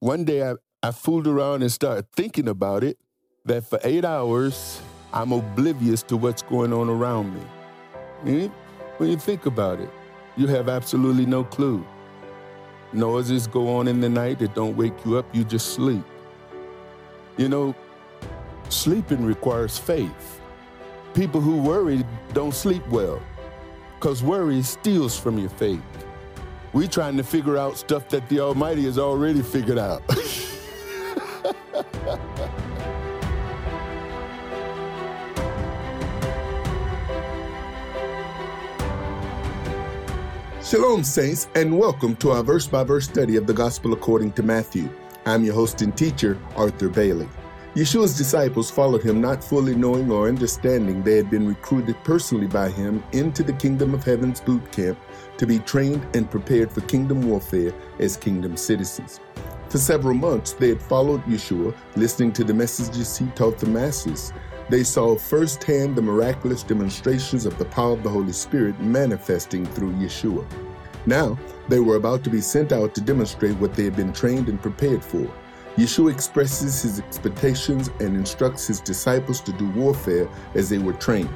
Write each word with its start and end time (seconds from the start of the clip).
one 0.00 0.24
day 0.24 0.48
I, 0.48 0.54
I 0.82 0.92
fooled 0.92 1.26
around 1.26 1.62
and 1.62 1.72
started 1.72 2.06
thinking 2.12 2.48
about 2.48 2.84
it 2.84 2.98
that 3.44 3.64
for 3.64 3.80
eight 3.82 4.04
hours, 4.04 4.80
I'm 5.12 5.32
oblivious 5.32 6.02
to 6.04 6.16
what's 6.16 6.42
going 6.42 6.72
on 6.72 6.88
around 6.88 7.34
me. 7.34 7.40
Hmm? 8.22 8.46
When 8.98 9.10
you 9.10 9.16
think 9.16 9.46
about 9.46 9.80
it, 9.80 9.90
you 10.36 10.46
have 10.48 10.68
absolutely 10.68 11.26
no 11.26 11.44
clue. 11.44 11.84
Noises 12.92 13.46
go 13.46 13.76
on 13.76 13.88
in 13.88 14.00
the 14.00 14.08
night 14.08 14.38
that 14.38 14.54
don't 14.54 14.76
wake 14.76 14.94
you 15.04 15.18
up, 15.18 15.26
you 15.34 15.44
just 15.44 15.74
sleep. 15.74 16.04
You 17.36 17.48
know, 17.48 17.74
sleeping 18.68 19.24
requires 19.24 19.78
faith. 19.78 20.40
People 21.14 21.40
who 21.40 21.60
worry 21.60 22.04
don't 22.32 22.54
sleep 22.54 22.86
well 22.88 23.20
because 23.94 24.22
worry 24.22 24.62
steals 24.62 25.18
from 25.18 25.38
your 25.38 25.50
faith. 25.50 25.82
We 26.78 26.86
trying 26.86 27.16
to 27.16 27.24
figure 27.24 27.58
out 27.58 27.76
stuff 27.76 28.08
that 28.10 28.28
the 28.28 28.38
Almighty 28.38 28.84
has 28.84 28.98
already 29.00 29.42
figured 29.42 29.78
out. 29.78 30.00
Shalom, 40.62 41.02
Saints, 41.02 41.48
and 41.56 41.76
welcome 41.76 42.14
to 42.14 42.30
our 42.30 42.44
verse 42.44 42.68
by 42.68 42.84
verse 42.84 43.06
study 43.06 43.34
of 43.34 43.48
the 43.48 43.54
Gospel 43.54 43.92
according 43.92 44.30
to 44.34 44.44
Matthew. 44.44 44.88
I'm 45.26 45.42
your 45.42 45.54
host 45.54 45.82
and 45.82 45.96
teacher, 45.96 46.38
Arthur 46.54 46.88
Bailey. 46.88 47.28
Yeshua's 47.74 48.16
disciples 48.16 48.70
followed 48.70 49.02
him 49.02 49.20
not 49.20 49.44
fully 49.44 49.76
knowing 49.76 50.10
or 50.10 50.26
understanding 50.26 51.02
they 51.02 51.16
had 51.16 51.30
been 51.30 51.46
recruited 51.46 51.96
personally 52.02 52.46
by 52.46 52.70
him 52.70 53.04
into 53.12 53.42
the 53.42 53.52
Kingdom 53.52 53.92
of 53.92 54.02
Heaven's 54.02 54.40
boot 54.40 54.72
camp 54.72 54.98
to 55.36 55.46
be 55.46 55.58
trained 55.60 56.04
and 56.16 56.30
prepared 56.30 56.72
for 56.72 56.80
kingdom 56.82 57.28
warfare 57.28 57.72
as 57.98 58.16
kingdom 58.16 58.56
citizens. 58.56 59.20
For 59.68 59.76
several 59.76 60.14
months, 60.14 60.54
they 60.54 60.70
had 60.70 60.82
followed 60.82 61.22
Yeshua, 61.24 61.76
listening 61.94 62.32
to 62.32 62.44
the 62.44 62.54
messages 62.54 63.18
he 63.18 63.26
taught 63.28 63.58
the 63.58 63.66
masses. 63.66 64.32
They 64.70 64.82
saw 64.82 65.16
firsthand 65.16 65.94
the 65.94 66.02
miraculous 66.02 66.62
demonstrations 66.62 67.44
of 67.44 67.58
the 67.58 67.66
power 67.66 67.92
of 67.92 68.02
the 68.02 68.08
Holy 68.08 68.32
Spirit 68.32 68.80
manifesting 68.80 69.66
through 69.66 69.92
Yeshua. 69.92 70.46
Now, 71.04 71.38
they 71.68 71.80
were 71.80 71.96
about 71.96 72.24
to 72.24 72.30
be 72.30 72.40
sent 72.40 72.72
out 72.72 72.94
to 72.94 73.02
demonstrate 73.02 73.56
what 73.58 73.74
they 73.74 73.84
had 73.84 73.94
been 73.94 74.12
trained 74.12 74.48
and 74.48 74.60
prepared 74.60 75.04
for. 75.04 75.30
Yeshua 75.76 76.12
expresses 76.12 76.82
his 76.82 76.98
expectations 76.98 77.88
and 78.00 78.16
instructs 78.16 78.66
his 78.66 78.80
disciples 78.80 79.40
to 79.42 79.52
do 79.52 79.68
warfare 79.70 80.28
as 80.54 80.68
they 80.68 80.78
were 80.78 80.94
trained. 80.94 81.30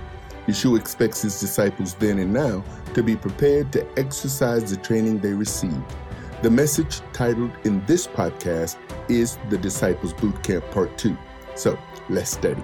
Yeshua 0.47 0.79
expects 0.79 1.23
his 1.23 1.39
disciples 1.39 1.95
then 1.95 2.19
and 2.19 2.33
now 2.33 2.65
to 2.95 3.03
be 3.03 3.15
prepared 3.17 3.73
to 3.73 3.87
exercise 3.99 4.71
the 4.71 4.77
training 4.77 5.21
they 5.21 5.33
received. 5.33 5.83
The 6.43 6.51
message 6.51 7.01
titled 7.13 7.53
in 7.65 7.85
this 7.87 8.09
podcast 8.09 8.77
is 9.09 9.39
The 9.49 9.59
Disciples 9.59 10.13
Boot 10.13 10.43
Camp 10.43 10.69
Part 10.73 10.99
2. 10.99 11.17
So 11.55 11.79
let's 12.09 12.33
study. 12.33 12.63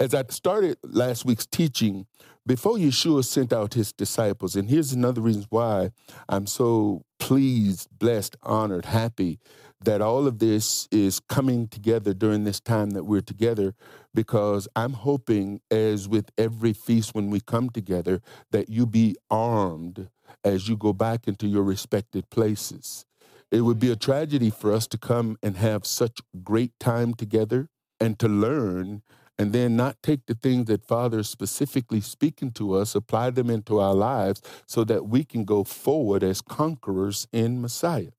As 0.00 0.14
I 0.14 0.24
started 0.30 0.78
last 0.82 1.26
week's 1.26 1.44
teaching, 1.44 2.06
before 2.46 2.76
Yeshua 2.76 3.22
sent 3.22 3.52
out 3.52 3.74
his 3.74 3.92
disciples, 3.92 4.56
and 4.56 4.70
here's 4.70 4.94
another 4.94 5.20
reason 5.20 5.44
why 5.50 5.90
I'm 6.26 6.46
so 6.46 7.02
pleased, 7.18 7.86
blessed, 7.98 8.34
honored, 8.42 8.86
happy 8.86 9.38
that 9.84 10.00
all 10.00 10.26
of 10.26 10.38
this 10.38 10.88
is 10.90 11.20
coming 11.20 11.68
together 11.68 12.14
during 12.14 12.44
this 12.44 12.60
time 12.60 12.90
that 12.90 13.04
we're 13.04 13.20
together 13.20 13.74
because 14.14 14.66
I'm 14.74 14.94
hoping, 14.94 15.60
as 15.70 16.08
with 16.08 16.30
every 16.38 16.72
feast 16.72 17.14
when 17.14 17.28
we 17.28 17.40
come 17.40 17.68
together, 17.68 18.22
that 18.52 18.70
you 18.70 18.86
be 18.86 19.16
armed 19.30 20.08
as 20.42 20.66
you 20.66 20.78
go 20.78 20.94
back 20.94 21.28
into 21.28 21.46
your 21.46 21.62
respected 21.62 22.30
places. 22.30 23.04
It 23.50 23.60
would 23.60 23.78
be 23.78 23.92
a 23.92 23.96
tragedy 23.96 24.48
for 24.48 24.72
us 24.72 24.86
to 24.86 24.96
come 24.96 25.36
and 25.42 25.58
have 25.58 25.84
such 25.84 26.20
great 26.42 26.72
time 26.80 27.12
together 27.12 27.68
and 28.00 28.18
to 28.18 28.28
learn 28.28 29.02
and 29.40 29.54
then 29.54 29.74
not 29.74 29.96
take 30.02 30.26
the 30.26 30.34
things 30.34 30.66
that 30.66 30.84
Father 30.86 31.20
is 31.20 31.30
specifically 31.30 32.02
speaking 32.02 32.50
to 32.50 32.74
us, 32.74 32.94
apply 32.94 33.30
them 33.30 33.48
into 33.48 33.78
our 33.78 33.94
lives 33.94 34.42
so 34.66 34.84
that 34.84 35.06
we 35.06 35.24
can 35.24 35.46
go 35.46 35.64
forward 35.64 36.22
as 36.22 36.42
conquerors 36.42 37.26
in 37.32 37.58
Messiah. 37.62 38.10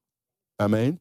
Amen. 0.59 0.99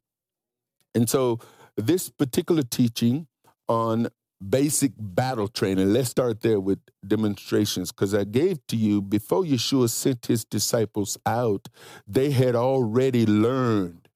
And 0.95 1.09
so, 1.09 1.41
this 1.75 2.11
particular 2.11 2.63
teaching 2.63 3.29
on 3.67 4.09
basic 4.47 4.93
battle 4.99 5.49
training, 5.49 5.91
let's 5.91 6.11
start 6.11 6.43
there 6.43 6.61
with 6.61 6.81
demonstrations, 7.07 7.91
because 7.91 8.13
I 8.13 8.25
gave 8.25 8.59
to 8.67 8.77
you 8.77 9.01
before 9.01 9.45
Yeshua 9.45 9.89
sent 9.89 10.27
his 10.27 10.45
disciples 10.45 11.17
out, 11.25 11.69
they 12.07 12.31
had 12.33 12.55
already 12.55 13.25
learned, 13.25 14.11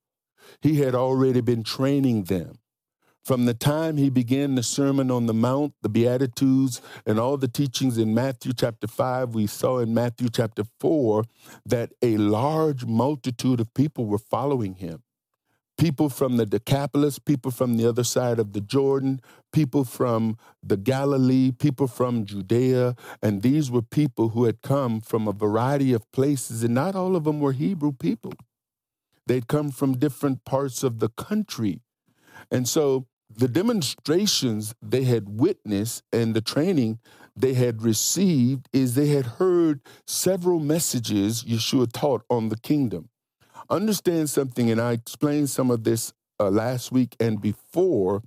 he 0.61 0.81
had 0.83 0.95
already 0.95 1.41
been 1.41 1.63
training 1.63 2.25
them. 2.25 2.59
From 3.25 3.47
the 3.47 3.55
time 3.55 3.97
he 3.97 4.11
began 4.11 4.55
the 4.55 4.63
Sermon 4.63 5.11
on 5.11 5.25
the 5.25 5.33
Mount, 5.33 5.73
the 5.81 5.89
Beatitudes, 5.89 6.83
and 7.07 7.19
all 7.19 7.39
the 7.39 7.49
teachings 7.49 7.97
in 7.97 8.13
Matthew 8.13 8.53
chapter 8.53 8.87
5, 8.87 9.35
we 9.35 9.47
saw 9.47 9.79
in 9.79 9.95
Matthew 9.95 10.29
chapter 10.29 10.65
4 10.79 11.25
that 11.65 11.93
a 12.03 12.19
large 12.19 12.85
multitude 12.85 13.61
of 13.61 13.73
people 13.73 14.05
were 14.05 14.19
following 14.19 14.75
him. 14.75 15.03
People 15.79 16.11
from 16.11 16.37
the 16.37 16.45
Decapolis, 16.45 17.19
people 17.19 17.51
from 17.51 17.79
the 17.79 17.89
other 17.89 18.05
side 18.05 18.39
of 18.39 18.53
the 18.53 18.61
Jordan, 18.61 19.23
people 19.55 19.85
from 19.85 20.37
the 20.63 20.77
Galilee, 20.77 21.51
people 21.51 21.87
from 21.87 22.27
Judea, 22.27 22.95
and 23.23 23.41
these 23.41 23.71
were 23.71 23.83
people 23.83 24.29
who 24.29 24.45
had 24.45 24.61
come 24.61 25.01
from 25.01 25.27
a 25.27 25.33
variety 25.33 25.95
of 25.95 26.13
places, 26.13 26.63
and 26.63 26.75
not 26.75 26.95
all 26.95 27.17
of 27.17 27.25
them 27.25 27.41
were 27.41 27.53
Hebrew 27.53 27.93
people. 27.93 28.35
They'd 29.27 29.49
come 29.49 29.71
from 29.71 29.97
different 29.97 30.45
parts 30.45 30.83
of 30.83 30.99
the 30.99 31.09
country. 31.09 31.81
And 32.51 32.69
so 32.69 33.07
the 33.37 33.49
demonstrations 33.49 34.75
they 34.81 35.05
had 35.05 35.41
witnessed 35.41 36.03
and 36.13 36.35
the 36.35 36.41
training 36.41 36.99
they 37.37 37.55
had 37.55 37.83
received 37.83 38.69
is 38.73 38.95
they 38.95 39.09
had 39.09 39.27
heard 39.27 39.81
several 40.07 40.61
messages 40.61 41.43
Yeshua 41.45 41.93
taught 41.93 42.25
on 42.31 42.49
the 42.49 42.57
kingdom. 42.57 43.09
Understand 43.69 44.31
something, 44.31 44.71
and 44.71 44.81
I 44.81 44.93
explained 44.93 45.51
some 45.51 45.71
of 45.71 45.85
this 45.85 46.13
uh, 46.39 46.51
last 46.51 46.93
week 46.93 47.17
and 47.19 47.41
before, 47.41 48.23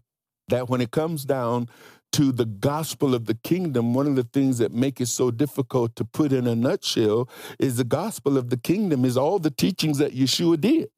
that 0.49 0.69
when 0.69 0.81
it 0.81 0.91
comes 0.91 1.25
down 1.25 1.69
to 2.13 2.31
the 2.31 2.45
gospel 2.45 3.13
of 3.13 3.25
the 3.25 3.33
kingdom, 3.35 3.93
one 3.93 4.07
of 4.07 4.15
the 4.15 4.23
things 4.23 4.57
that 4.57 4.71
make 4.71 4.99
it 4.99 5.07
so 5.07 5.29
difficult 5.29 5.95
to 5.95 6.05
put 6.05 6.31
in 6.31 6.47
a 6.47 6.55
nutshell 6.55 7.29
is 7.59 7.77
the 7.77 7.83
gospel 7.83 8.37
of 8.37 8.49
the 8.49 8.57
kingdom 8.57 9.05
is 9.05 9.17
all 9.17 9.39
the 9.39 9.51
teachings 9.51 9.97
that 9.97 10.15
Yeshua 10.15 10.59
did. 10.59 10.89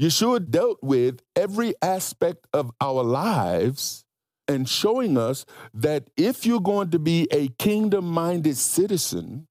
Yeshua 0.00 0.50
dealt 0.50 0.78
with 0.82 1.20
every 1.36 1.74
aspect 1.80 2.46
of 2.52 2.72
our 2.80 3.02
lives 3.02 4.04
and 4.48 4.68
showing 4.68 5.16
us 5.16 5.46
that 5.72 6.10
if 6.16 6.44
you're 6.44 6.60
going 6.60 6.90
to 6.90 6.98
be 6.98 7.28
a 7.30 7.48
kingdom 7.58 8.04
minded 8.04 8.56
citizen, 8.56 9.46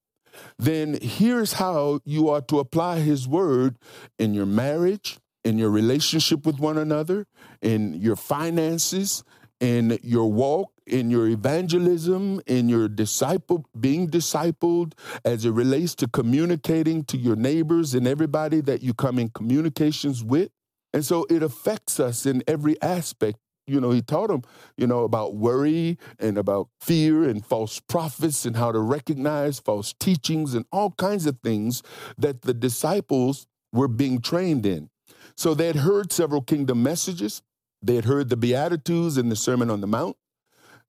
then 0.58 0.98
here's 1.02 1.54
how 1.54 2.00
you 2.06 2.30
are 2.30 2.42
to 2.42 2.59
apply 2.59 3.00
his 3.00 3.28
word 3.28 3.78
in 4.20 4.34
your 4.34 4.46
marriage, 4.46 5.18
in 5.44 5.58
your 5.58 5.70
relationship 5.70 6.46
with 6.46 6.60
one 6.60 6.78
another, 6.78 7.25
in 7.62 7.94
your 7.94 8.16
finances, 8.16 9.24
in 9.60 9.98
your 10.04 10.31
walk, 10.31 10.72
in 10.88 11.09
your 11.09 11.27
evangelism, 11.27 12.41
in 12.45 12.69
your 12.69 12.88
disciple 12.88 13.66
being 13.79 14.09
discipled 14.09 14.94
as 15.23 15.45
it 15.45 15.51
relates 15.51 15.95
to 15.95 16.07
communicating 16.07 17.03
to 17.05 17.17
your 17.17 17.35
neighbors 17.35 17.94
and 17.94 18.07
everybody 18.07 18.61
that 18.61 18.81
you 18.81 18.94
come 18.94 19.19
in 19.19 19.29
communications 19.29 20.23
with. 20.23 20.49
And 20.94 21.03
so 21.03 21.25
it 21.30 21.41
affects 21.41 22.00
us 22.00 22.25
in 22.25 22.44
every 22.47 22.80
aspect. 22.81 23.38
You 23.65 23.80
know, 23.80 23.91
he 23.91 24.01
taught 24.01 24.27
them, 24.27 24.44
you 24.75 24.88
know, 24.88 25.03
about 25.03 25.35
worry 25.35 25.97
and 26.19 26.38
about 26.38 26.68
fear 26.81 27.24
and 27.24 27.45
false 27.45 27.79
prophets 27.79 28.45
and 28.45 28.57
how 28.57 28.71
to 28.74 28.79
recognize 28.79 29.59
false 29.59 29.94
teachings 30.00 30.53
and 30.53 30.65
all 30.71 30.91
kinds 30.91 31.25
of 31.25 31.39
things 31.44 31.81
that 32.18 32.41
the 32.41 32.53
disciples 32.53 33.47
were 33.71 33.88
being 33.88 34.19
trained 34.19 34.65
in. 34.65 34.89
So 35.36 35.53
they 35.53 35.68
had 35.68 35.77
heard 35.77 36.12
several 36.12 36.41
kingdom 36.41 36.83
messages. 36.83 37.41
They 37.81 37.95
had 37.95 38.06
heard 38.06 38.29
the 38.29 38.38
Beatitudes 38.38 39.18
and 39.18 39.31
the 39.31 39.36
Sermon 39.36 39.69
on 39.69 39.81
the 39.81 39.88
Mount. 39.88 40.18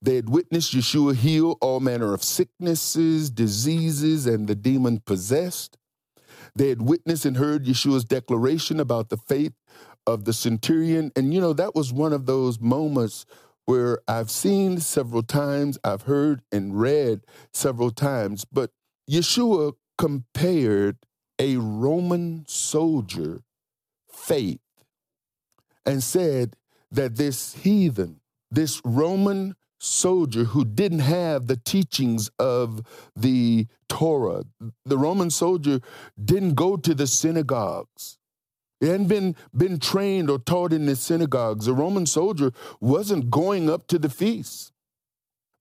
They 0.05 0.17
had 0.17 0.29
witnessed 0.29 0.75
Yeshua 0.75 1.15
heal 1.15 1.57
all 1.63 1.81
manner 1.81 2.13
of 2.13 2.23
sicknesses, 2.23 3.31
diseases, 3.31 4.27
and 4.27 4.47
the 4.47 4.55
demon 4.55 5.01
possessed. 5.01 5.79
They 6.55 6.69
had 6.69 6.83
witnessed 6.83 7.25
and 7.25 7.39
heard 7.39 7.65
Yeshua's 7.65 8.05
declaration 8.05 8.81
about 8.81 9.09
the 9.09 9.17
faith 9.17 9.55
of 10.07 10.27
the 10.27 10.35
centurion. 10.35 11.11
And, 11.17 11.33
you 11.33 11.41
know, 11.41 11.55
that 11.55 11.75
was 11.75 11.91
one 11.91 12.13
of 12.13 12.27
those 12.27 12.61
moments 12.61 13.25
where 13.65 14.03
I've 14.07 14.31
seen 14.31 14.79
several 14.81 15.23
times, 15.23 15.79
I've 15.83 16.03
heard 16.03 16.43
and 16.53 16.79
read 16.79 17.23
several 17.55 17.91
times, 17.91 18.45
but 18.45 18.73
Yeshua 19.11 19.73
compared 19.97 20.99
a 21.39 21.57
Roman 21.57 22.45
soldier 22.47 23.41
faith 24.13 24.61
and 25.87 26.03
said 26.03 26.57
that 26.93 27.17
this 27.17 27.55
heathen, 27.55 28.21
this 28.51 28.83
Roman 28.85 29.57
soldier 29.85 30.45
who 30.45 30.65
didn't 30.65 31.01
have 31.01 31.47
the 31.47 31.57
teachings 31.57 32.31
of 32.39 32.83
the 33.15 33.67
Torah, 33.89 34.45
the 34.85 34.99
Roman 34.99 35.31
soldier 35.31 35.81
didn't 36.23 36.55
go 36.55 36.77
to 36.77 36.95
the 36.95 37.07
synagogues. 37.07 38.19
He 38.81 38.89
hadn't 38.89 39.09
been, 39.09 39.37
been 39.57 39.79
trained 39.79 40.31
or 40.31 40.39
taught 40.39 40.73
in 40.73 40.87
the 40.87 40.97
synagogues. 40.97 41.67
The 41.67 41.73
Roman 41.73 42.07
soldier 42.07 42.53
wasn't 42.81 43.31
going 43.31 43.71
up 43.71 43.87
to 43.89 43.99
the 43.99 44.09
feasts. 44.09 44.73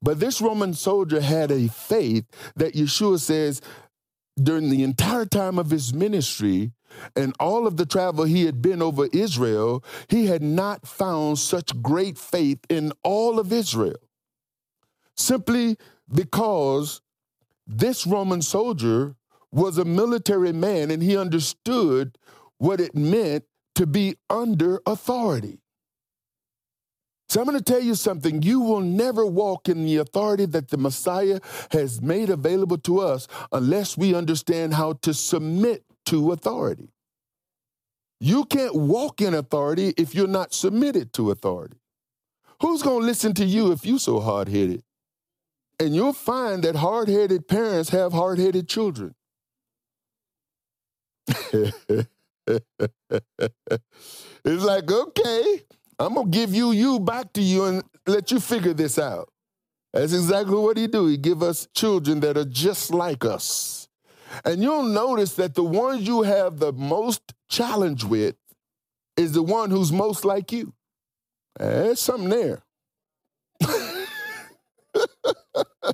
But 0.01 0.19
this 0.19 0.41
Roman 0.41 0.73
soldier 0.73 1.21
had 1.21 1.49
a 1.51 1.69
faith 1.69 2.25
that 2.55 2.73
Yeshua 2.73 3.19
says 3.19 3.61
during 4.41 4.69
the 4.69 4.83
entire 4.83 5.25
time 5.25 5.57
of 5.59 5.69
his 5.69 5.93
ministry 5.93 6.71
and 7.15 7.33
all 7.39 7.65
of 7.65 7.77
the 7.77 7.85
travel 7.85 8.25
he 8.25 8.45
had 8.45 8.61
been 8.61 8.81
over 8.81 9.07
Israel, 9.13 9.83
he 10.09 10.25
had 10.25 10.41
not 10.41 10.87
found 10.87 11.39
such 11.39 11.81
great 11.81 12.17
faith 12.17 12.59
in 12.69 12.91
all 13.03 13.39
of 13.39 13.53
Israel. 13.53 13.95
Simply 15.15 15.77
because 16.11 17.01
this 17.67 18.05
Roman 18.05 18.41
soldier 18.41 19.15
was 19.51 19.77
a 19.77 19.85
military 19.85 20.51
man 20.51 20.91
and 20.91 21.01
he 21.01 21.15
understood 21.17 22.17
what 22.57 22.79
it 22.79 22.95
meant 22.95 23.45
to 23.75 23.85
be 23.85 24.15
under 24.29 24.81
authority. 24.85 25.59
So 27.29 27.39
I'm 27.39 27.47
going 27.47 27.57
to 27.57 27.63
tell 27.63 27.81
you 27.81 27.95
something. 27.95 28.43
You 28.43 28.59
will 28.59 28.81
never 28.81 29.25
walk 29.25 29.67
in 29.67 29.85
the 29.85 29.97
authority 29.97 30.45
that 30.47 30.69
the 30.69 30.77
Messiah 30.77 31.39
has 31.71 32.01
made 32.01 32.29
available 32.29 32.77
to 32.79 32.99
us 32.99 33.27
unless 33.51 33.97
we 33.97 34.13
understand 34.13 34.75
how 34.75 34.93
to 35.01 35.13
submit 35.13 35.83
to 36.07 36.31
authority. 36.31 36.89
You 38.19 38.45
can't 38.45 38.75
walk 38.75 39.19
in 39.19 39.33
authority 39.33 39.93
if 39.97 40.13
you're 40.13 40.27
not 40.27 40.53
submitted 40.53 41.11
to 41.13 41.31
authority. 41.31 41.77
Who's 42.61 42.83
going 42.83 43.01
to 43.01 43.05
listen 43.05 43.33
to 43.33 43.45
you 43.45 43.71
if 43.71 43.85
you're 43.85 43.99
so 43.99 44.19
hard 44.19 44.47
headed? 44.47 44.83
And 45.79 45.95
you'll 45.95 46.13
find 46.13 46.63
that 46.63 46.75
hard 46.75 47.07
headed 47.09 47.47
parents 47.47 47.89
have 47.89 48.13
hard 48.13 48.39
headed 48.39 48.67
children. 48.69 49.15
it's 51.53 52.07
like, 54.45 54.91
okay, 54.91 55.61
I'm 55.99 56.15
gonna 56.15 56.29
give 56.29 56.53
you 56.53 56.71
you 56.71 56.99
back 56.99 57.33
to 57.33 57.41
you 57.41 57.65
and 57.65 57.83
let 58.05 58.31
you 58.31 58.39
figure 58.39 58.73
this 58.73 58.99
out. 58.99 59.29
That's 59.93 60.13
exactly 60.13 60.57
what 60.57 60.77
he 60.77 60.87
do. 60.87 61.07
He 61.07 61.17
give 61.17 61.43
us 61.43 61.67
children 61.75 62.19
that 62.21 62.37
are 62.37 62.45
just 62.45 62.91
like 62.91 63.23
us. 63.25 63.87
And 64.43 64.63
you'll 64.63 64.83
notice 64.83 65.35
that 65.35 65.53
the 65.53 65.63
ones 65.63 66.07
you 66.07 66.23
have 66.23 66.57
the 66.57 66.73
most 66.73 67.33
challenge 67.49 68.03
with 68.03 68.35
is 69.15 69.33
the 69.33 69.43
one 69.43 69.69
who's 69.69 69.91
most 69.91 70.25
like 70.25 70.51
you. 70.51 70.73
There's 71.59 71.99
something 71.99 72.29
there. 72.29 72.62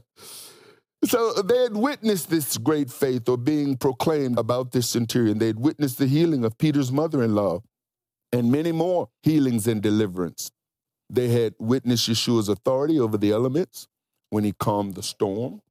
so 1.05 1.33
they 1.41 1.63
had 1.63 1.75
witnessed 1.75 2.29
this 2.29 2.57
great 2.57 2.91
faith 2.91 3.27
or 3.29 3.37
being 3.37 3.77
proclaimed 3.77 4.37
about 4.37 4.71
this 4.71 4.89
centurion. 4.89 5.39
They 5.39 5.47
had 5.47 5.59
witnessed 5.59 5.97
the 5.97 6.07
healing 6.07 6.43
of 6.45 6.57
Peter's 6.57 6.91
mother 6.91 7.23
in 7.23 7.35
law 7.35 7.61
and 8.31 8.51
many 8.51 8.71
more 8.71 9.09
healings 9.23 9.67
and 9.67 9.81
deliverance. 9.81 10.51
They 11.09 11.29
had 11.29 11.55
witnessed 11.59 12.09
Yeshua's 12.09 12.49
authority 12.49 12.99
over 12.99 13.17
the 13.17 13.31
elements 13.31 13.87
when 14.29 14.43
he 14.43 14.51
calmed 14.51 14.95
the 14.95 15.03
storm. 15.03 15.61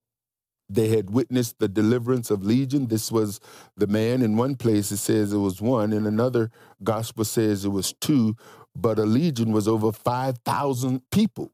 They 0.69 0.89
had 0.89 1.11
witnessed 1.11 1.59
the 1.61 1.69
deliverance 1.69 2.31
of 2.31 2.45
Legion. 2.45 2.89
This 2.89 3.11
was 3.11 3.41
the 3.77 3.87
man. 3.87 4.21
In 4.21 4.37
one 4.37 4.57
place, 4.57 4.91
it 4.91 4.99
says 4.99 5.33
it 5.33 5.39
was 5.39 5.63
one. 5.63 5.93
In 5.93 6.07
another 6.07 6.51
gospel 6.83 7.25
says 7.25 7.65
it 7.65 7.71
was 7.71 7.95
two. 7.95 8.37
But 8.77 8.99
a 8.99 9.05
legion 9.07 9.53
was 9.53 9.67
over 9.67 9.93
5,000 9.93 11.03
people. 11.11 11.53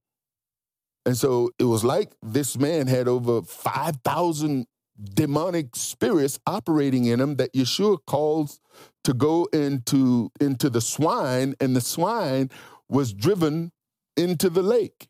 And 1.06 1.16
so 1.16 1.50
it 1.58 1.64
was 1.64 1.84
like 1.84 2.12
this 2.22 2.58
man 2.58 2.86
had 2.86 3.08
over 3.08 3.42
5,000 3.42 4.66
demonic 5.14 5.74
spirits 5.74 6.38
operating 6.46 7.04
in 7.06 7.20
him 7.20 7.36
that 7.36 7.52
Yeshua 7.52 7.98
calls 8.06 8.60
to 9.02 9.12
go 9.12 9.46
into 9.52 10.30
into 10.40 10.70
the 10.70 10.80
swine 10.80 11.54
and 11.60 11.74
the 11.74 11.80
swine 11.80 12.50
was 12.88 13.12
driven 13.12 13.72
into 14.16 14.48
the 14.48 14.62
lake. 14.62 15.08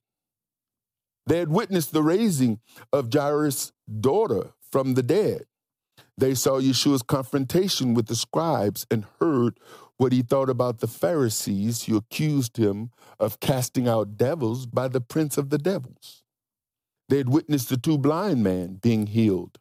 They 1.27 1.39
had 1.39 1.49
witnessed 1.49 1.93
the 1.93 2.03
raising 2.03 2.61
of 2.93 3.13
Jairus' 3.13 3.73
daughter 4.01 4.53
from 4.71 4.95
the 4.95 5.03
dead. 5.03 5.45
They 6.17 6.35
saw 6.35 6.61
Yeshua's 6.61 7.03
confrontation 7.03 7.95
with 7.95 8.07
the 8.07 8.17
scribes 8.17 8.87
and 8.91 9.07
heard 9.21 9.59
what 9.97 10.13
he 10.13 10.23
thought 10.23 10.51
about 10.51 10.81
the 10.81 10.87
Pharisees 10.87 11.85
who 11.85 11.97
accused 11.97 12.57
him 12.57 12.91
of 13.19 13.41
casting 13.41 13.87
out 13.87 14.17
devils 14.17 14.67
by 14.67 14.89
the 14.89 15.01
prince 15.01 15.39
of 15.39 15.51
the 15.51 15.59
devils. 15.59 16.23
They 17.09 17.19
had 17.19 17.29
witnessed 17.29 17.69
the 17.69 17.77
two 17.77 17.99
blind 17.99 18.43
men 18.43 18.79
being 18.83 19.07
healed 19.07 19.59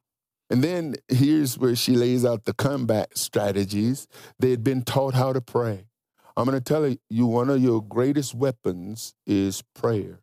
and 0.53 0.63
then 0.63 0.95
here's 1.07 1.57
where 1.57 1.75
she 1.75 1.95
lays 1.95 2.23
out 2.23 2.45
the 2.45 2.53
combat 2.53 3.17
strategies. 3.17 4.07
They 4.37 4.51
had 4.51 4.63
been 4.63 4.83
taught 4.83 5.15
how 5.15 5.33
to 5.33 5.41
pray. 5.41 5.87
I'm 6.37 6.45
going 6.45 6.55
to 6.55 6.63
tell 6.63 6.95
you 7.09 7.25
one 7.25 7.49
of 7.49 7.59
your 7.59 7.81
greatest 7.81 8.35
weapons 8.35 9.15
is 9.25 9.63
prayer. 9.73 10.21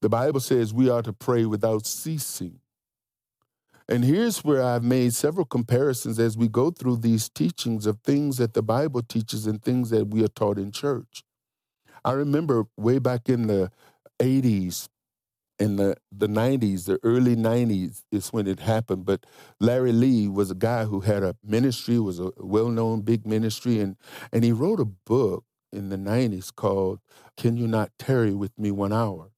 The 0.00 0.08
Bible 0.08 0.38
says 0.38 0.72
we 0.72 0.88
are 0.88 1.02
to 1.02 1.12
pray 1.12 1.44
without 1.44 1.86
ceasing. 1.86 2.60
And 3.88 4.02
here's 4.04 4.42
where 4.42 4.62
I've 4.62 4.82
made 4.82 5.12
several 5.12 5.44
comparisons 5.44 6.18
as 6.18 6.38
we 6.38 6.48
go 6.48 6.70
through 6.70 6.98
these 6.98 7.28
teachings 7.28 7.84
of 7.84 8.00
things 8.00 8.38
that 8.38 8.54
the 8.54 8.62
Bible 8.62 9.02
teaches 9.02 9.46
and 9.46 9.62
things 9.62 9.90
that 9.90 10.08
we 10.08 10.24
are 10.24 10.28
taught 10.28 10.58
in 10.58 10.72
church. 10.72 11.22
I 12.04 12.12
remember 12.12 12.64
way 12.78 12.98
back 12.98 13.28
in 13.28 13.46
the 13.46 13.70
80s, 14.18 14.88
in 15.58 15.76
the, 15.76 15.96
the 16.10 16.28
90s, 16.28 16.86
the 16.86 16.98
early 17.02 17.36
90s 17.36 18.02
is 18.10 18.28
when 18.32 18.46
it 18.46 18.60
happened. 18.60 19.04
But 19.04 19.26
Larry 19.60 19.92
Lea 19.92 20.28
was 20.28 20.50
a 20.50 20.54
guy 20.54 20.84
who 20.84 21.00
had 21.00 21.22
a 21.22 21.36
ministry, 21.44 21.98
was 21.98 22.18
a 22.20 22.32
well 22.38 22.70
known 22.70 23.02
big 23.02 23.26
ministry, 23.26 23.80
and, 23.80 23.96
and 24.32 24.44
he 24.44 24.52
wrote 24.52 24.80
a 24.80 24.86
book 24.86 25.44
in 25.72 25.90
the 25.90 25.96
90s 25.98 26.54
called 26.54 27.00
Can 27.36 27.56
You 27.58 27.68
Not 27.68 27.90
Tarry 27.98 28.34
With 28.34 28.58
Me 28.58 28.70
One 28.70 28.92
Hour? 28.94 29.33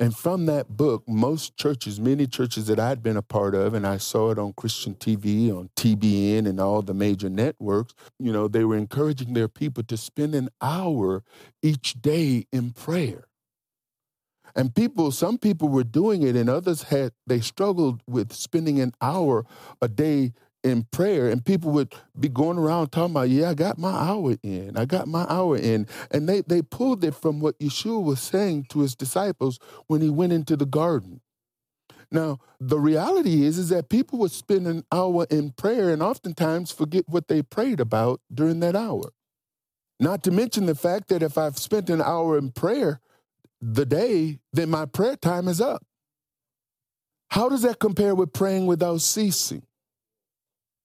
And 0.00 0.16
from 0.16 0.46
that 0.46 0.78
book, 0.78 1.06
most 1.06 1.58
churches, 1.58 2.00
many 2.00 2.26
churches 2.26 2.66
that 2.68 2.80
I'd 2.80 3.02
been 3.02 3.18
a 3.18 3.22
part 3.22 3.54
of, 3.54 3.74
and 3.74 3.86
I 3.86 3.98
saw 3.98 4.30
it 4.30 4.38
on 4.38 4.54
Christian 4.54 4.94
TV, 4.94 5.54
on 5.54 5.68
TBN, 5.76 6.48
and 6.48 6.58
all 6.58 6.80
the 6.80 6.94
major 6.94 7.28
networks, 7.28 7.92
you 8.18 8.32
know, 8.32 8.48
they 8.48 8.64
were 8.64 8.78
encouraging 8.78 9.34
their 9.34 9.46
people 9.46 9.82
to 9.82 9.98
spend 9.98 10.34
an 10.34 10.48
hour 10.62 11.22
each 11.62 12.00
day 12.00 12.46
in 12.50 12.70
prayer. 12.70 13.26
And 14.56 14.74
people, 14.74 15.12
some 15.12 15.36
people 15.36 15.68
were 15.68 15.84
doing 15.84 16.22
it, 16.22 16.34
and 16.34 16.48
others 16.48 16.84
had, 16.84 17.12
they 17.26 17.40
struggled 17.40 18.02
with 18.08 18.32
spending 18.32 18.80
an 18.80 18.94
hour 19.02 19.44
a 19.82 19.88
day 19.88 20.32
in 20.62 20.84
prayer. 20.90 21.28
And 21.30 21.44
people 21.44 21.70
would 21.72 21.94
be 22.18 22.28
going 22.28 22.58
around 22.58 22.92
talking 22.92 23.12
about, 23.12 23.28
yeah, 23.28 23.50
I 23.50 23.54
got 23.54 23.78
my 23.78 23.92
hour 23.92 24.36
in. 24.42 24.76
I 24.76 24.84
got 24.84 25.08
my 25.08 25.26
hour 25.28 25.56
in. 25.56 25.86
And 26.10 26.28
they, 26.28 26.42
they 26.42 26.62
pulled 26.62 27.04
it 27.04 27.14
from 27.14 27.40
what 27.40 27.58
Yeshua 27.58 28.02
was 28.02 28.20
saying 28.20 28.66
to 28.70 28.80
his 28.80 28.94
disciples 28.94 29.58
when 29.86 30.00
he 30.00 30.10
went 30.10 30.32
into 30.32 30.56
the 30.56 30.66
garden. 30.66 31.20
Now, 32.12 32.38
the 32.58 32.80
reality 32.80 33.44
is, 33.44 33.56
is 33.56 33.68
that 33.68 33.88
people 33.88 34.18
would 34.18 34.32
spend 34.32 34.66
an 34.66 34.84
hour 34.90 35.26
in 35.30 35.50
prayer 35.52 35.90
and 35.90 36.02
oftentimes 36.02 36.72
forget 36.72 37.04
what 37.08 37.28
they 37.28 37.42
prayed 37.42 37.78
about 37.78 38.20
during 38.32 38.60
that 38.60 38.74
hour. 38.74 39.12
Not 40.00 40.24
to 40.24 40.30
mention 40.30 40.66
the 40.66 40.74
fact 40.74 41.08
that 41.08 41.22
if 41.22 41.38
I've 41.38 41.58
spent 41.58 41.88
an 41.90 42.00
hour 42.00 42.36
in 42.36 42.50
prayer, 42.50 43.00
the 43.60 43.84
day, 43.84 44.38
then 44.52 44.70
my 44.70 44.86
prayer 44.86 45.16
time 45.16 45.46
is 45.46 45.60
up. 45.60 45.84
How 47.28 47.48
does 47.48 47.62
that 47.62 47.78
compare 47.78 48.14
with 48.14 48.32
praying 48.32 48.66
without 48.66 49.00
ceasing? 49.02 49.62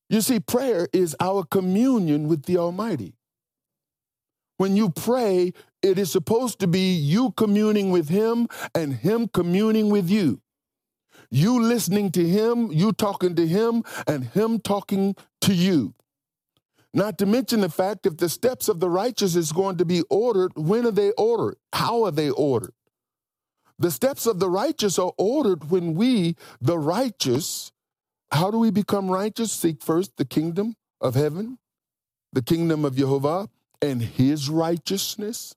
You 0.10 0.22
see, 0.22 0.40
prayer 0.40 0.88
is 0.94 1.16
our 1.20 1.44
communion 1.44 2.28
with 2.28 2.44
the 2.44 2.58
Almighty. 2.58 3.16
When 4.58 4.76
you 4.76 4.90
pray, 4.90 5.54
it 5.82 5.98
is 6.00 6.12
supposed 6.12 6.60
to 6.60 6.68
be 6.68 6.94
you 6.94 7.32
communing 7.32 7.92
with 7.92 8.10
Him 8.10 8.48
and 8.74 8.94
Him 8.94 9.28
communing 9.28 9.90
with 9.90 10.10
you. 10.10 10.42
You 11.30 11.62
listening 11.62 12.12
to 12.12 12.26
Him, 12.26 12.72
you 12.72 12.94
talking 12.94 13.36
to 13.36 13.48
Him, 13.48 13.84
and 14.08 14.26
Him 14.26 14.60
talking 14.60 15.16
to 15.42 15.54
you. 15.54 15.94
Not 16.94 17.18
to 17.18 17.26
mention 17.26 17.60
the 17.60 17.70
fact 17.70 18.06
if 18.06 18.18
the 18.18 18.30
steps 18.30 18.70
of 18.70 18.80
the 18.80 18.90
righteous 18.90 19.36
is 19.36 19.52
going 19.52 19.78
to 19.78 19.86
be 19.86 20.04
ordered, 20.10 20.54
when 20.56 20.86
are 20.86 20.92
they 20.92 21.12
ordered? 21.12 21.58
How 21.74 22.06
are 22.06 22.12
they 22.12 22.30
ordered? 22.30 22.74
The 23.78 23.92
steps 23.92 24.26
of 24.26 24.40
the 24.40 24.50
righteous 24.50 24.98
are 24.98 25.12
ordered 25.18 25.70
when 25.70 25.96
we, 25.96 26.38
the 26.62 26.80
righteous, 26.80 27.74
how 28.36 28.52
do 28.52 28.58
we 28.58 28.72
become 28.72 29.10
righteous? 29.10 29.52
Seek 29.52 29.82
first 29.82 30.18
the 30.18 30.26
kingdom 30.26 30.76
of 31.02 31.16
heaven, 31.16 31.58
the 32.34 32.42
kingdom 32.42 32.86
of 32.86 32.96
Jehovah, 32.96 33.50
and 33.82 34.02
his 34.02 34.50
righteousness. 34.50 35.56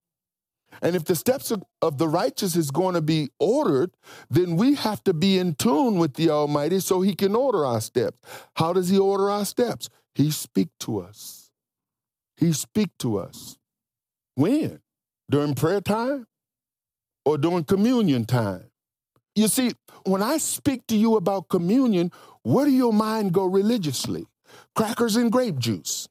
And 0.83 0.95
if 0.95 1.05
the 1.05 1.17
steps 1.17 1.51
of, 1.51 1.99
the 1.99 2.09
righteous 2.09 2.55
is 2.55 2.71
going 2.71 2.95
to 2.95 3.01
be 3.01 3.31
ordered, 3.41 3.93
then 4.31 4.57
we 4.57 4.75
have 4.75 5.03
to 5.05 5.15
be 5.15 5.39
in 5.39 5.55
tune 5.55 5.99
with 5.99 6.15
the 6.15 6.31
Almighty 6.31 6.81
so 6.81 7.01
he 7.01 7.15
can 7.15 7.35
order 7.35 7.65
our 7.65 7.81
steps. 7.81 8.19
How 8.55 8.73
does 8.73 8.89
he 8.89 8.99
order 8.99 9.31
our 9.31 9.45
steps? 9.45 9.89
He 10.15 10.31
speak 10.31 10.69
to 10.81 11.01
us. 11.01 11.51
He 12.37 12.53
speak 12.53 12.91
to 12.99 13.19
us. 13.19 13.57
When? 14.35 14.81
During 15.31 15.55
prayer 15.55 15.81
time 15.81 16.27
or 17.25 17.39
during 17.39 17.65
communion 17.65 18.25
time? 18.25 18.71
You 19.35 19.49
see, 19.49 19.73
when 20.05 20.23
I 20.23 20.39
speak 20.39 20.87
to 20.89 20.97
you 20.97 21.17
about 21.17 21.49
communion, 21.49 22.13
where 22.49 22.65
do 22.65 22.71
your 22.71 22.95
mind 22.95 23.33
go 23.33 23.45
religiously? 23.45 24.27
Crackers 24.75 25.17
and 25.17 25.31
grape 25.31 25.59
juice. 25.59 26.09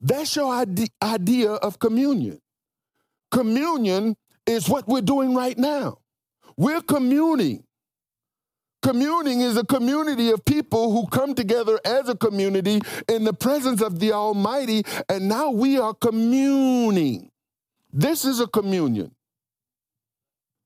That's 0.00 0.34
your 0.34 0.52
idea 1.00 1.52
of 1.52 1.78
communion. 1.78 2.40
Communion 3.30 4.16
is 4.46 4.68
what 4.68 4.88
we're 4.88 5.00
doing 5.00 5.32
right 5.32 5.56
now. 5.56 5.98
We're 6.56 6.80
communing. 6.80 7.62
Communing 8.82 9.42
is 9.42 9.56
a 9.56 9.64
community 9.64 10.30
of 10.30 10.44
people 10.44 10.90
who 10.90 11.06
come 11.06 11.36
together 11.36 11.78
as 11.84 12.08
a 12.08 12.16
community 12.16 12.80
in 13.08 13.22
the 13.22 13.32
presence 13.32 13.80
of 13.80 14.00
the 14.00 14.12
Almighty, 14.12 14.82
and 15.08 15.28
now 15.28 15.50
we 15.50 15.78
are 15.78 15.94
communing. 15.94 17.30
This 17.92 18.24
is 18.24 18.40
a 18.40 18.48
communion. 18.48 19.14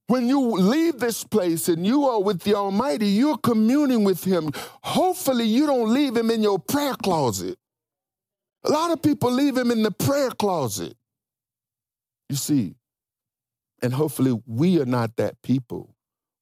When 0.06 0.28
you 0.28 0.40
leave 0.40 0.99
this 0.99 1.25
place 1.25 1.68
and 1.68 1.87
you 1.87 2.04
are 2.04 2.23
with 2.23 2.42
the 2.42 2.54
Almighty, 2.54 3.06
you're 3.06 3.38
communing 3.38 4.04
with 4.04 4.25
Him. 4.25 4.50
Hopefully, 4.82 5.46
you 5.46 5.66
don't 5.66 5.92
leave 5.92 6.16
Him 6.16 6.30
in 6.30 6.42
your 6.42 6.58
prayer 6.58 6.94
closet. 6.94 7.58
A 8.64 8.70
lot 8.70 8.90
of 8.90 9.02
people 9.02 9.30
leave 9.30 9.56
Him 9.56 9.70
in 9.70 9.82
the 9.82 9.90
prayer 9.90 10.30
closet. 10.30 10.94
You 12.28 12.37
see, 12.37 12.75
and 13.82 13.94
hopefully, 13.94 14.38
we 14.46 14.80
are 14.80 14.87
not 14.87 15.16
that 15.16 15.40
people. 15.42 15.94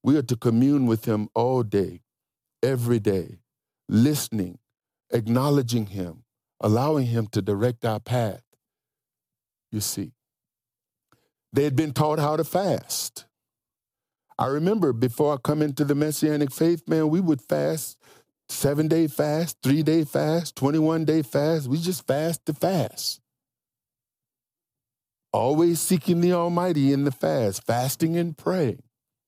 We 0.02 0.16
are 0.16 0.22
to 0.22 0.36
commune 0.36 0.86
with 0.86 1.04
Him 1.04 1.28
all 1.34 1.62
day, 1.62 2.02
every 2.64 2.98
day, 2.98 3.38
listening, 3.88 4.58
acknowledging 5.12 5.86
Him, 5.86 6.24
allowing 6.60 7.06
Him 7.06 7.28
to 7.28 7.40
direct 7.42 7.84
our 7.84 8.00
path. 8.00 8.42
You 9.70 9.80
see, 9.80 10.12
they 11.52 11.62
had 11.62 11.76
been 11.76 11.92
taught 11.92 12.18
how 12.18 12.36
to 12.36 12.44
fast. 12.44 13.26
I 14.38 14.46
remember 14.46 14.92
before 14.92 15.34
I 15.34 15.36
come 15.36 15.62
into 15.62 15.84
the 15.84 15.94
Messianic 15.94 16.50
faith, 16.50 16.88
man, 16.88 17.08
we 17.08 17.20
would 17.20 17.40
fast 17.40 17.98
seven 18.48 18.88
day 18.88 19.06
fast, 19.06 19.58
three 19.62 19.82
day 19.82 20.04
fast, 20.04 20.56
21 20.56 21.04
day 21.04 21.22
fast. 21.22 21.68
We 21.68 21.78
just 21.78 22.06
fast 22.06 22.44
to 22.46 22.54
fast. 22.54 23.20
Always 25.32 25.80
seeking 25.80 26.20
the 26.20 26.32
Almighty 26.32 26.92
in 26.92 27.04
the 27.04 27.10
fast, 27.10 27.64
fasting 27.66 28.16
and 28.16 28.36
praying. 28.36 28.82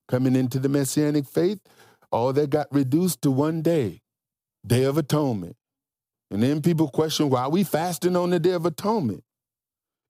Coming 0.07 0.35
into 0.35 0.59
the 0.59 0.69
Messianic 0.69 1.25
faith, 1.25 1.59
all 2.11 2.31
that 2.33 2.51
got 2.51 2.67
reduced 2.71 3.23
to 3.23 3.31
one 3.31 3.63
day, 3.63 4.01
Day 4.65 4.83
of 4.83 4.97
Atonement. 4.97 5.55
And 6.29 6.43
then 6.43 6.61
people 6.61 6.89
question 6.89 7.29
why 7.29 7.47
we 7.47 7.63
fasting 7.63 8.15
on 8.15 8.29
the 8.29 8.39
Day 8.39 8.51
of 8.51 8.65
Atonement. 8.65 9.23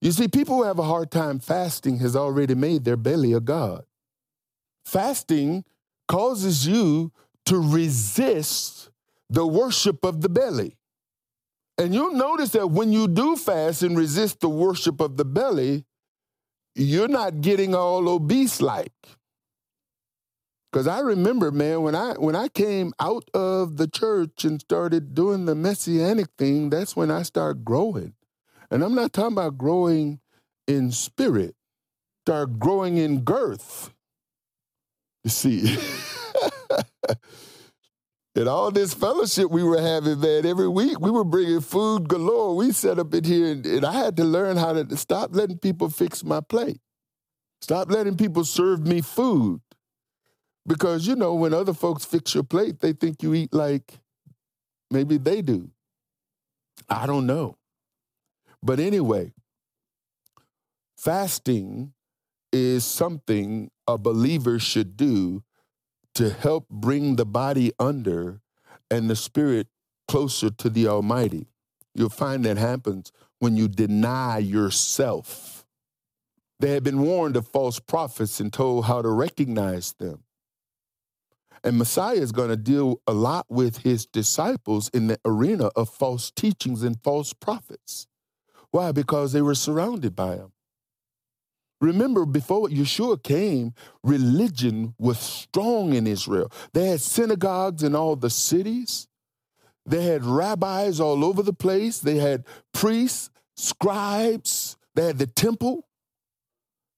You 0.02 0.12
see, 0.12 0.28
people 0.28 0.58
who 0.58 0.64
have 0.64 0.80
a 0.80 0.84
hard 0.84 1.12
time 1.12 1.40
fasting 1.40 2.00
has 2.00 2.16
already 2.16 2.56
made 2.56 2.84
their 2.84 2.98
belly 2.98 3.32
a 3.32 3.40
God. 3.40 3.86
Fasting 4.86 5.66
causes 6.08 6.68
you 6.68 7.12
to 7.46 7.58
resist 7.60 8.90
the 9.30 9.46
worship 9.46 10.06
of 10.06 10.22
the 10.22 10.30
belly. 10.30 10.78
And 11.78 11.94
you'll 11.94 12.14
notice 12.14 12.52
that 12.52 12.72
when 12.72 12.94
you 12.94 13.08
do 13.08 13.36
fast 13.36 13.84
and 13.84 13.98
resist 13.98 14.40
the 14.40 14.50
worship 14.50 15.02
of 15.02 15.18
the 15.18 15.26
belly, 15.26 15.86
you're 16.76 17.08
not 17.08 17.42
getting 17.42 17.76
all 17.76 18.08
obese 18.08 18.62
like. 18.62 18.94
Cause 20.72 20.88
I 20.88 21.00
remember, 21.00 21.52
man, 21.52 21.84
when 21.84 21.96
I 21.96 22.14
when 22.14 22.36
I 22.36 22.50
came 22.50 22.94
out 23.00 23.30
of 23.34 23.78
the 23.78 23.88
church 23.88 24.44
and 24.44 24.60
started 24.60 25.16
doing 25.16 25.46
the 25.46 25.56
messianic 25.56 26.28
thing, 26.38 26.70
that's 26.70 26.98
when 26.98 27.10
I 27.10 27.24
started 27.24 27.64
growing. 27.64 28.14
And 28.70 28.84
I'm 28.84 28.94
not 28.94 29.14
talking 29.14 29.34
about 29.34 29.58
growing 29.58 30.20
in 30.68 30.92
spirit, 30.92 31.56
start 32.26 32.60
growing 32.60 32.98
in 32.98 33.22
girth. 33.22 33.95
You 35.26 35.32
see. 35.32 35.78
And 38.38 38.50
all 38.50 38.70
this 38.70 38.94
fellowship 38.94 39.50
we 39.50 39.64
were 39.64 39.82
having, 39.82 40.20
man, 40.20 40.46
every 40.46 40.68
week 40.68 41.00
we 41.00 41.10
were 41.10 41.24
bringing 41.24 41.62
food 41.62 42.10
galore. 42.10 42.54
We 42.58 42.74
set 42.74 43.00
up 43.00 43.14
in 43.14 43.24
here, 43.24 43.54
and, 43.54 43.66
and 43.66 43.86
I 43.86 43.94
had 43.94 44.18
to 44.18 44.26
learn 44.26 44.58
how 44.58 44.74
to 44.74 44.98
stop 44.98 45.34
letting 45.34 45.58
people 45.58 45.90
fix 45.90 46.22
my 46.22 46.42
plate. 46.42 46.82
Stop 47.62 47.90
letting 47.90 48.18
people 48.18 48.44
serve 48.44 48.86
me 48.86 49.00
food. 49.00 49.62
Because, 50.68 51.08
you 51.08 51.16
know, 51.16 51.34
when 51.34 51.54
other 51.54 51.74
folks 51.74 52.04
fix 52.04 52.36
your 52.36 52.44
plate, 52.44 52.82
they 52.82 52.92
think 52.92 53.24
you 53.24 53.34
eat 53.34 53.54
like 53.54 53.94
maybe 54.92 55.18
they 55.18 55.42
do. 55.42 55.70
I 56.90 57.06
don't 57.08 57.26
know. 57.26 57.56
But 58.62 58.82
anyway, 58.82 59.32
fasting 60.98 61.94
is 62.56 62.86
something 62.86 63.70
a 63.86 63.98
believer 63.98 64.60
should 64.60 64.96
do 64.96 65.44
to 66.16 66.30
help 66.30 66.70
bring 66.70 67.18
the 67.18 67.26
body 67.26 67.74
under 67.78 68.42
and 68.90 69.10
the 69.10 69.16
spirit 69.16 69.68
closer 70.08 70.50
to 70.50 70.70
the 70.70 70.88
Almighty. 70.88 71.48
You'll 71.94 72.10
find 72.10 72.46
that 72.46 72.58
happens 72.58 73.12
when 73.40 73.58
you 73.58 73.68
deny 73.68 74.38
yourself. 74.38 75.66
They 76.60 76.72
had 76.72 76.84
been 76.84 77.02
warned 77.02 77.36
of 77.36 77.48
false 77.48 77.80
prophets 77.80 78.40
and 78.40 78.52
told 78.52 78.86
how 78.86 79.02
to 79.02 79.10
recognize 79.10 79.94
them. 79.94 80.24
And 81.64 81.78
Messiah 81.78 82.16
is 82.16 82.32
going 82.32 82.50
to 82.50 82.58
deal 82.58 83.02
a 83.06 83.14
lot 83.14 83.48
with 83.50 83.80
his 83.80 84.06
disciples 84.06 84.90
in 84.90 85.08
the 85.08 85.20
arena 85.26 85.66
of 85.76 85.90
false 85.90 86.32
teachings 86.32 86.84
and 86.84 87.02
false 87.04 87.34
prophets. 87.34 88.08
Why? 88.72 88.92
Because 88.92 89.34
they 89.34 89.42
were 89.42 89.56
surrounded 89.56 90.16
by 90.16 90.36
him. 90.36 90.52
Remember, 91.82 92.26
before 92.26 92.68
Yeshua 92.70 93.22
came, 93.22 93.74
religion 94.04 94.96
was 94.98 95.20
strong 95.20 95.94
in 95.94 96.08
Israel. 96.08 96.52
They 96.74 96.88
had 96.88 97.02
synagogues 97.02 97.84
in 97.84 97.96
all 97.96 98.16
the 98.16 98.30
cities. 98.30 99.08
They 99.86 100.04
had 100.04 100.26
rabbis 100.26 101.00
all 101.00 101.24
over 101.24 101.44
the 101.44 101.54
place. 101.54 102.00
They 102.00 102.18
had 102.18 102.46
priests, 102.74 103.30
scribes. 103.56 104.78
They 104.96 105.08
had 105.08 105.18
the 105.18 105.28
temple. 105.28 105.88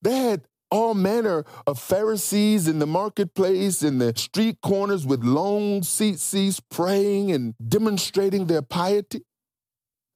They 0.02 0.16
had 0.16 0.48
all 0.70 0.94
manner 0.94 1.44
of 1.66 1.80
Pharisees 1.80 2.68
in 2.68 2.80
the 2.80 2.88
marketplace, 2.88 3.82
in 3.82 4.00
the 4.00 4.14
street 4.16 4.60
corners 4.62 5.06
with 5.06 5.24
long 5.24 5.82
seats, 5.84 6.62
praying 6.70 7.32
and 7.32 7.56
demonstrating 7.68 8.48
their 8.48 8.62
piety. 8.62 9.24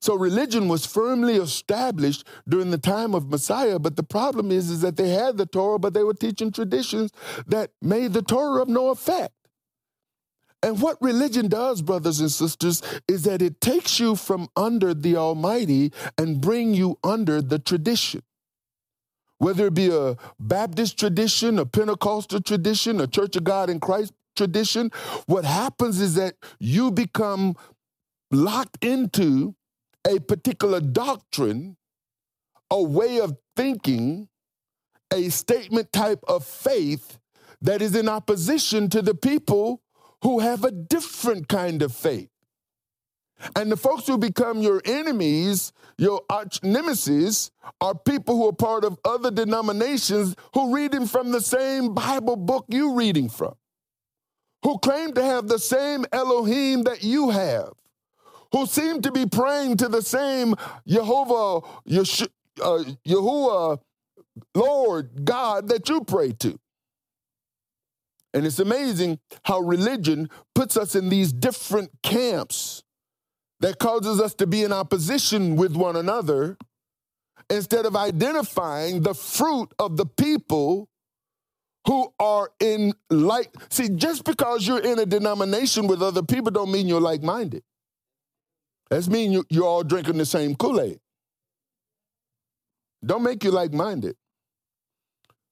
So 0.02 0.16
religion 0.16 0.68
was 0.68 0.86
firmly 0.86 1.36
established 1.36 2.26
during 2.50 2.72
the 2.72 2.80
time 2.80 3.14
of 3.14 3.30
Messiah, 3.30 3.78
but 3.78 3.96
the 3.96 4.04
problem 4.04 4.52
is, 4.52 4.72
is 4.72 4.82
that 4.82 4.98
they 4.98 5.10
had 5.10 5.38
the 5.38 5.46
Torah, 5.46 5.78
but 5.78 5.94
they 5.94 6.04
were 6.04 6.16
teaching 6.16 6.52
traditions 6.52 7.12
that 7.46 7.72
made 7.82 8.14
the 8.14 8.24
Torah 8.24 8.64
of 8.64 8.68
no 8.68 8.90
effect. 8.90 9.34
And 10.64 10.82
what 10.82 10.98
religion 11.02 11.48
does, 11.48 11.82
brothers 11.84 12.20
and 12.20 12.32
sisters, 12.32 12.82
is 13.08 13.24
that 13.24 13.42
it 13.42 13.62
takes 13.62 14.00
you 14.00 14.16
from 14.16 14.48
under 14.56 14.94
the 14.94 15.18
Almighty 15.18 15.92
and 16.18 16.42
bring 16.42 16.74
you 16.74 16.98
under 17.04 17.42
the 17.42 17.60
tradition. 17.60 18.24
Whether 19.38 19.68
it 19.68 19.74
be 19.74 19.90
a 19.90 20.18
Baptist 20.40 21.00
tradition, 21.00 21.58
a 21.58 21.66
Pentecostal 21.66 22.42
tradition, 22.42 23.02
a 23.02 23.08
Church 23.08 23.36
of 23.36 23.44
God 23.44 23.70
in 23.70 23.80
Christ 23.80 24.14
tradition, 24.36 24.92
what 25.26 25.46
happens 25.46 26.00
is 26.00 26.16
that 26.16 26.36
you 26.60 26.92
become 26.92 27.56
locked 28.32 28.84
into 28.84 29.56
a 30.08 30.20
particular 30.20 30.80
doctrine, 30.80 31.78
a 32.70 32.82
way 32.82 33.20
of 33.20 33.38
thinking, 33.56 34.28
a 35.14 35.30
statement 35.30 35.92
type 35.92 36.24
of 36.28 36.46
faith 36.46 37.20
that 37.62 37.82
is 37.82 37.96
in 37.96 38.10
opposition 38.10 38.90
to 38.90 39.02
the 39.02 39.14
people 39.14 39.82
who 40.24 40.40
have 40.40 40.64
a 40.64 40.72
different 40.72 41.48
kind 41.48 41.82
of 41.82 41.94
faith. 41.94 42.30
And 43.56 43.72
the 43.72 43.78
folks 43.78 44.06
who 44.06 44.18
become 44.18 44.62
your 44.62 44.82
enemies, 44.86 45.74
your 45.98 46.22
arch 46.30 46.62
nemesis, 46.64 47.52
are 47.80 47.96
people 47.96 48.36
who 48.36 48.48
are 48.48 48.54
part 48.54 48.84
of 48.84 49.00
other 49.04 49.32
denominations 49.32 50.36
who 50.54 50.76
reading 50.76 51.08
from 51.08 51.32
the 51.32 51.42
same 51.42 51.94
Bible 51.94 52.36
book 52.36 52.66
you're 52.70 52.94
reading 52.94 53.30
from, 53.30 53.56
who 54.64 54.78
claim 54.80 55.14
to 55.14 55.24
have 55.24 55.48
the 55.48 55.60
same 55.60 56.06
Elohim 56.12 56.84
that 56.84 57.04
you 57.04 57.32
have, 57.32 57.72
who 58.52 58.66
seem 58.66 59.02
to 59.02 59.12
be 59.12 59.26
praying 59.26 59.78
to 59.78 59.88
the 59.88 60.02
same 60.02 60.56
Jehovah, 60.88 61.66
Yesh- 61.86 62.28
uh, 62.62 62.84
Lord 64.56 65.26
God 65.26 65.70
that 65.70 65.90
you 65.90 66.04
pray 66.04 66.32
to. 66.34 66.60
And 68.34 68.46
it's 68.46 68.60
amazing 68.60 69.20
how 69.44 69.60
religion 69.60 70.30
puts 70.56 70.78
us 70.78 70.96
in 70.96 71.10
these 71.10 71.34
different 71.34 71.92
camps 72.02 72.84
that 73.60 73.78
causes 73.78 74.20
us 74.20 74.34
to 74.36 74.48
be 74.48 74.64
in 74.64 74.72
opposition 74.72 75.56
with 75.56 75.76
one 75.76 75.96
another 75.96 76.58
instead 77.50 77.86
of 77.86 77.96
identifying 77.96 79.02
the 79.02 79.14
fruit 79.14 79.74
of 79.80 79.98
the 79.98 80.06
people 80.06 80.88
who 81.88 82.14
are 82.20 82.52
in 82.60 82.94
like 83.10 83.54
see 83.70 83.90
just 83.90 84.24
because 84.24 84.68
you're 84.68 84.80
in 84.82 85.00
a 85.00 85.06
denomination 85.06 85.88
with 85.88 86.02
other 86.02 86.24
people 86.24 86.52
don't 86.52 86.72
mean 86.72 86.88
you're 86.88 87.02
like-minded 87.02 87.64
that's 88.92 89.08
mean 89.08 89.32
you, 89.32 89.46
you're 89.50 89.64
all 89.64 89.84
drinking 89.84 90.18
the 90.18 90.26
same 90.26 90.54
Kool-Aid. 90.54 91.00
don't 93.04 93.24
make 93.24 93.44
you 93.44 93.50
like 93.50 93.74
minded. 93.74 94.18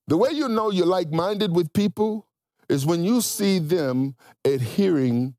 The 0.08 0.18
way 0.18 0.32
you 0.32 0.50
know 0.50 0.72
you're 0.72 0.86
like 0.86 1.12
minded 1.12 1.56
with 1.56 1.72
people 1.72 2.28
is 2.68 2.86
when 2.86 3.04
you 3.04 3.22
see 3.22 3.60
them 3.60 4.16
adhering 4.44 5.36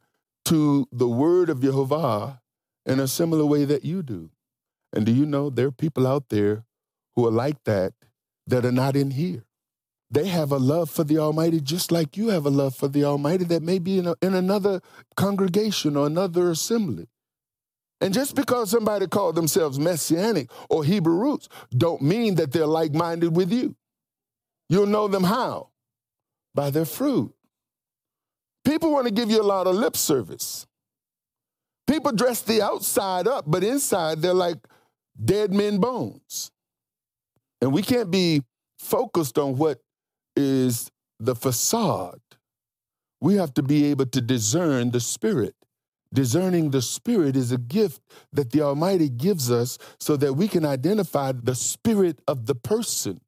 to 0.47 0.89
the 0.91 1.09
word 1.09 1.51
of 1.51 1.61
Jehovah 1.61 2.41
in 2.87 3.01
a 3.01 3.07
similar 3.07 3.45
way 3.45 3.67
that 3.67 3.85
you 3.85 4.03
do. 4.03 4.31
And 4.95 5.05
do 5.05 5.13
you 5.13 5.27
know 5.27 5.51
there 5.51 5.67
are 5.67 5.73
people 5.73 6.07
out 6.07 6.31
there 6.31 6.65
who 7.15 7.27
are 7.27 7.31
like 7.31 7.63
that 7.65 7.93
that 8.47 8.65
are 8.65 8.73
not 8.73 8.97
in 8.97 9.11
here? 9.11 9.45
They 10.11 10.29
have 10.29 10.51
a 10.51 10.59
love 10.59 10.89
for 10.89 11.05
the 11.05 11.19
Almighty 11.19 11.61
just 11.61 11.93
like 11.93 12.17
you 12.17 12.29
have 12.29 12.47
a 12.47 12.51
love 12.51 12.75
for 12.75 12.89
the 12.89 13.05
Almighty 13.05 13.45
that 13.45 13.63
may 13.63 13.79
be 13.79 13.99
in, 13.99 14.07
a, 14.07 14.15
in 14.23 14.35
another 14.35 14.81
congregation 15.17 15.97
or 15.97 16.07
another 16.07 16.51
assembly. 16.51 17.09
And 18.01 18.15
just 18.15 18.35
because 18.35 18.71
somebody 18.71 19.07
called 19.07 19.35
themselves 19.35 19.79
Messianic 19.79 20.51
or 20.71 20.85
Hebrew 20.85 21.17
roots 21.17 21.49
don't 21.77 22.01
mean 22.01 22.37
that 22.37 22.53
they're 22.53 22.67
like 22.67 22.95
minded 22.95 23.37
with 23.37 23.53
you. 23.53 23.77
You'll 24.69 24.87
know 24.87 25.09
them 25.09 25.25
how? 25.25 25.69
By 26.55 26.71
their 26.71 26.87
fruit. 26.87 27.35
People 28.65 28.93
want 28.93 29.07
to 29.07 29.13
give 29.13 29.31
you 29.31 29.41
a 29.41 29.45
lot 29.45 29.67
of 29.67 29.75
lip 29.75 29.97
service. 29.97 30.67
People 31.87 32.13
dress 32.13 32.43
the 32.43 32.63
outside 32.63 33.27
up, 33.27 33.45
but 33.47 33.65
inside 33.65 34.23
they're 34.23 34.33
like 34.33 34.59
dead 35.23 35.53
men 35.53 35.79
bones. 35.79 36.51
And 37.61 37.73
we 37.73 37.83
can't 37.83 38.11
be 38.11 38.43
focused 38.79 39.39
on 39.39 39.57
what 39.57 39.81
is 40.37 40.91
the 41.19 41.35
facade. 41.35 42.21
We 43.21 43.35
have 43.35 43.53
to 43.55 43.63
be 43.63 43.87
able 43.87 44.07
to 44.07 44.21
discern 44.21 44.93
the 44.93 45.01
spirit. 45.01 45.55
Discerning 46.13 46.71
the 46.71 46.83
spirit 46.83 47.37
is 47.37 47.53
a 47.53 47.59
gift 47.59 48.03
that 48.33 48.51
the 48.51 48.63
Almighty 48.63 49.09
gives 49.09 49.51
us 49.51 49.79
so 49.99 50.17
that 50.17 50.35
we 50.35 50.49
can 50.49 50.65
identify 50.65 51.33
the 51.33 51.55
spirit 51.55 52.21
of 52.27 52.47
the 52.47 52.55
person. 52.55 53.21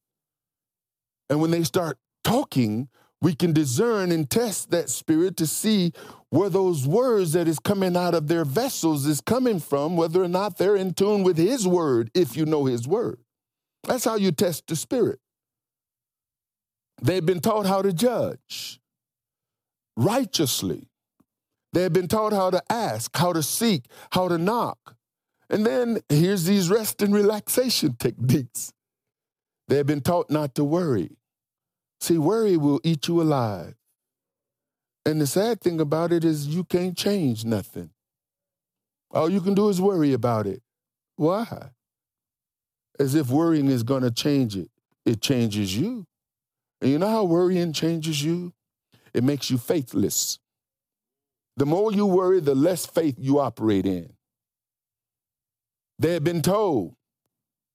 And 1.30 1.40
when 1.40 1.52
they 1.52 1.62
start 1.62 1.98
talking, 2.24 2.88
we 3.20 3.34
can 3.34 3.52
discern 3.52 4.10
and 4.10 4.28
test 4.28 4.72
that 4.72 4.90
spirit 4.90 5.36
to 5.36 5.46
see 5.46 5.92
where 6.30 6.50
those 6.50 6.88
words 6.88 7.34
that 7.34 7.46
is 7.46 7.60
coming 7.60 7.96
out 7.96 8.14
of 8.14 8.26
their 8.26 8.44
vessels 8.44 9.06
is 9.06 9.20
coming 9.20 9.60
from, 9.60 9.96
whether 9.96 10.20
or 10.20 10.28
not 10.28 10.58
they're 10.58 10.74
in 10.74 10.92
tune 10.92 11.22
with 11.22 11.36
his 11.36 11.68
word, 11.68 12.10
if 12.14 12.36
you 12.36 12.44
know 12.44 12.64
his 12.64 12.88
word. 12.88 13.18
That's 13.84 14.04
how 14.04 14.16
you 14.16 14.32
test 14.32 14.66
the 14.66 14.74
spirit. 14.74 15.20
They've 17.00 17.24
been 17.24 17.40
taught 17.40 17.66
how 17.66 17.82
to 17.82 17.92
judge 17.92 18.80
righteously. 19.96 20.88
They've 21.72 21.92
been 21.92 22.08
taught 22.08 22.32
how 22.32 22.50
to 22.50 22.62
ask, 22.70 23.16
how 23.16 23.32
to 23.32 23.42
seek, 23.42 23.86
how 24.10 24.28
to 24.28 24.36
knock. 24.36 24.96
And 25.48 25.66
then 25.66 26.00
here's 26.08 26.44
these 26.44 26.70
rest 26.70 27.02
and 27.02 27.14
relaxation 27.14 27.96
techniques. 27.98 28.72
They've 29.68 29.86
been 29.86 30.00
taught 30.00 30.30
not 30.30 30.54
to 30.56 30.64
worry. 30.64 31.16
See, 32.00 32.18
worry 32.18 32.56
will 32.56 32.80
eat 32.84 33.08
you 33.08 33.22
alive. 33.22 33.74
And 35.04 35.20
the 35.20 35.26
sad 35.26 35.60
thing 35.60 35.80
about 35.80 36.12
it 36.12 36.24
is 36.24 36.46
you 36.46 36.64
can't 36.64 36.96
change 36.96 37.44
nothing. 37.44 37.90
All 39.10 39.28
you 39.28 39.40
can 39.40 39.54
do 39.54 39.68
is 39.68 39.80
worry 39.80 40.12
about 40.12 40.46
it. 40.46 40.62
Why? 41.16 41.70
As 42.98 43.14
if 43.14 43.28
worrying 43.28 43.66
is 43.66 43.82
going 43.82 44.02
to 44.02 44.10
change 44.10 44.56
it. 44.56 44.70
It 45.04 45.20
changes 45.20 45.76
you. 45.76 46.06
And 46.80 46.90
you 46.90 46.98
know 46.98 47.08
how 47.08 47.24
worrying 47.24 47.72
changes 47.72 48.22
you? 48.22 48.52
It 49.12 49.24
makes 49.24 49.50
you 49.50 49.58
faithless. 49.58 50.38
The 51.56 51.66
more 51.66 51.92
you 51.92 52.06
worry, 52.06 52.40
the 52.40 52.54
less 52.54 52.86
faith 52.86 53.16
you 53.18 53.38
operate 53.38 53.86
in. 53.86 54.14
They 55.98 56.14
had 56.14 56.24
been 56.24 56.42
told 56.42 56.96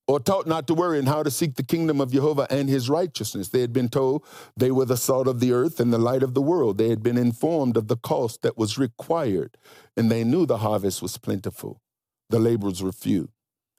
or 0.07 0.19
taught 0.19 0.47
not 0.47 0.67
to 0.67 0.73
worry 0.73 0.99
and 0.99 1.07
how 1.07 1.21
to 1.21 1.29
seek 1.29 1.55
the 1.55 1.63
kingdom 1.63 1.99
of 1.99 2.11
Jehovah 2.11 2.47
and 2.49 2.69
his 2.69 2.89
righteousness. 2.89 3.49
They 3.49 3.61
had 3.61 3.73
been 3.73 3.89
told 3.89 4.25
they 4.55 4.71
were 4.71 4.85
the 4.85 4.97
salt 4.97 5.27
of 5.27 5.39
the 5.39 5.51
earth 5.51 5.79
and 5.79 5.91
the 5.93 5.97
light 5.97 6.23
of 6.23 6.33
the 6.33 6.41
world. 6.41 6.77
They 6.77 6.89
had 6.89 7.03
been 7.03 7.17
informed 7.17 7.75
of 7.75 7.87
the 7.87 7.97
cost 7.97 8.41
that 8.41 8.57
was 8.57 8.77
required, 8.77 9.57
and 9.97 10.09
they 10.09 10.23
knew 10.23 10.45
the 10.45 10.59
harvest 10.59 11.01
was 11.01 11.17
plentiful, 11.17 11.81
the 12.29 12.39
laborers 12.39 12.81
were 12.81 12.93
few, 12.93 13.29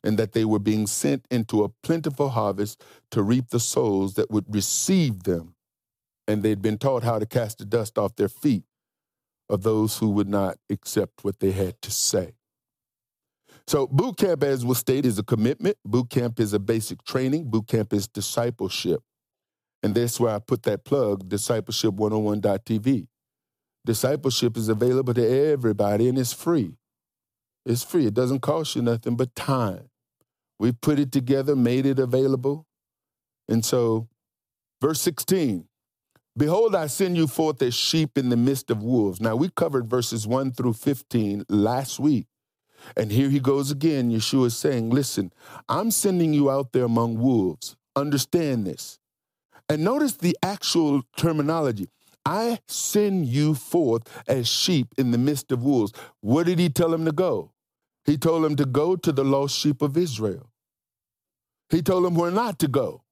and 0.05 0.19
that 0.19 0.33
they 0.33 0.45
were 0.45 0.59
being 0.59 0.87
sent 0.87 1.27
into 1.31 1.65
a 1.65 1.71
plentiful 1.83 2.29
harvest 2.31 2.83
to 3.11 3.23
reap 3.23 3.49
the 3.49 3.61
souls 3.61 4.15
that 4.15 4.31
would 4.31 4.55
receive 4.55 5.25
them. 5.25 5.55
And 6.27 6.43
they'd 6.43 6.61
been 6.61 6.77
taught 6.77 7.05
how 7.05 7.19
to 7.19 7.27
cast 7.27 7.59
the 7.59 7.65
dust 7.65 7.97
off 7.97 8.17
their 8.17 8.29
feet 8.29 8.65
of 9.49 9.63
those 9.63 9.99
who 9.99 10.11
would 10.11 10.29
not 10.29 10.59
accept 10.71 11.25
what 11.25 11.41
they 11.41 11.53
had 11.53 11.81
to 11.83 11.91
say. 11.91 12.33
So, 13.67 13.87
boot 13.87 14.17
camp, 14.17 14.43
as 14.43 14.65
was 14.65 14.79
stated, 14.79 15.07
is 15.07 15.19
a 15.19 15.23
commitment. 15.23 15.77
Boot 15.85 16.11
camp 16.11 16.41
is 16.41 16.53
a 16.53 16.59
basic 16.59 17.05
training. 17.05 17.51
Boot 17.51 17.67
camp 17.67 17.93
is 17.93 18.09
discipleship. 18.09 19.03
And 19.83 19.95
that's 19.95 20.19
where 20.19 20.35
I 20.35 20.39
put 20.39 20.63
that 20.65 20.85
plug, 20.85 21.29
discipleship101.tv. 21.29 23.09
Discipleship 23.85 24.57
is 24.57 24.69
available 24.69 25.15
to 25.15 25.51
everybody 25.51 26.09
and 26.09 26.19
it's 26.19 26.33
free. 26.33 26.77
It's 27.65 27.83
free. 27.83 28.07
It 28.07 28.15
doesn't 28.15 28.41
cost 28.41 28.75
you 28.75 28.83
nothing 28.83 29.17
but 29.17 29.35
time. 29.35 29.89
We 30.59 30.73
put 30.73 30.99
it 30.99 31.13
together, 31.13 31.55
made 31.55 31.87
it 31.87 31.99
available. 31.99 32.67
And 33.49 33.65
so, 33.65 34.09
verse 34.81 35.01
16 35.01 35.69
Behold, 36.39 36.77
I 36.77 36.87
send 36.87 37.17
you 37.17 37.27
forth 37.27 37.61
as 37.63 37.75
sheep 37.75 38.17
in 38.17 38.29
the 38.29 38.37
midst 38.37 38.71
of 38.71 38.81
wolves. 38.81 39.21
Now, 39.21 39.35
we 39.35 39.49
covered 39.49 39.91
verses 39.91 40.25
1 40.25 40.53
through 40.53 40.75
15 40.75 41.45
last 41.49 41.99
week. 41.99 42.27
And 42.97 43.11
here 43.11 43.29
he 43.29 43.41
goes 43.41 43.73
again. 43.73 44.13
Yeshua 44.13 44.47
is 44.47 44.57
saying, 44.57 44.91
Listen, 44.91 45.33
I'm 45.69 45.91
sending 45.91 46.33
you 46.33 46.49
out 46.49 46.73
there 46.73 46.85
among 46.85 47.19
wolves. 47.19 47.77
Understand 47.97 48.69
this. 48.69 49.01
And 49.69 49.83
notice 49.83 50.13
the 50.13 50.37
actual 50.41 51.03
terminology. 51.17 51.89
I 52.25 52.61
send 52.69 53.27
you 53.27 53.55
forth 53.55 54.03
as 54.29 54.47
sheep 54.47 54.95
in 54.97 55.11
the 55.11 55.19
midst 55.19 55.51
of 55.51 55.65
wolves. 55.65 55.93
Where 56.21 56.45
did 56.45 56.61
he 56.61 56.69
tell 56.69 56.95
him 56.95 57.05
to 57.05 57.13
go? 57.13 57.51
He 58.05 58.17
told 58.17 58.45
him 58.45 58.55
to 58.57 58.65
go 58.65 58.95
to 58.95 59.11
the 59.11 59.25
lost 59.25 59.59
sheep 59.59 59.83
of 59.83 59.97
Israel. 59.97 60.51
He 61.69 61.83
told 61.83 62.07
him 62.07 62.15
where 62.15 62.31
not 62.31 62.61
to 62.61 62.69
go. 62.69 63.03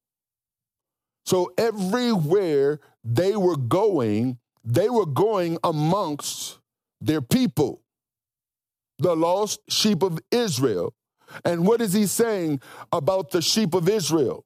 So 1.26 1.52
everywhere 1.58 2.80
they 3.04 3.36
were 3.36 3.56
going, 3.56 4.38
they 4.64 4.88
were 4.88 5.06
going 5.06 5.58
amongst 5.64 6.58
their 7.00 7.20
people 7.20 7.82
the 8.98 9.14
lost 9.14 9.60
sheep 9.68 10.02
of 10.02 10.18
Israel. 10.30 10.94
And 11.44 11.66
what 11.66 11.82
is 11.82 11.92
he 11.92 12.06
saying 12.06 12.60
about 12.92 13.30
the 13.30 13.42
sheep 13.42 13.74
of 13.74 13.88
Israel? 13.88 14.44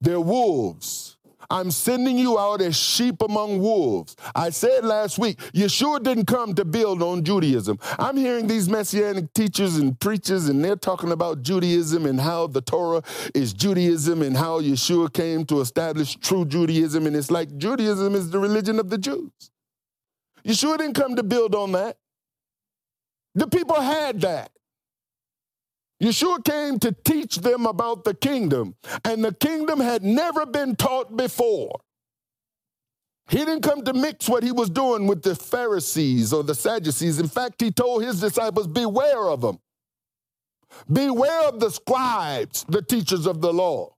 They're 0.00 0.20
wolves. 0.20 1.16
I'm 1.50 1.70
sending 1.70 2.18
you 2.18 2.38
out 2.38 2.60
as 2.60 2.76
sheep 2.76 3.22
among 3.22 3.60
wolves. 3.60 4.16
I 4.34 4.50
said 4.50 4.84
last 4.84 5.18
week, 5.18 5.38
Yeshua 5.52 6.02
didn't 6.02 6.26
come 6.26 6.54
to 6.54 6.64
build 6.64 7.02
on 7.02 7.24
Judaism. 7.24 7.78
I'm 7.98 8.16
hearing 8.16 8.46
these 8.46 8.68
messianic 8.68 9.32
teachers 9.34 9.76
and 9.76 9.98
preachers, 9.98 10.48
and 10.48 10.64
they're 10.64 10.76
talking 10.76 11.12
about 11.12 11.42
Judaism 11.42 12.06
and 12.06 12.20
how 12.20 12.46
the 12.46 12.60
Torah 12.60 13.02
is 13.34 13.52
Judaism 13.52 14.22
and 14.22 14.36
how 14.36 14.60
Yeshua 14.60 15.12
came 15.12 15.44
to 15.46 15.60
establish 15.60 16.16
true 16.16 16.44
Judaism. 16.44 17.06
And 17.06 17.16
it's 17.16 17.30
like 17.30 17.56
Judaism 17.56 18.14
is 18.14 18.30
the 18.30 18.38
religion 18.38 18.78
of 18.78 18.90
the 18.90 18.98
Jews. 18.98 19.32
Yeshua 20.44 20.78
didn't 20.78 20.94
come 20.94 21.16
to 21.16 21.22
build 21.22 21.54
on 21.54 21.72
that. 21.72 21.96
The 23.34 23.46
people 23.46 23.80
had 23.80 24.20
that. 24.20 24.50
Yeshua 26.04 26.44
came 26.44 26.78
to 26.80 26.92
teach 26.92 27.36
them 27.36 27.64
about 27.64 28.04
the 28.04 28.12
kingdom, 28.12 28.74
and 29.06 29.24
the 29.24 29.32
kingdom 29.32 29.80
had 29.80 30.02
never 30.02 30.44
been 30.44 30.76
taught 30.76 31.16
before. 31.16 31.80
He 33.30 33.38
didn't 33.38 33.62
come 33.62 33.82
to 33.84 33.94
mix 33.94 34.28
what 34.28 34.42
he 34.42 34.52
was 34.52 34.68
doing 34.68 35.06
with 35.06 35.22
the 35.22 35.34
Pharisees 35.34 36.34
or 36.34 36.44
the 36.44 36.54
Sadducees. 36.54 37.18
In 37.18 37.28
fact, 37.28 37.62
he 37.62 37.70
told 37.70 38.04
his 38.04 38.20
disciples, 38.20 38.66
Beware 38.66 39.30
of 39.30 39.40
them. 39.40 39.60
Beware 40.92 41.48
of 41.48 41.58
the 41.58 41.70
scribes, 41.70 42.66
the 42.68 42.82
teachers 42.82 43.26
of 43.26 43.40
the 43.40 43.52
law. 43.52 43.94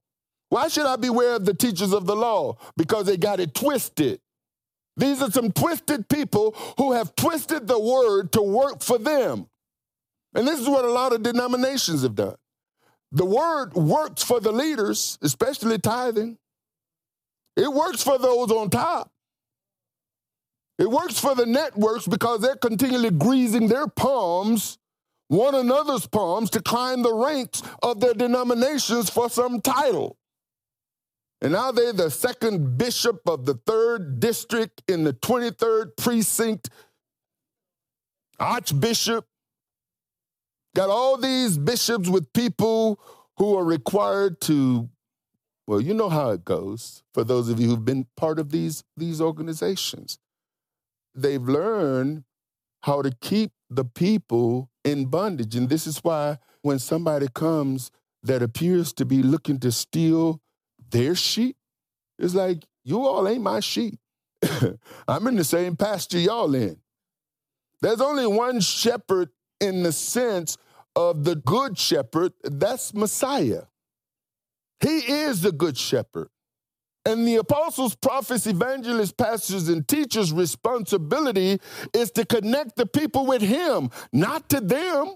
Why 0.47 0.69
should 0.69 0.85
I 0.85 0.95
beware 0.95 1.35
of 1.35 1.43
the 1.43 1.53
teachers 1.53 1.91
of 1.91 2.05
the 2.05 2.15
law? 2.15 2.55
Because 2.77 3.07
they 3.07 3.17
got 3.17 3.41
it 3.41 3.53
twisted. 3.53 4.21
These 4.95 5.21
are 5.21 5.29
some 5.29 5.51
twisted 5.51 6.07
people 6.07 6.55
who 6.77 6.93
have 6.93 7.15
twisted 7.17 7.67
the 7.67 7.79
word 7.79 8.31
to 8.31 8.41
work 8.41 8.81
for 8.81 8.97
them. 8.97 9.47
And 10.35 10.47
this 10.47 10.59
is 10.59 10.67
what 10.67 10.85
a 10.85 10.91
lot 10.91 11.13
of 11.13 11.23
denominations 11.23 12.03
have 12.03 12.15
done. 12.15 12.35
The 13.11 13.25
word 13.25 13.73
works 13.73 14.23
for 14.23 14.39
the 14.39 14.51
leaders, 14.51 15.17
especially 15.21 15.79
tithing. 15.79 16.37
It 17.55 17.71
works 17.71 18.03
for 18.03 18.17
those 18.17 18.51
on 18.51 18.69
top. 18.69 19.11
It 20.77 20.89
works 20.89 21.19
for 21.19 21.33
the 21.33 21.45
networks 21.45 22.07
because 22.07 22.41
they're 22.41 22.55
continually 22.55 23.09
greasing 23.09 23.67
their 23.67 23.87
palms, 23.87 24.77
one 25.27 25.55
another's 25.55 26.05
palms, 26.05 26.51
to 26.51 26.61
climb 26.61 27.01
the 27.01 27.13
ranks 27.13 27.63
of 27.81 27.99
their 27.99 28.13
denominations 28.13 29.09
for 29.09 29.29
some 29.29 29.59
title. 29.61 30.17
And 31.41 31.53
now 31.53 31.71
they're 31.71 31.93
the 31.93 32.11
second 32.11 32.77
bishop 32.77 33.21
of 33.27 33.45
the 33.45 33.55
third 33.65 34.19
district 34.19 34.83
in 34.87 35.03
the 35.03 35.13
23rd 35.13 35.97
precinct, 35.97 36.69
archbishop. 38.39 39.25
Got 40.77 40.91
all 40.91 41.17
these 41.17 41.57
bishops 41.57 42.07
with 42.07 42.31
people 42.33 42.99
who 43.37 43.57
are 43.57 43.65
required 43.65 44.39
to, 44.41 44.87
well, 45.65 45.81
you 45.81 45.95
know 45.95 46.07
how 46.07 46.29
it 46.29 46.45
goes 46.45 47.01
for 47.15 47.23
those 47.23 47.49
of 47.49 47.59
you 47.59 47.67
who've 47.67 47.83
been 47.83 48.05
part 48.15 48.37
of 48.37 48.51
these, 48.51 48.83
these 48.95 49.19
organizations. 49.19 50.19
They've 51.15 51.41
learned 51.41 52.25
how 52.81 53.01
to 53.01 53.09
keep 53.21 53.53
the 53.71 53.85
people 53.85 54.69
in 54.83 55.07
bondage. 55.07 55.55
And 55.55 55.67
this 55.67 55.87
is 55.87 56.03
why 56.03 56.37
when 56.61 56.77
somebody 56.77 57.25
comes 57.33 57.89
that 58.21 58.43
appears 58.43 58.93
to 58.93 59.05
be 59.05 59.23
looking 59.23 59.59
to 59.61 59.71
steal 59.71 60.43
their 60.91 61.15
sheep, 61.15 61.57
it's 62.19 62.35
like, 62.35 62.67
you 62.83 63.03
all 63.03 63.27
ain't 63.27 63.41
my 63.41 63.61
sheep. 63.61 63.97
I'm 65.07 65.25
in 65.25 65.37
the 65.37 65.43
same 65.43 65.75
pasture 65.75 66.19
y'all 66.19 66.53
in. 66.53 66.77
There's 67.81 67.99
only 67.99 68.27
one 68.27 68.59
shepherd 68.59 69.29
in 69.59 69.81
the 69.81 69.91
sense 69.91 70.55
of 70.97 71.23
the 71.25 71.35
good 71.35 71.77
shepherd, 71.77 72.33
that's 72.43 72.91
Messiah. 72.91 73.65
He 74.79 74.97
is 74.97 75.41
the 75.41 75.51
good 75.51 75.77
shepherd. 75.77 76.29
And 77.05 77.25
the 77.25 77.35
apostles, 77.35 77.95
prophets, 77.95 78.47
evangelists, 78.47 79.13
pastors, 79.13 79.69
and 79.69 79.87
teachers' 79.87 80.33
responsibility 80.33 81.59
is 81.93 82.09
to 82.11 82.25
connect 82.25 82.75
the 82.75 82.87
people 82.87 83.27
with 83.27 83.43
Him, 83.43 83.91
not 84.11 84.49
to 84.49 84.59
them. 84.59 85.13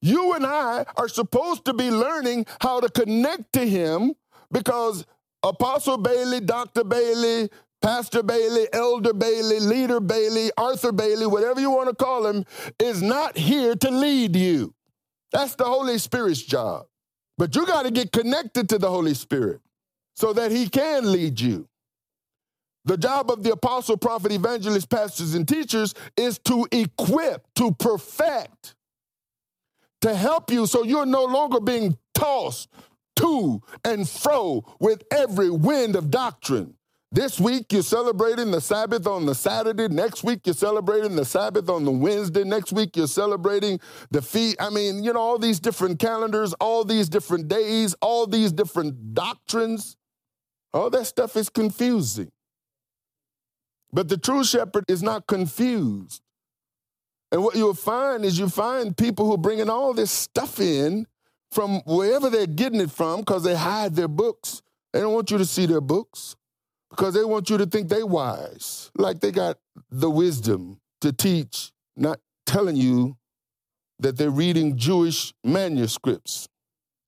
You 0.00 0.32
and 0.32 0.46
I 0.46 0.86
are 0.96 1.08
supposed 1.08 1.66
to 1.66 1.74
be 1.74 1.90
learning 1.90 2.46
how 2.60 2.80
to 2.80 2.88
connect 2.88 3.52
to 3.52 3.68
Him 3.68 4.14
because 4.50 5.04
Apostle 5.42 5.98
Bailey, 5.98 6.40
Dr. 6.40 6.82
Bailey, 6.82 7.50
Pastor 7.82 8.22
Bailey, 8.22 8.66
Elder 8.72 9.12
Bailey, 9.12 9.60
Leader 9.60 10.00
Bailey, 10.00 10.50
Arthur 10.56 10.92
Bailey, 10.92 11.26
whatever 11.26 11.60
you 11.60 11.70
want 11.70 11.90
to 11.90 11.94
call 11.94 12.26
him, 12.26 12.44
is 12.80 13.02
not 13.02 13.36
here 13.36 13.76
to 13.76 13.90
lead 13.90 14.34
you. 14.34 14.74
That's 15.32 15.54
the 15.54 15.64
Holy 15.64 15.98
Spirit's 15.98 16.42
job. 16.42 16.86
But 17.36 17.54
you 17.54 17.66
got 17.66 17.84
to 17.84 17.90
get 17.90 18.12
connected 18.12 18.68
to 18.70 18.78
the 18.78 18.88
Holy 18.90 19.14
Spirit 19.14 19.60
so 20.14 20.32
that 20.32 20.50
he 20.50 20.68
can 20.68 21.10
lead 21.12 21.40
you. 21.40 21.68
The 22.84 22.96
job 22.96 23.30
of 23.30 23.42
the 23.42 23.52
apostle, 23.52 23.96
prophet, 23.96 24.32
evangelist, 24.32 24.88
pastors, 24.88 25.34
and 25.34 25.46
teachers 25.46 25.94
is 26.16 26.38
to 26.46 26.66
equip, 26.72 27.46
to 27.56 27.72
perfect, 27.72 28.74
to 30.00 30.14
help 30.14 30.50
you 30.50 30.66
so 30.66 30.84
you're 30.84 31.06
no 31.06 31.24
longer 31.24 31.60
being 31.60 31.98
tossed 32.14 32.68
to 33.16 33.60
and 33.84 34.08
fro 34.08 34.64
with 34.80 35.02
every 35.10 35.50
wind 35.50 35.96
of 35.96 36.10
doctrine. 36.10 36.77
This 37.10 37.40
week 37.40 37.72
you're 37.72 37.82
celebrating 37.82 38.50
the 38.50 38.60
Sabbath 38.60 39.06
on 39.06 39.24
the 39.24 39.34
Saturday. 39.34 39.88
Next 39.88 40.22
week 40.22 40.40
you're 40.44 40.54
celebrating 40.54 41.16
the 41.16 41.24
Sabbath 41.24 41.70
on 41.70 41.86
the 41.86 41.90
Wednesday. 41.90 42.44
Next 42.44 42.70
week 42.70 42.96
you're 42.96 43.06
celebrating 43.06 43.80
the 44.10 44.20
feet. 44.20 44.56
I 44.60 44.68
mean, 44.68 45.02
you 45.02 45.14
know, 45.14 45.20
all 45.20 45.38
these 45.38 45.58
different 45.58 45.98
calendars, 45.98 46.52
all 46.54 46.84
these 46.84 47.08
different 47.08 47.48
days, 47.48 47.94
all 48.02 48.26
these 48.26 48.52
different 48.52 49.14
doctrines. 49.14 49.96
All 50.74 50.90
that 50.90 51.06
stuff 51.06 51.34
is 51.36 51.48
confusing. 51.48 52.30
But 53.90 54.10
the 54.10 54.18
true 54.18 54.44
shepherd 54.44 54.84
is 54.86 55.02
not 55.02 55.26
confused. 55.26 56.20
And 57.32 57.42
what 57.42 57.56
you'll 57.56 57.72
find 57.72 58.22
is 58.22 58.38
you 58.38 58.50
find 58.50 58.94
people 58.94 59.24
who 59.24 59.34
are 59.34 59.38
bringing 59.38 59.70
all 59.70 59.94
this 59.94 60.10
stuff 60.10 60.60
in 60.60 61.06
from 61.50 61.80
wherever 61.86 62.28
they're 62.28 62.46
getting 62.46 62.80
it 62.82 62.90
from 62.90 63.20
because 63.20 63.44
they 63.44 63.56
hide 63.56 63.96
their 63.96 64.08
books. 64.08 64.60
They 64.92 65.00
don't 65.00 65.14
want 65.14 65.30
you 65.30 65.38
to 65.38 65.46
see 65.46 65.64
their 65.64 65.80
books 65.80 66.36
because 66.90 67.14
they 67.14 67.24
want 67.24 67.50
you 67.50 67.58
to 67.58 67.66
think 67.66 67.88
they 67.88 68.02
wise, 68.02 68.90
like 68.96 69.20
they 69.20 69.30
got 69.30 69.58
the 69.90 70.10
wisdom 70.10 70.80
to 71.00 71.12
teach, 71.12 71.70
not 71.96 72.20
telling 72.46 72.76
you 72.76 73.16
that 73.98 74.16
they're 74.16 74.30
reading 74.30 74.76
Jewish 74.76 75.34
manuscripts, 75.44 76.48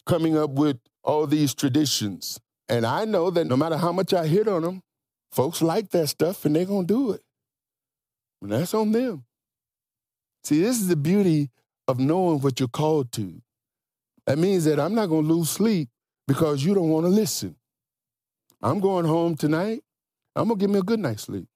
coming 0.07 0.37
up 0.37 0.51
with 0.51 0.79
all 1.03 1.27
these 1.27 1.55
traditions. 1.55 2.39
And 2.69 2.85
I 2.85 3.05
know 3.05 3.31
that 3.31 3.47
no 3.47 3.57
matter 3.57 3.77
how 3.77 3.93
much 3.93 4.13
I 4.13 4.27
hit 4.27 4.49
on 4.49 4.63
them, 4.63 4.83
folks 5.33 5.63
like 5.63 5.91
that 5.91 6.09
stuff 6.09 6.45
and 6.45 6.55
they're 6.55 6.65
going 6.65 6.87
to 6.87 6.95
do 6.95 7.13
it. 7.13 7.23
And 8.43 8.53
that's 8.53 8.75
on 8.75 8.93
them. 8.93 9.25
See, 10.45 10.61
this 10.61 10.81
is 10.81 10.89
the 10.89 10.97
beauty 10.97 11.51
of 11.87 11.99
knowing 11.99 12.41
what 12.41 12.61
you're 12.61 12.69
called 12.69 13.13
to. 13.13 13.43
That 14.27 14.39
means 14.39 14.65
that 14.65 14.81
I'm 14.81 14.95
not 14.95 15.07
going 15.07 15.27
to 15.27 15.33
lose 15.33 15.51
sleep 15.51 15.89
because 16.27 16.65
you 16.65 16.75
don't 16.75 16.89
want 16.89 17.05
to 17.05 17.11
listen. 17.11 17.57
I'm 18.63 18.81
going 18.81 19.07
home 19.07 19.37
tonight. 19.37 19.83
I'm 20.37 20.49
going 20.49 20.59
to 20.59 20.63
give 20.63 20.71
me 20.71 20.79
a 20.79 20.83
good 20.83 21.01
night's 21.01 21.23
sleep, 21.23 21.47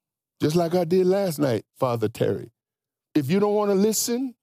just 0.40 0.56
like 0.56 0.74
I 0.74 0.84
did 0.84 1.06
last 1.06 1.38
night, 1.38 1.64
Father 1.78 2.08
Terry. 2.08 2.50
If 3.14 3.30
you 3.30 3.38
don't 3.38 3.54
want 3.54 3.70
to 3.70 3.74
listen, 3.74 4.34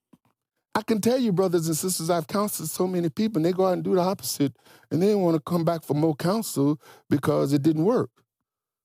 I 0.74 0.82
can 0.82 1.00
tell 1.00 1.18
you, 1.18 1.32
brothers 1.32 1.66
and 1.66 1.76
sisters, 1.76 2.08
I've 2.08 2.26
counseled 2.26 2.70
so 2.70 2.86
many 2.86 3.10
people, 3.10 3.38
and 3.38 3.44
they 3.44 3.52
go 3.52 3.66
out 3.66 3.74
and 3.74 3.84
do 3.84 3.94
the 3.94 4.00
opposite, 4.00 4.54
and 4.90 5.02
they 5.02 5.14
want 5.14 5.36
to 5.36 5.42
come 5.42 5.64
back 5.64 5.84
for 5.84 5.94
more 5.94 6.14
counsel 6.14 6.80
because 7.10 7.52
it 7.52 7.62
didn't 7.62 7.84
work. 7.84 8.10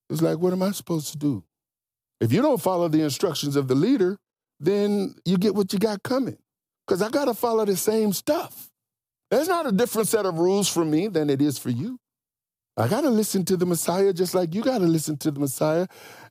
It's 0.09 0.21
like, 0.21 0.39
what 0.39 0.53
am 0.53 0.63
I 0.63 0.71
supposed 0.71 1.11
to 1.11 1.17
do? 1.17 1.43
If 2.19 2.33
you 2.33 2.41
don't 2.41 2.61
follow 2.61 2.87
the 2.87 3.03
instructions 3.03 3.55
of 3.55 3.67
the 3.67 3.75
leader, 3.75 4.17
then 4.59 5.15
you 5.23 5.37
get 5.37 5.55
what 5.55 5.71
you 5.71 5.79
got 5.79 6.03
coming. 6.03 6.37
Because 6.85 7.01
I 7.01 7.09
got 7.09 7.25
to 7.25 7.33
follow 7.33 7.63
the 7.63 7.77
same 7.77 8.11
stuff. 8.11 8.69
There's 9.29 9.47
not 9.47 9.67
a 9.67 9.71
different 9.71 10.07
set 10.07 10.25
of 10.25 10.39
rules 10.39 10.67
for 10.67 10.83
me 10.83 11.07
than 11.07 11.29
it 11.29 11.41
is 11.41 11.57
for 11.57 11.69
you. 11.69 11.99
I 12.79 12.87
got 12.87 13.01
to 13.01 13.09
listen 13.09 13.43
to 13.45 13.57
the 13.57 13.65
Messiah 13.65 14.13
just 14.13 14.35
like 14.35 14.53
you 14.53 14.61
got 14.61 14.77
to 14.79 14.85
listen 14.85 15.17
to 15.17 15.31
the 15.31 15.39
Messiah. 15.39 15.87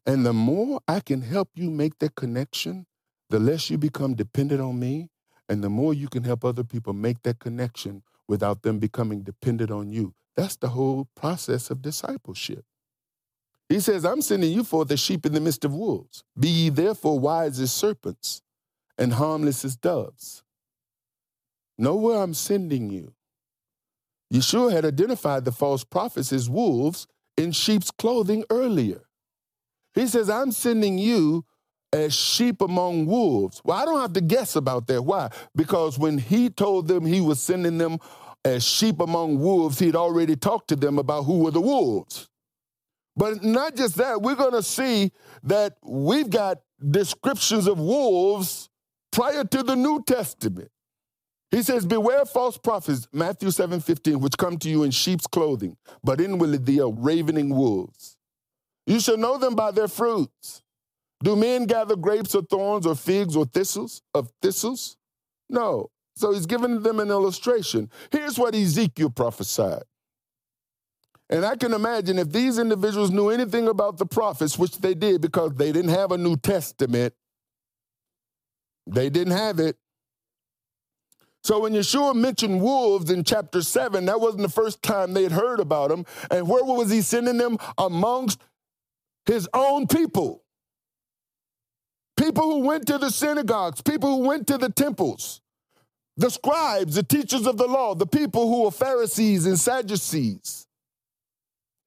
And 0.07 0.25
the 0.25 0.33
more 0.33 0.81
I 0.87 1.01
can 1.01 1.23
help 1.23 1.49
you 1.57 1.71
make 1.71 1.99
that 1.99 2.15
connection, 2.15 2.87
the 3.31 3.41
less 3.41 3.69
you 3.69 3.79
become 3.79 4.15
dependent 4.15 4.61
on 4.61 4.79
me, 4.79 5.09
and 5.49 5.65
the 5.65 5.69
more 5.69 5.93
you 5.93 6.09
can 6.09 6.23
help 6.23 6.45
other 6.45 6.63
people 6.63 6.93
make 6.93 7.23
that 7.23 7.41
connection 7.41 8.05
without 8.29 8.63
them 8.63 8.79
becoming 8.79 9.23
dependent 9.23 9.73
on 9.73 9.91
you. 9.91 10.15
That's 10.37 10.55
the 10.55 10.69
whole 10.69 11.09
process 11.17 11.69
of 11.71 11.83
discipleship. 11.83 12.65
He 13.69 13.81
says, 13.81 14.05
I'm 14.05 14.23
sending 14.23 14.53
you 14.53 14.63
forth 14.63 14.93
as 14.93 15.01
sheep 15.01 15.27
in 15.27 15.33
the 15.33 15.41
midst 15.41 15.65
of 15.65 15.75
wolves. 15.75 16.23
Be 16.39 16.49
ye 16.49 16.69
therefore 16.69 17.19
wise 17.19 17.59
as 17.59 17.73
serpents 17.73 18.41
and 18.97 19.15
harmless 19.15 19.65
as 19.65 19.75
doves. 19.75 20.45
Know 21.77 21.97
where 21.97 22.23
I'm 22.23 22.35
sending 22.35 22.91
you. 22.91 23.15
Yeshua 24.33 24.73
had 24.73 24.85
identified 24.85 25.45
the 25.45 25.53
false 25.53 25.85
prophets 25.85 26.33
as 26.33 26.51
wolves 26.51 27.07
in 27.37 27.53
sheep's 27.53 27.91
clothing 27.91 28.45
earlier. 28.51 29.03
He 29.95 30.07
says, 30.07 30.29
I'm 30.29 30.53
sending 30.53 30.99
you 30.99 31.45
as 31.93 32.15
sheep 32.15 32.61
among 32.61 33.07
wolves. 33.07 33.62
Well, 33.65 33.79
I 33.79 33.85
don't 33.85 34.01
have 34.01 34.12
to 34.15 34.21
guess 34.21 34.57
about 34.57 34.87
that. 34.89 35.03
Why? 35.03 35.31
Because 35.55 35.99
when 35.99 36.19
he 36.19 36.51
told 36.51 36.89
them 36.89 37.07
he 37.07 37.21
was 37.21 37.41
sending 37.41 37.79
them 37.79 37.99
as 38.45 38.65
sheep 38.65 39.01
among 39.01 39.39
wolves, 39.39 39.79
he'd 39.79 39.97
already 39.97 40.37
talked 40.37 40.69
to 40.69 40.77
them 40.77 40.99
about 40.99 41.23
who 41.23 41.39
were 41.39 41.51
the 41.51 41.61
wolves. 41.61 42.29
But 43.17 43.43
not 43.43 43.77
just 43.77 43.97
that, 43.97 44.21
we're 44.21 44.35
going 44.35 44.53
to 44.53 44.62
see 44.62 45.12
that 45.45 45.79
we've 45.83 46.29
got 46.29 46.59
descriptions 46.91 47.67
of 47.67 47.79
wolves 47.79 48.69
prior 49.11 49.45
to 49.45 49.62
the 49.62 49.75
New 49.75 50.05
Testament. 50.07 50.71
He 51.51 51.63
says, 51.63 51.87
Beware 51.87 52.25
false 52.25 52.59
prophets, 52.59 53.07
Matthew 53.13 53.51
7 53.51 53.81
15, 53.81 54.21
which 54.21 54.37
come 54.37 54.59
to 54.59 54.69
you 54.69 54.83
in 54.83 54.91
sheep's 54.91 55.27
clothing, 55.27 55.77
but 56.03 56.21
inwardly 56.21 56.59
they 56.59 56.81
are 56.81 56.91
ravening 56.91 57.51
wolves. 57.51 58.17
You 58.87 59.01
shall 59.01 59.17
know 59.17 59.39
them 59.39 59.55
by 59.55 59.71
their 59.71 59.89
fruits. 59.89 60.63
Do 61.23 61.35
men 61.35 61.67
gather 61.67 61.97
grapes 61.97 62.35
or 62.35 62.43
thorns 62.43 62.87
or 62.87 62.95
figs 62.95 63.37
or 63.37 63.47
thistles 63.47 64.03
of 64.15 64.31
thistles? 64.43 64.97
No. 65.49 65.91
So 66.15 66.33
he's 66.33 66.47
giving 66.47 66.83
them 66.83 67.01
an 67.01 67.11
illustration. 67.11 67.91
Here's 68.11 68.39
what 68.39 68.55
Ezekiel 68.55 69.11
prophesied. 69.11 69.83
And 71.29 71.45
I 71.45 71.57
can 71.57 71.73
imagine 71.73 72.19
if 72.19 72.31
these 72.31 72.59
individuals 72.59 73.11
knew 73.11 73.31
anything 73.31 73.69
about 73.69 73.99
the 73.99 74.07
prophets, 74.07 74.59
which 74.59 74.79
they 74.79 74.95
did 74.95 75.21
because 75.21 75.55
they 75.55 75.73
didn't 75.73 75.91
have 75.91 76.13
a 76.13 76.19
New 76.19 76.37
Testament, 76.37 77.13
they 78.87 79.11
didn't 79.11 79.33
have 79.37 79.59
it. 79.59 79.77
So 81.47 81.61
when 81.61 81.75
Yeshua 81.75 82.13
mentioned 82.17 82.61
wolves 82.61 83.09
in 83.09 83.23
chapter 83.23 83.63
7, 83.63 84.07
that 84.07 84.21
wasn't 84.21 84.43
the 84.43 84.49
first 84.49 84.83
time 84.83 85.15
they 85.15 85.23
had 85.23 85.31
heard 85.31 85.61
about 85.61 85.91
them. 85.91 86.05
And 86.29 86.49
where 86.49 86.65
was 86.65 86.91
he 86.91 87.03
sending 87.03 87.37
them? 87.37 87.57
Amongst 87.79 88.41
his 89.27 89.49
own 89.55 89.87
people. 89.87 90.43
People 92.17 92.43
who 92.43 92.67
went 92.67 92.89
to 92.89 92.99
the 92.99 93.11
synagogues, 93.11 93.81
people 93.81 94.17
who 94.17 94.27
went 94.27 94.49
to 94.49 94.59
the 94.59 94.71
temples, 94.71 95.41
the 96.17 96.33
scribes, 96.33 96.97
the 96.97 97.05
teachers 97.05 97.47
of 97.47 97.59
the 97.59 97.69
law, 97.69 97.95
the 97.95 98.09
people 98.09 98.49
who 98.49 98.65
were 98.65 98.73
Pharisees 98.73 99.47
and 99.47 99.57
Sadducees. 99.57 100.67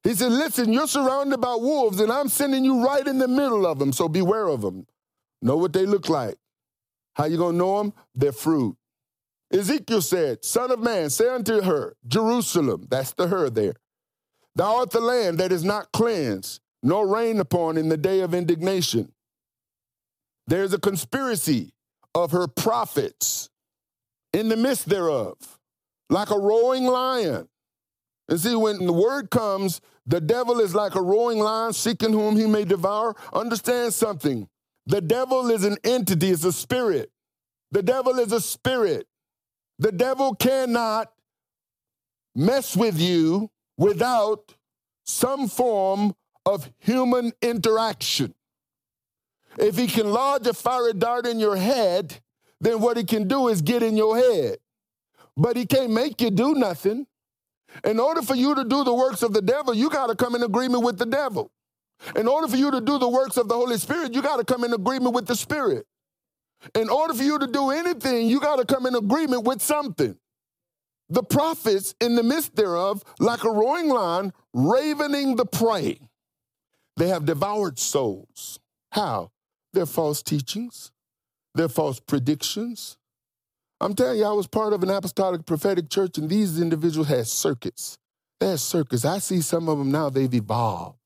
He 0.03 0.13
said, 0.13 0.31
Listen, 0.31 0.71
you're 0.71 0.87
surrounded 0.87 1.41
by 1.41 1.55
wolves, 1.55 1.99
and 1.99 2.13
I'm 2.13 2.29
sending 2.29 2.63
you 2.63 2.85
right 2.85 3.05
in 3.05 3.17
the 3.17 3.27
middle 3.27 3.65
of 3.65 3.77
them, 3.77 3.91
so 3.91 4.07
beware 4.07 4.47
of 4.47 4.61
them. 4.61 4.87
Know 5.41 5.57
what 5.57 5.73
they 5.73 5.85
look 5.85 6.07
like. 6.07 6.37
How 7.15 7.25
you 7.25 7.35
gonna 7.35 7.57
know 7.57 7.79
them? 7.79 7.93
Their 8.15 8.31
fruit. 8.31 8.77
Ezekiel 9.53 10.01
said, 10.01 10.45
Son 10.45 10.71
of 10.71 10.79
man, 10.79 11.09
say 11.09 11.29
unto 11.29 11.61
her, 11.61 11.95
Jerusalem, 12.07 12.87
that's 12.89 13.13
the 13.13 13.27
her 13.27 13.49
there, 13.49 13.75
thou 14.55 14.77
art 14.77 14.91
the 14.91 15.01
land 15.01 15.39
that 15.39 15.51
is 15.51 15.63
not 15.63 15.91
cleansed, 15.93 16.61
nor 16.83 17.07
rained 17.07 17.39
upon 17.41 17.77
in 17.77 17.89
the 17.89 17.97
day 17.97 18.21
of 18.21 18.33
indignation. 18.33 19.13
There's 20.47 20.73
a 20.73 20.79
conspiracy 20.79 21.73
of 22.15 22.31
her 22.31 22.47
prophets 22.47 23.49
in 24.33 24.49
the 24.49 24.57
midst 24.57 24.89
thereof. 24.89 25.37
like 26.09 26.31
a 26.31 26.39
roaring 26.39 26.85
lion. 26.85 27.47
And 28.29 28.39
see, 28.39 28.55
when 28.55 28.85
the 28.85 28.93
word 28.93 29.31
comes, 29.31 29.81
the 30.07 30.21
devil 30.21 30.59
is 30.61 30.75
like 30.75 30.95
a 30.95 31.01
roaring 31.01 31.39
lion 31.39 31.73
seeking 31.73 32.13
whom 32.13 32.37
he 32.37 32.47
may 32.47 32.65
devour. 32.65 33.15
Understand 33.33 33.93
something. 33.93 34.49
The 34.87 35.01
devil 35.01 35.51
is 35.51 35.65
an 35.65 35.77
entity, 35.83 36.31
it's 36.31 36.45
a 36.45 36.53
spirit. 36.53 37.11
The 37.71 37.83
devil 37.83 38.19
is 38.19 38.31
a 38.33 38.41
spirit. 38.41 39.07
The 39.79 39.91
devil 39.91 40.35
cannot 40.35 41.11
mess 42.35 42.75
with 42.75 42.99
you 42.99 43.49
without 43.77 44.53
some 45.05 45.47
form 45.47 46.13
of 46.45 46.69
human 46.79 47.31
interaction. 47.41 48.33
If 49.57 49.77
he 49.77 49.87
can 49.87 50.11
lodge 50.11 50.45
a 50.47 50.53
fiery 50.53 50.93
dart 50.93 51.25
in 51.25 51.39
your 51.39 51.55
head, 51.55 52.21
then 52.61 52.81
what 52.81 52.97
he 52.97 53.03
can 53.03 53.27
do 53.27 53.47
is 53.47 53.61
get 53.61 53.81
in 53.81 53.97
your 53.97 54.17
head. 54.17 54.57
But 55.35 55.55
he 55.55 55.65
can't 55.65 55.91
make 55.91 56.21
you 56.21 56.29
do 56.29 56.53
nothing. 56.55 57.07
In 57.83 57.99
order 57.99 58.21
for 58.21 58.35
you 58.35 58.55
to 58.55 58.63
do 58.63 58.83
the 58.83 58.93
works 58.93 59.23
of 59.23 59.33
the 59.33 59.41
devil, 59.41 59.73
you 59.73 59.89
got 59.89 60.07
to 60.07 60.15
come 60.15 60.35
in 60.35 60.43
agreement 60.43 60.83
with 60.83 60.97
the 60.97 61.05
devil. 61.05 61.51
In 62.15 62.27
order 62.27 62.47
for 62.47 62.55
you 62.55 62.71
to 62.71 62.81
do 62.81 62.97
the 62.97 63.07
works 63.07 63.37
of 63.37 63.47
the 63.47 63.55
Holy 63.55 63.77
Spirit, 63.77 64.13
you 64.13 64.21
got 64.21 64.37
to 64.37 64.43
come 64.43 64.63
in 64.63 64.73
agreement 64.73 65.13
with 65.13 65.27
the 65.27 65.35
Spirit. 65.35 65.85
In 66.75 66.89
order 66.89 67.13
for 67.13 67.23
you 67.23 67.39
to 67.39 67.47
do 67.47 67.71
anything, 67.71 68.27
you 68.27 68.39
got 68.39 68.57
to 68.57 68.65
come 68.65 68.85
in 68.85 68.95
agreement 68.95 69.43
with 69.43 69.61
something. 69.61 70.17
The 71.09 71.23
prophets, 71.23 71.95
in 71.99 72.15
the 72.15 72.23
midst 72.23 72.55
thereof, 72.55 73.03
like 73.19 73.43
a 73.43 73.49
roaring 73.49 73.89
lion, 73.89 74.33
ravening 74.53 75.37
the 75.37 75.45
prey, 75.45 75.99
they 76.97 77.07
have 77.07 77.25
devoured 77.25 77.79
souls. 77.79 78.59
How? 78.91 79.31
Their 79.73 79.85
false 79.85 80.21
teachings, 80.21 80.91
their 81.55 81.69
false 81.69 81.99
predictions. 81.99 82.97
I'm 83.81 83.95
telling 83.95 84.19
you, 84.19 84.25
I 84.25 84.33
was 84.33 84.47
part 84.47 84.73
of 84.73 84.83
an 84.83 84.89
apostolic 84.89 85.45
prophetic 85.45 85.89
church, 85.89 86.17
and 86.17 86.29
these 86.29 86.59
individuals 86.59 87.07
had 87.07 87.25
circuits. 87.27 87.97
They 88.39 88.49
had 88.49 88.59
circuits. 88.59 89.05
I 89.05 89.19
see 89.19 89.41
some 89.41 89.69
of 89.69 89.77
them 89.77 89.91
now, 89.91 90.09
they've 90.09 90.33
evolved. 90.33 90.97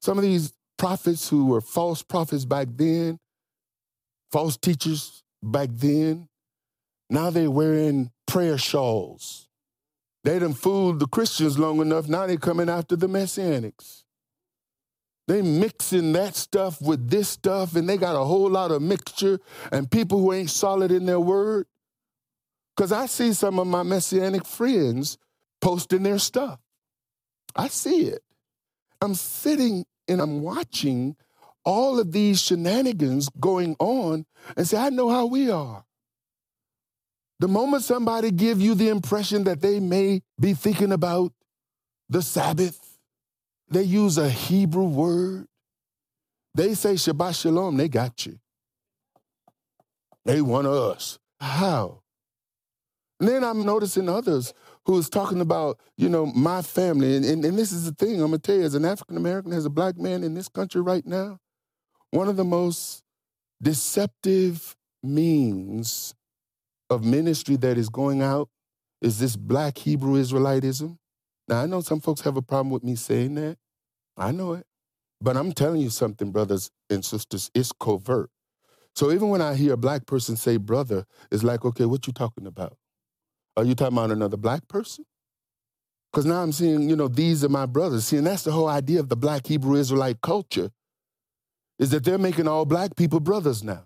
Some 0.00 0.18
of 0.18 0.22
these 0.22 0.52
prophets 0.76 1.28
who 1.28 1.46
were 1.46 1.60
false 1.60 2.02
prophets 2.02 2.44
back 2.44 2.68
then, 2.74 3.18
false 4.30 4.56
teachers 4.56 5.22
back 5.42 5.68
then, 5.72 6.28
now 7.10 7.30
they're 7.30 7.50
wearing 7.50 8.10
prayer 8.26 8.58
shawls. 8.58 9.48
They 10.24 10.38
done 10.38 10.54
fooled 10.54 11.00
the 11.00 11.06
Christians 11.06 11.58
long 11.58 11.80
enough, 11.80 12.08
now 12.08 12.26
they're 12.26 12.36
coming 12.36 12.68
after 12.68 12.96
the 12.96 13.06
Messianics. 13.06 14.02
They 15.28 15.42
mixing 15.42 16.12
that 16.14 16.36
stuff 16.36 16.80
with 16.80 17.10
this 17.10 17.28
stuff, 17.28 17.76
and 17.76 17.86
they 17.86 17.98
got 17.98 18.20
a 18.20 18.24
whole 18.24 18.48
lot 18.48 18.70
of 18.70 18.80
mixture 18.80 19.38
and 19.70 19.90
people 19.90 20.18
who 20.18 20.32
ain't 20.32 20.50
solid 20.50 20.90
in 20.90 21.04
their 21.04 21.20
word. 21.20 21.66
Because 22.74 22.92
I 22.92 23.06
see 23.06 23.34
some 23.34 23.58
of 23.58 23.66
my 23.66 23.82
Messianic 23.82 24.46
friends 24.46 25.18
posting 25.60 26.02
their 26.02 26.18
stuff. 26.18 26.60
I 27.54 27.68
see 27.68 28.06
it. 28.06 28.22
I'm 29.02 29.14
sitting 29.14 29.84
and 30.08 30.20
I'm 30.22 30.40
watching 30.42 31.16
all 31.68 32.00
of 32.00 32.12
these 32.12 32.40
shenanigans 32.40 33.28
going 33.38 33.76
on 33.78 34.24
and 34.56 34.66
say, 34.66 34.78
I 34.78 34.88
know 34.88 35.10
how 35.10 35.26
we 35.26 35.50
are. 35.50 35.84
The 37.40 37.46
moment 37.46 37.82
somebody 37.82 38.30
give 38.30 38.58
you 38.58 38.74
the 38.74 38.88
impression 38.88 39.44
that 39.44 39.60
they 39.60 39.78
may 39.78 40.22
be 40.40 40.54
thinking 40.54 40.92
about 40.92 41.34
the 42.08 42.22
Sabbath, 42.22 42.98
they 43.68 43.82
use 43.82 44.16
a 44.16 44.30
Hebrew 44.30 44.86
word. 44.86 45.46
They 46.54 46.72
say 46.72 46.94
Shabbat 46.94 47.38
Shalom, 47.38 47.76
they 47.76 47.88
got 47.88 48.24
you. 48.24 48.38
They 50.24 50.40
want 50.40 50.66
us. 50.66 51.18
How? 51.38 52.00
And 53.20 53.28
then 53.28 53.44
I'm 53.44 53.66
noticing 53.66 54.08
others 54.08 54.54
who's 54.86 55.10
talking 55.10 55.42
about, 55.42 55.78
you 55.98 56.08
know, 56.08 56.24
my 56.24 56.62
family. 56.62 57.14
And, 57.16 57.26
and, 57.26 57.44
and 57.44 57.58
this 57.58 57.72
is 57.72 57.84
the 57.84 57.92
thing 57.92 58.22
I'm 58.22 58.32
to 58.32 58.38
tell 58.38 58.56
you 58.56 58.62
as 58.62 58.74
an 58.74 58.86
African 58.86 59.18
American, 59.18 59.52
as 59.52 59.66
a 59.66 59.70
black 59.70 59.98
man 59.98 60.24
in 60.24 60.32
this 60.32 60.48
country 60.48 60.80
right 60.80 61.04
now, 61.04 61.38
one 62.10 62.28
of 62.28 62.36
the 62.36 62.44
most 62.44 63.02
deceptive 63.62 64.76
means 65.02 66.14
of 66.90 67.04
ministry 67.04 67.56
that 67.56 67.76
is 67.76 67.88
going 67.88 68.22
out 68.22 68.48
is 69.02 69.18
this 69.18 69.36
black 69.36 69.78
Hebrew 69.78 70.20
Israelitism. 70.20 70.96
Now, 71.46 71.62
I 71.62 71.66
know 71.66 71.80
some 71.80 72.00
folks 72.00 72.22
have 72.22 72.36
a 72.36 72.42
problem 72.42 72.70
with 72.70 72.84
me 72.84 72.96
saying 72.96 73.34
that. 73.36 73.56
I 74.16 74.32
know 74.32 74.54
it. 74.54 74.64
But 75.20 75.36
I'm 75.36 75.52
telling 75.52 75.80
you 75.80 75.90
something, 75.90 76.30
brothers 76.30 76.70
and 76.90 77.04
sisters, 77.04 77.50
it's 77.54 77.72
covert. 77.72 78.30
So 78.94 79.12
even 79.12 79.28
when 79.28 79.42
I 79.42 79.54
hear 79.54 79.74
a 79.74 79.76
black 79.76 80.06
person 80.06 80.36
say 80.36 80.56
brother, 80.56 81.04
it's 81.30 81.42
like, 81.42 81.64
okay, 81.64 81.84
what 81.84 82.06
you 82.06 82.12
talking 82.12 82.46
about? 82.46 82.76
Are 83.56 83.64
you 83.64 83.74
talking 83.74 83.96
about 83.96 84.10
another 84.10 84.36
black 84.36 84.66
person? 84.68 85.04
Because 86.12 86.26
now 86.26 86.42
I'm 86.42 86.52
seeing, 86.52 86.88
you 86.88 86.96
know, 86.96 87.08
these 87.08 87.44
are 87.44 87.48
my 87.48 87.66
brothers. 87.66 88.06
See, 88.06 88.16
and 88.16 88.26
that's 88.26 88.44
the 88.44 88.52
whole 88.52 88.68
idea 88.68 89.00
of 89.00 89.08
the 89.08 89.16
black 89.16 89.46
Hebrew 89.46 89.76
Israelite 89.76 90.20
culture, 90.20 90.70
is 91.78 91.90
that 91.90 92.04
they're 92.04 92.18
making 92.18 92.48
all 92.48 92.64
black 92.64 92.96
people 92.96 93.20
brothers 93.20 93.62
now. 93.62 93.84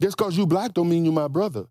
Just 0.00 0.16
because 0.16 0.36
you 0.36 0.46
black 0.46 0.74
don't 0.74 0.88
mean 0.88 1.04
you 1.04 1.12
my 1.12 1.28
brother. 1.28 1.66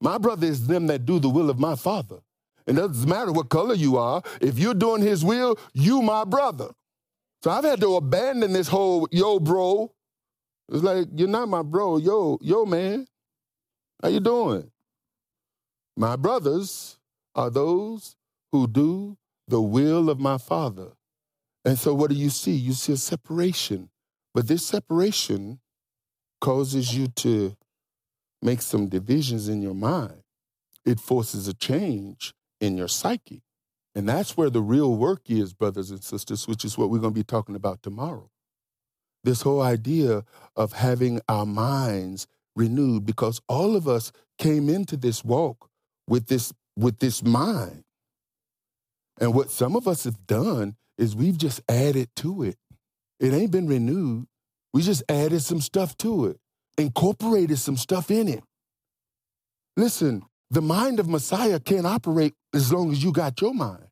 My 0.00 0.18
brother 0.18 0.46
is 0.46 0.66
them 0.66 0.86
that 0.86 1.04
do 1.04 1.18
the 1.18 1.28
will 1.28 1.50
of 1.50 1.58
my 1.58 1.74
father. 1.74 2.18
And 2.66 2.78
it 2.78 2.82
doesn't 2.82 3.08
matter 3.08 3.32
what 3.32 3.48
color 3.48 3.74
you 3.74 3.96
are. 3.96 4.22
If 4.40 4.58
you're 4.58 4.74
doing 4.74 5.02
his 5.02 5.24
will, 5.24 5.58
you 5.72 6.02
my 6.02 6.24
brother. 6.24 6.68
So 7.42 7.50
I've 7.50 7.64
had 7.64 7.80
to 7.80 7.96
abandon 7.96 8.52
this 8.52 8.68
whole 8.68 9.08
yo 9.10 9.40
bro. 9.40 9.92
It's 10.68 10.82
like, 10.82 11.08
you're 11.14 11.28
not 11.28 11.48
my 11.48 11.62
bro. 11.62 11.96
Yo, 11.96 12.38
yo, 12.42 12.64
man. 12.66 13.06
How 14.02 14.08
you 14.08 14.20
doing? 14.20 14.70
My 15.96 16.14
brothers 16.14 16.98
are 17.34 17.50
those 17.50 18.14
who 18.52 18.66
do 18.66 19.16
the 19.48 19.60
will 19.60 20.10
of 20.10 20.20
my 20.20 20.38
Father. 20.38 20.92
And 21.64 21.78
so, 21.78 21.94
what 21.94 22.10
do 22.10 22.16
you 22.16 22.30
see? 22.30 22.52
You 22.52 22.72
see 22.74 22.92
a 22.92 22.96
separation. 22.96 23.88
But 24.34 24.48
this 24.48 24.64
separation 24.66 25.60
causes 26.40 26.96
you 26.96 27.08
to 27.08 27.56
make 28.42 28.62
some 28.62 28.88
divisions 28.88 29.48
in 29.48 29.62
your 29.62 29.74
mind. 29.74 30.22
It 30.84 31.00
forces 31.00 31.48
a 31.48 31.54
change 31.54 32.34
in 32.60 32.76
your 32.76 32.88
psyche. 32.88 33.42
And 33.94 34.08
that's 34.08 34.36
where 34.36 34.50
the 34.50 34.62
real 34.62 34.94
work 34.94 35.22
is, 35.28 35.52
brothers 35.52 35.90
and 35.90 36.02
sisters, 36.02 36.46
which 36.46 36.64
is 36.64 36.78
what 36.78 36.90
we're 36.90 37.00
going 37.00 37.14
to 37.14 37.18
be 37.18 37.24
talking 37.24 37.56
about 37.56 37.82
tomorrow. 37.82 38.30
This 39.24 39.42
whole 39.42 39.60
idea 39.60 40.24
of 40.54 40.72
having 40.74 41.20
our 41.28 41.44
minds 41.44 42.28
renewed, 42.54 43.04
because 43.04 43.40
all 43.48 43.74
of 43.74 43.88
us 43.88 44.12
came 44.38 44.68
into 44.68 44.96
this 44.96 45.24
walk 45.24 45.68
with 46.06 46.28
this 46.28 46.52
with 46.76 47.00
this 47.00 47.24
mind. 47.24 47.82
And 49.20 49.34
what 49.34 49.50
some 49.50 49.74
of 49.74 49.88
us 49.88 50.04
have 50.04 50.26
done 50.26 50.76
is 50.96 51.16
we've 51.16 51.38
just 51.38 51.60
added 51.68 52.08
to 52.16 52.44
it. 52.44 52.56
It 53.20 53.32
ain't 53.32 53.50
been 53.50 53.66
renewed. 53.66 54.26
We 54.72 54.82
just 54.82 55.02
added 55.08 55.42
some 55.42 55.60
stuff 55.60 55.96
to 55.98 56.26
it, 56.26 56.38
incorporated 56.76 57.58
some 57.58 57.76
stuff 57.76 58.10
in 58.10 58.28
it. 58.28 58.44
Listen, 59.76 60.24
the 60.50 60.62
mind 60.62 61.00
of 61.00 61.08
Messiah 61.08 61.60
can't 61.60 61.86
operate 61.86 62.34
as 62.54 62.72
long 62.72 62.92
as 62.92 63.02
you 63.02 63.12
got 63.12 63.40
your 63.40 63.54
mind. 63.54 63.86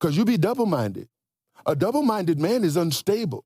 Because 0.00 0.16
you 0.16 0.24
be 0.24 0.38
double 0.38 0.66
minded. 0.66 1.08
A 1.66 1.74
double 1.76 2.02
minded 2.02 2.38
man 2.38 2.64
is 2.64 2.76
unstable. 2.76 3.44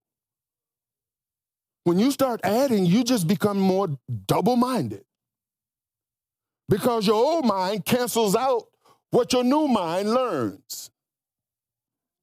When 1.84 1.98
you 1.98 2.10
start 2.10 2.40
adding, 2.44 2.86
you 2.86 3.02
just 3.04 3.26
become 3.26 3.58
more 3.58 3.88
double 4.26 4.56
minded 4.56 5.04
because 6.68 7.06
your 7.06 7.16
old 7.16 7.44
mind 7.44 7.84
cancels 7.84 8.36
out 8.36 8.64
what 9.10 9.32
your 9.32 9.44
new 9.44 9.68
mind 9.68 10.10
learns. 10.10 10.90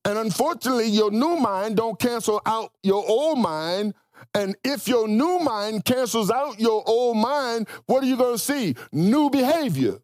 And 0.09 0.17
unfortunately, 0.17 0.87
your 0.87 1.11
new 1.11 1.35
mind 1.35 1.77
don't 1.77 1.99
cancel 1.99 2.41
out 2.43 2.73
your 2.81 3.07
old 3.07 3.37
mind. 3.37 3.93
And 4.33 4.55
if 4.63 4.87
your 4.87 5.07
new 5.07 5.37
mind 5.37 5.85
cancels 5.85 6.31
out 6.31 6.59
your 6.59 6.83
old 6.87 7.17
mind, 7.17 7.67
what 7.85 8.03
are 8.03 8.07
you 8.07 8.17
going 8.17 8.33
to 8.33 8.43
see? 8.43 8.73
New 8.91 9.29
behavior. 9.29 9.99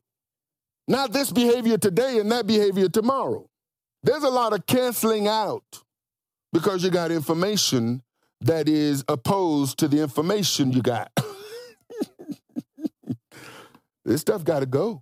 Not 0.88 1.12
this 1.12 1.32
behavior 1.32 1.80
today 1.80 2.20
and 2.20 2.32
that 2.32 2.46
behavior 2.46 2.88
tomorrow. 2.88 3.50
There's 4.04 4.22
a 4.22 4.30
lot 4.30 4.54
of 4.54 4.68
canceling 4.68 5.28
out 5.28 5.82
because 6.54 6.84
you 6.84 6.92
got 6.92 7.10
information 7.10 8.04
that 8.42 8.70
is 8.70 9.04
opposed 9.08 9.80
to 9.80 9.88
the 9.88 10.02
information 10.02 10.72
you 10.72 10.84
got. 10.84 11.12
This 14.06 14.22
stuff 14.22 14.44
got 14.44 14.60
to 14.60 14.68
go. 14.68 15.02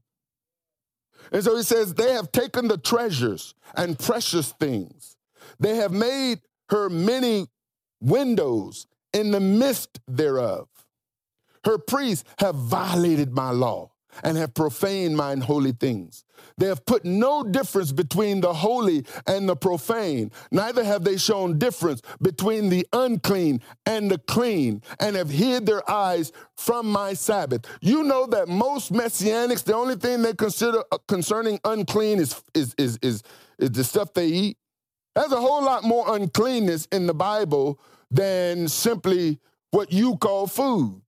And 1.33 1.43
so 1.43 1.57
he 1.57 1.63
says, 1.63 1.95
They 1.95 2.13
have 2.13 2.31
taken 2.31 2.67
the 2.67 2.77
treasures 2.77 3.55
and 3.75 3.97
precious 3.97 4.51
things. 4.53 5.17
They 5.59 5.75
have 5.77 5.91
made 5.91 6.41
her 6.69 6.89
many 6.89 7.47
windows 7.99 8.87
in 9.11 9.31
the 9.31 9.39
midst 9.39 9.99
thereof. 10.07 10.67
Her 11.65 11.77
priests 11.77 12.23
have 12.39 12.55
violated 12.55 13.33
my 13.33 13.51
law 13.51 13.92
and 14.23 14.37
have 14.37 14.53
profaned 14.53 15.17
mine 15.17 15.41
holy 15.41 15.71
things. 15.71 16.23
They 16.57 16.67
have 16.67 16.85
put 16.85 17.05
no 17.05 17.43
difference 17.43 17.91
between 17.91 18.41
the 18.41 18.53
holy 18.53 19.05
and 19.27 19.47
the 19.47 19.55
profane, 19.55 20.31
neither 20.51 20.83
have 20.83 21.03
they 21.03 21.17
shown 21.17 21.57
difference 21.57 22.01
between 22.21 22.69
the 22.69 22.85
unclean 22.93 23.61
and 23.85 24.11
the 24.11 24.17
clean, 24.17 24.81
and 24.99 25.15
have 25.15 25.29
hid 25.29 25.65
their 25.65 25.89
eyes 25.89 26.31
from 26.57 26.87
my 26.87 27.13
Sabbath. 27.13 27.65
You 27.81 28.03
know 28.03 28.25
that 28.27 28.47
most 28.47 28.91
messianics, 28.91 29.63
the 29.63 29.75
only 29.75 29.95
thing 29.95 30.21
they 30.21 30.33
consider 30.33 30.83
uh, 30.91 30.97
concerning 31.07 31.59
unclean 31.63 32.19
is, 32.19 32.41
is, 32.53 32.75
is, 32.77 32.99
is, 33.01 33.23
is 33.57 33.71
the 33.71 33.83
stuff 33.83 34.13
they 34.13 34.27
eat. 34.27 34.57
There's 35.15 35.31
a 35.31 35.41
whole 35.41 35.63
lot 35.63 35.83
more 35.83 36.15
uncleanness 36.15 36.87
in 36.91 37.05
the 37.07 37.13
Bible 37.13 37.79
than 38.09 38.67
simply 38.67 39.39
what 39.71 39.91
you 39.91 40.17
call 40.17 40.47
food 40.47 41.02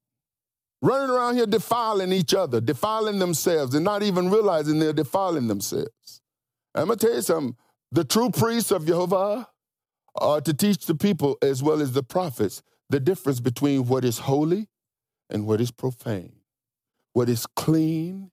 running 0.86 1.10
around 1.10 1.36
here 1.36 1.48
defiling 1.48 2.12
each 2.12 2.34
other, 2.34 2.62
defiling 2.62 3.20
themselves, 3.20 3.74
and 3.74 3.84
not 3.84 4.04
even 4.04 4.30
realizing 4.30 4.80
they're 4.80 4.94
defiling 4.94 5.48
themselves. 5.48 6.22
I'm 6.76 6.88
gonna 6.88 6.98
tell 6.98 7.16
you 7.16 7.22
something. 7.22 7.56
The 7.92 8.04
true 8.04 8.30
priests 8.30 8.72
of 8.72 8.86
Jehovah 8.86 9.48
are 10.16 10.42
to 10.42 10.54
teach 10.54 10.86
the 10.86 10.96
people 10.96 11.38
as 11.42 11.64
well 11.64 11.82
as 11.82 11.94
the 11.94 12.04
prophets 12.04 12.62
the 12.90 13.00
difference 13.00 13.40
between 13.40 13.88
what 13.88 14.06
is 14.06 14.20
holy 14.20 14.68
and 15.30 15.48
what 15.48 15.60
is 15.60 15.72
profane, 15.72 16.34
what 17.14 17.30
is 17.30 17.48
clean 17.48 18.32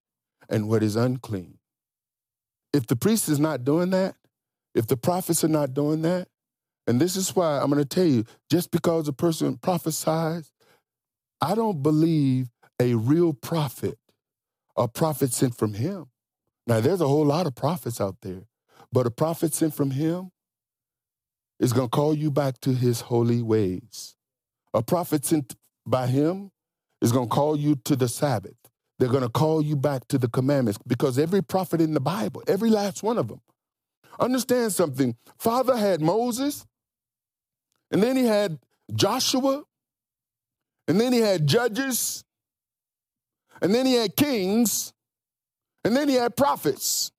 and 0.50 0.68
what 0.68 0.82
is 0.82 0.94
unclean. 0.94 1.58
If 2.74 2.86
the 2.86 2.96
priest 2.96 3.30
is 3.30 3.38
not 3.38 3.64
doing 3.64 3.90
that, 3.90 4.16
if 4.74 4.86
the 4.86 4.96
prophets 4.96 5.42
are 5.42 5.48
not 5.48 5.72
doing 5.72 6.02
that, 6.02 6.28
and 6.86 7.00
this 7.00 7.16
is 7.16 7.34
why 7.34 7.58
I'm 7.58 7.70
going 7.70 7.82
to 7.82 7.88
tell 7.88 8.04
you 8.04 8.24
just 8.50 8.70
because 8.70 9.08
a 9.08 9.12
person 9.12 9.56
prophesies 9.56 10.51
I 11.42 11.56
don't 11.56 11.82
believe 11.82 12.50
a 12.80 12.94
real 12.94 13.34
prophet, 13.34 13.98
a 14.76 14.88
prophet 14.88 15.34
sent 15.34 15.56
from 15.58 15.74
him. 15.74 16.06
Now, 16.66 16.80
there's 16.80 17.02
a 17.02 17.08
whole 17.08 17.26
lot 17.26 17.46
of 17.46 17.56
prophets 17.56 18.00
out 18.00 18.18
there, 18.22 18.44
but 18.92 19.06
a 19.06 19.12
prophet 19.12 19.54
sent 19.54 19.74
from 19.74 19.92
him 19.92 20.30
is 21.60 21.72
going 21.72 21.88
to 21.88 21.96
call 21.96 22.14
you 22.14 22.30
back 22.30 22.60
to 22.62 22.74
his 22.74 23.02
holy 23.02 23.42
ways. 23.42 24.16
A 24.74 24.82
prophet 24.82 25.24
sent 25.26 25.56
by 25.86 26.08
him 26.08 26.52
is 27.02 27.12
going 27.12 27.28
to 27.28 27.34
call 27.34 27.56
you 27.56 27.76
to 27.84 27.96
the 27.96 28.08
Sabbath. 28.08 28.54
They're 28.98 29.10
going 29.10 29.24
to 29.24 29.30
call 29.30 29.62
you 29.62 29.76
back 29.76 30.08
to 30.08 30.18
the 30.18 30.28
commandments 30.28 30.78
because 30.86 31.18
every 31.18 31.42
prophet 31.42 31.80
in 31.80 31.94
the 31.94 32.00
Bible, 32.00 32.42
every 32.48 32.70
last 32.70 33.02
one 33.02 33.18
of 33.18 33.28
them, 33.28 33.40
understand 34.20 34.72
something. 34.72 35.16
Father 35.38 35.76
had 35.76 36.00
Moses, 36.00 36.66
and 37.90 38.02
then 38.02 38.16
he 38.16 38.26
had 38.26 38.58
Joshua, 38.94 39.64
and 40.88 41.00
then 41.00 41.12
he 41.12 41.20
had 41.20 41.46
judges, 41.46 42.24
and 43.60 43.74
then 43.74 43.86
he 43.86 43.94
had 43.94 44.16
kings, 44.16 44.92
and 45.84 45.96
then 45.96 46.08
he 46.08 46.14
had 46.14 46.36
prophets. 46.36 47.12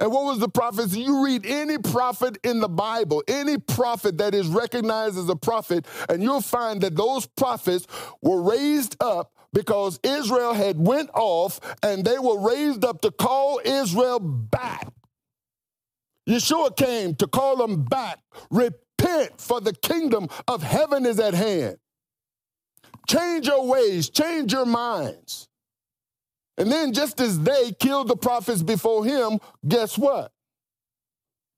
And 0.00 0.12
what 0.12 0.24
was 0.24 0.38
the 0.38 0.48
prophets? 0.48 0.94
You 0.94 1.24
read 1.24 1.46
any 1.46 1.78
prophet 1.78 2.38
in 2.44 2.60
the 2.60 2.68
Bible, 2.68 3.22
any 3.26 3.58
prophet 3.58 4.18
that 4.18 4.34
is 4.34 4.46
recognized 4.46 5.16
as 5.16 5.28
a 5.28 5.36
prophet, 5.36 5.86
and 6.08 6.22
you'll 6.22 6.42
find 6.42 6.80
that 6.82 6.94
those 6.94 7.26
prophets 7.26 7.86
were 8.20 8.42
raised 8.42 8.96
up 9.02 9.32
because 9.52 9.98
Israel 10.02 10.52
had 10.52 10.78
went 10.78 11.10
off 11.14 11.58
and 11.82 12.04
they 12.04 12.18
were 12.18 12.38
raised 12.38 12.84
up 12.84 13.00
to 13.00 13.10
call 13.10 13.60
Israel 13.64 14.20
back. 14.20 14.88
Yeshua 16.28 16.76
came 16.76 17.14
to 17.14 17.26
call 17.26 17.56
them 17.56 17.84
back. 17.84 18.18
Repent, 18.50 19.40
for 19.40 19.60
the 19.60 19.72
kingdom 19.72 20.28
of 20.46 20.62
heaven 20.62 21.06
is 21.06 21.18
at 21.18 21.32
hand. 21.32 21.78
Change 23.08 23.46
your 23.46 23.66
ways, 23.66 24.10
change 24.10 24.52
your 24.52 24.66
minds. 24.66 25.48
And 26.58 26.70
then, 26.70 26.92
just 26.92 27.20
as 27.20 27.40
they 27.40 27.72
killed 27.72 28.08
the 28.08 28.16
prophets 28.16 28.62
before 28.62 29.04
him, 29.04 29.38
guess 29.66 29.96
what? 29.96 30.32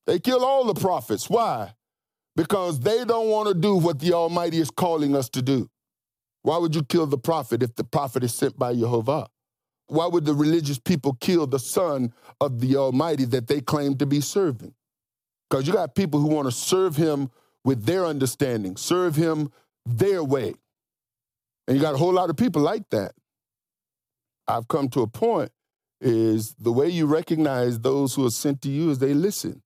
They 0.06 0.18
kill 0.18 0.44
all 0.44 0.64
the 0.64 0.78
prophets. 0.78 1.28
Why? 1.28 1.74
Because 2.36 2.80
they 2.80 3.04
don't 3.04 3.28
want 3.28 3.48
to 3.48 3.54
do 3.54 3.76
what 3.76 3.98
the 3.98 4.12
Almighty 4.12 4.58
is 4.58 4.70
calling 4.70 5.16
us 5.16 5.28
to 5.30 5.42
do. 5.42 5.68
Why 6.42 6.58
would 6.58 6.74
you 6.74 6.84
kill 6.84 7.06
the 7.06 7.18
prophet 7.18 7.62
if 7.62 7.74
the 7.74 7.84
prophet 7.84 8.24
is 8.24 8.34
sent 8.34 8.58
by 8.58 8.74
Jehovah? 8.74 9.28
Why 9.88 10.06
would 10.06 10.24
the 10.24 10.34
religious 10.34 10.78
people 10.78 11.16
kill 11.20 11.46
the 11.46 11.58
son 11.58 12.12
of 12.40 12.60
the 12.60 12.76
Almighty 12.76 13.24
that 13.26 13.48
they 13.48 13.60
claim 13.60 13.96
to 13.96 14.06
be 14.06 14.20
serving? 14.20 14.74
Because 15.48 15.66
you 15.66 15.72
got 15.72 15.94
people 15.94 16.20
who 16.20 16.28
want 16.28 16.46
to 16.46 16.52
serve 16.52 16.96
him 16.96 17.30
with 17.64 17.84
their 17.84 18.06
understanding, 18.06 18.76
serve 18.76 19.16
him 19.16 19.50
their 19.84 20.22
way. 20.22 20.54
And 21.70 21.76
you 21.76 21.82
got 21.84 21.94
a 21.94 21.98
whole 21.98 22.12
lot 22.12 22.30
of 22.30 22.36
people 22.36 22.62
like 22.62 22.90
that. 22.90 23.12
I've 24.48 24.66
come 24.66 24.88
to 24.88 25.02
a 25.02 25.06
point 25.06 25.52
is 26.00 26.52
the 26.54 26.72
way 26.72 26.88
you 26.88 27.06
recognize 27.06 27.78
those 27.78 28.12
who 28.12 28.26
are 28.26 28.32
sent 28.32 28.60
to 28.62 28.68
you 28.68 28.90
is 28.90 28.98
they 28.98 29.14
listen. 29.14 29.62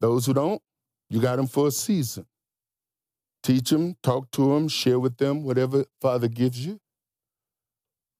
Those 0.00 0.24
who 0.24 0.32
don't, 0.32 0.62
you 1.10 1.20
got 1.20 1.36
them 1.36 1.46
for 1.46 1.66
a 1.66 1.70
season. 1.70 2.24
Teach 3.42 3.68
them, 3.68 3.96
talk 4.02 4.30
to 4.30 4.54
them, 4.54 4.68
share 4.68 4.98
with 4.98 5.18
them 5.18 5.44
whatever 5.44 5.84
Father 6.00 6.28
gives 6.28 6.64
you. 6.64 6.80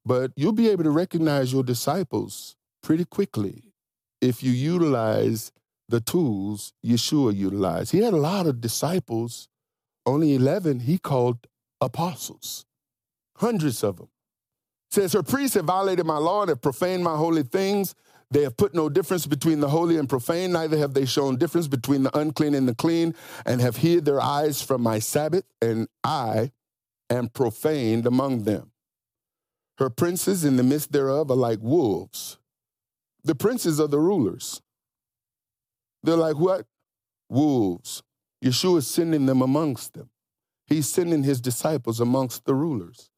But 0.05 0.33
you'll 0.37 0.53
be 0.53 0.69
able 0.69 0.85
to 0.85 0.91
recognize 0.91 1.51
your 1.51 1.63
disciples 1.63 2.57
pretty 2.83 3.07
quickly 3.07 3.73
if 4.21 4.43
you 4.43 4.53
utilize 4.53 5.51
the 5.89 6.03
tools 6.03 6.75
Yeshua 6.85 7.35
utilized. 7.35 7.93
He 7.93 8.03
had 8.03 8.13
a 8.13 8.19
lot 8.19 8.47
of 8.47 8.61
disciples, 8.61 9.49
only 10.05 10.35
11 10.35 10.81
he 10.81 10.99
called 10.99 11.47
apostles 11.81 12.67
hundreds 13.39 13.83
of 13.83 13.97
them. 13.97 14.09
says, 14.91 15.13
Her 15.13 15.23
priests 15.23 15.55
have 15.55 15.65
violated 15.65 16.07
my 16.07 16.19
law 16.19 16.43
and 16.43 16.49
have 16.51 16.61
profaned 16.61 17.05
my 17.05 17.17
holy 17.17 17.43
things. 17.43 17.95
They 18.31 18.43
have 18.43 18.57
put 18.57 18.75
no 18.75 18.89
difference 18.89 19.27
between 19.27 19.61
the 19.61 19.71
holy 19.71 19.97
and 19.97 20.09
profane, 20.09 20.53
neither 20.53 20.77
have 20.77 20.93
they 20.93 21.07
shown 21.07 21.37
difference 21.37 21.67
between 21.67 22.03
the 22.03 22.19
unclean 22.19 22.55
and 22.55 22.69
the 22.69 22.75
clean, 22.75 23.15
and 23.47 23.61
have 23.61 23.77
hid 23.77 24.05
their 24.05 24.21
eyes 24.21 24.61
from 24.61 24.83
my 24.83 24.99
Sabbath, 24.99 25.45
and 25.63 25.89
I 26.05 26.53
am 27.09 27.29
profaned 27.29 28.07
among 28.07 28.43
them. 28.43 28.73
Her 29.79 29.89
princes 29.89 30.45
in 30.45 30.57
the 30.57 30.63
midst 30.63 30.93
thereof 30.93 31.31
are 31.31 31.37
like 31.37 31.61
wolves. 31.63 32.39
The 33.25 33.35
princes 33.35 33.81
are 33.81 33.87
the 33.87 34.01
rulers. 34.01 34.61
They're 36.03 36.17
like 36.17 36.37
what? 36.37 36.67
Wolves. 37.31 38.03
Yeshua 38.45 38.79
is 38.79 38.89
sending 38.89 39.27
them 39.27 39.41
amongst 39.41 39.95
them. 39.95 40.11
He's 40.67 40.89
sending 40.89 41.23
his 41.23 41.41
disciples 41.41 41.99
amongst 41.99 42.45
the 42.45 42.55
rulers. 42.55 43.11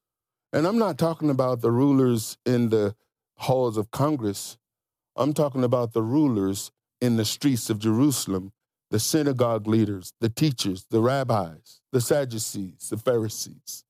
And 0.53 0.67
I'm 0.67 0.77
not 0.77 0.97
talking 0.97 1.29
about 1.29 1.61
the 1.61 1.71
rulers 1.71 2.37
in 2.45 2.69
the 2.69 2.95
halls 3.37 3.77
of 3.77 3.91
Congress. 3.91 4.57
I'm 5.15 5.33
talking 5.33 5.63
about 5.63 5.93
the 5.93 6.03
rulers 6.03 6.71
in 6.99 7.15
the 7.15 7.25
streets 7.25 7.69
of 7.69 7.79
Jerusalem, 7.79 8.51
the 8.89 8.99
synagogue 8.99 9.67
leaders, 9.67 10.13
the 10.19 10.29
teachers, 10.29 10.85
the 10.89 11.01
rabbis, 11.01 11.79
the 11.91 12.01
Sadducees, 12.01 12.89
the 12.89 12.97
Pharisees. 12.97 13.85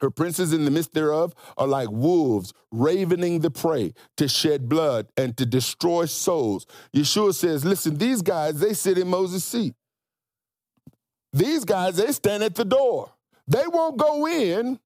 Her 0.00 0.10
princes 0.10 0.52
in 0.52 0.64
the 0.64 0.70
midst 0.70 0.94
thereof 0.94 1.34
are 1.56 1.66
like 1.66 1.90
wolves, 1.90 2.54
ravening 2.70 3.40
the 3.40 3.50
prey 3.50 3.94
to 4.16 4.28
shed 4.28 4.68
blood 4.68 5.08
and 5.16 5.36
to 5.36 5.44
destroy 5.44 6.06
souls. 6.06 6.66
Yeshua 6.94 7.34
says, 7.34 7.64
listen, 7.64 7.98
these 7.98 8.22
guys, 8.22 8.60
they 8.60 8.74
sit 8.74 8.96
in 8.96 9.08
Moses' 9.08 9.44
seat. 9.44 9.74
These 11.32 11.64
guys, 11.64 11.96
they 11.96 12.12
stand 12.12 12.42
at 12.42 12.54
the 12.54 12.64
door. 12.64 13.10
They 13.48 13.66
won't 13.66 13.96
go 13.96 14.26
in, 14.26 14.78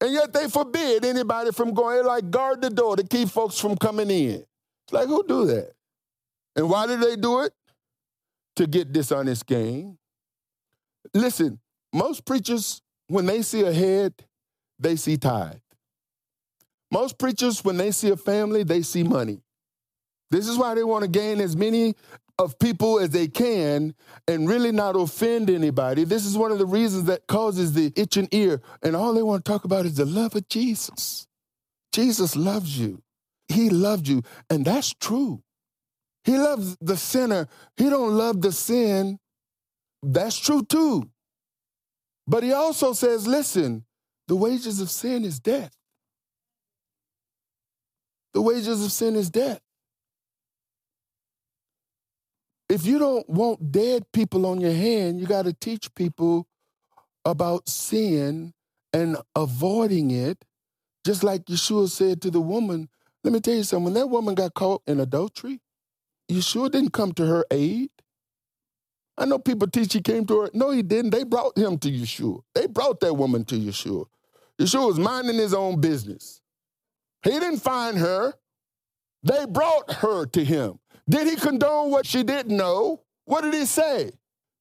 and 0.00 0.12
yet 0.12 0.32
they 0.32 0.48
forbid 0.48 1.04
anybody 1.04 1.50
from 1.50 1.74
going. 1.74 1.96
They 1.96 2.02
like 2.02 2.30
guard 2.30 2.62
the 2.62 2.70
door 2.70 2.96
to 2.96 3.02
keep 3.02 3.28
folks 3.28 3.58
from 3.58 3.76
coming 3.76 4.10
in. 4.10 4.44
It's 4.84 4.92
like, 4.92 5.08
who 5.08 5.24
do 5.26 5.46
that? 5.46 5.72
And 6.54 6.70
why 6.70 6.86
do 6.86 6.96
they 6.96 7.16
do 7.16 7.40
it? 7.40 7.52
To 8.56 8.66
get 8.66 8.92
dishonest 8.92 9.46
gain. 9.46 9.98
Listen, 11.12 11.58
most 11.92 12.24
preachers, 12.24 12.82
when 13.08 13.26
they 13.26 13.42
see 13.42 13.62
a 13.62 13.72
head, 13.72 14.14
they 14.78 14.96
see 14.96 15.16
tithe. 15.16 15.56
Most 16.92 17.18
preachers, 17.18 17.64
when 17.64 17.76
they 17.76 17.90
see 17.90 18.10
a 18.10 18.16
family, 18.16 18.62
they 18.62 18.82
see 18.82 19.02
money. 19.02 19.40
This 20.30 20.46
is 20.46 20.56
why 20.56 20.74
they 20.74 20.84
want 20.84 21.02
to 21.02 21.08
gain 21.08 21.40
as 21.40 21.56
many 21.56 21.96
of 22.40 22.58
people 22.58 22.98
as 22.98 23.10
they 23.10 23.28
can 23.28 23.94
and 24.26 24.48
really 24.48 24.72
not 24.72 24.96
offend 24.96 25.50
anybody. 25.50 26.04
This 26.04 26.24
is 26.24 26.38
one 26.38 26.50
of 26.50 26.58
the 26.58 26.64
reasons 26.64 27.04
that 27.04 27.26
causes 27.26 27.74
the 27.74 27.92
itching 27.96 28.28
ear. 28.32 28.62
And 28.82 28.96
all 28.96 29.12
they 29.12 29.22
want 29.22 29.44
to 29.44 29.50
talk 29.50 29.64
about 29.64 29.84
is 29.84 29.96
the 29.96 30.06
love 30.06 30.34
of 30.34 30.48
Jesus. 30.48 31.26
Jesus 31.92 32.34
loves 32.36 32.78
you. 32.78 33.02
He 33.48 33.68
loved 33.68 34.08
you. 34.08 34.22
And 34.48 34.64
that's 34.64 34.94
true. 34.94 35.42
He 36.24 36.38
loves 36.38 36.78
the 36.80 36.96
sinner. 36.96 37.46
He 37.76 37.90
don't 37.90 38.16
love 38.16 38.40
the 38.40 38.52
sin. 38.52 39.18
That's 40.02 40.38
true 40.38 40.64
too. 40.64 41.10
But 42.26 42.42
he 42.42 42.54
also 42.54 42.94
says, 42.94 43.26
listen, 43.26 43.84
the 44.28 44.36
wages 44.36 44.80
of 44.80 44.88
sin 44.88 45.26
is 45.26 45.40
death. 45.40 45.72
The 48.32 48.40
wages 48.40 48.82
of 48.82 48.92
sin 48.92 49.14
is 49.14 49.28
death. 49.28 49.60
If 52.70 52.86
you 52.86 52.98
don't 53.00 53.28
want 53.30 53.72
dead 53.72 54.04
people 54.14 54.46
on 54.46 54.60
your 54.62 54.74
hand, 54.74 55.20
you 55.20 55.26
got 55.26 55.44
to 55.46 55.54
teach 55.54 55.94
people 55.96 56.48
about 57.24 57.68
sin 57.68 58.54
and 58.94 59.18
avoiding 59.36 60.10
it 60.12 60.38
Just 61.04 61.24
like 61.24 61.46
Yeshua 61.46 61.88
said 61.88 62.20
to 62.22 62.30
the 62.30 62.40
woman, 62.40 62.88
let 63.24 63.32
me 63.32 63.40
tell 63.40 63.54
you 63.54 63.64
something, 63.64 63.86
when 63.86 63.94
that 63.94 64.08
woman 64.08 64.34
got 64.34 64.54
caught 64.54 64.82
in 64.86 65.00
adultery, 65.00 65.60
Yeshua 66.30 66.70
didn't 66.70 66.92
come 66.92 67.12
to 67.14 67.26
her 67.26 67.44
aid. 67.50 67.90
I 69.18 69.26
know 69.26 69.38
people 69.38 69.68
teach 69.68 69.92
he 69.94 70.02
came 70.02 70.26
to 70.26 70.42
her. 70.42 70.50
No, 70.54 70.70
he 70.72 70.82
didn't. 70.82 71.10
They 71.12 71.24
brought 71.24 71.58
him 71.58 71.78
to 71.80 71.90
Yeshua. 71.90 72.42
They 72.54 72.66
brought 72.66 73.00
that 73.00 73.14
woman 73.14 73.44
to 73.46 73.56
Yeshua. 73.56 74.06
Yeshua 74.60 74.86
was 74.88 74.98
minding 74.98 75.36
his 75.36 75.54
own 75.54 75.80
business. 75.80 76.40
He 77.24 77.30
didn't 77.32 77.58
find 77.60 77.98
her. 77.98 78.34
They 79.24 79.46
brought 79.46 79.92
her 79.94 80.26
to 80.26 80.44
him. 80.44 80.80
Did 81.10 81.26
he 81.26 81.36
condone 81.36 81.90
what 81.90 82.06
she 82.06 82.22
didn't 82.22 82.56
know? 82.56 83.02
What 83.24 83.42
did 83.42 83.52
he 83.52 83.66
say? 83.66 84.12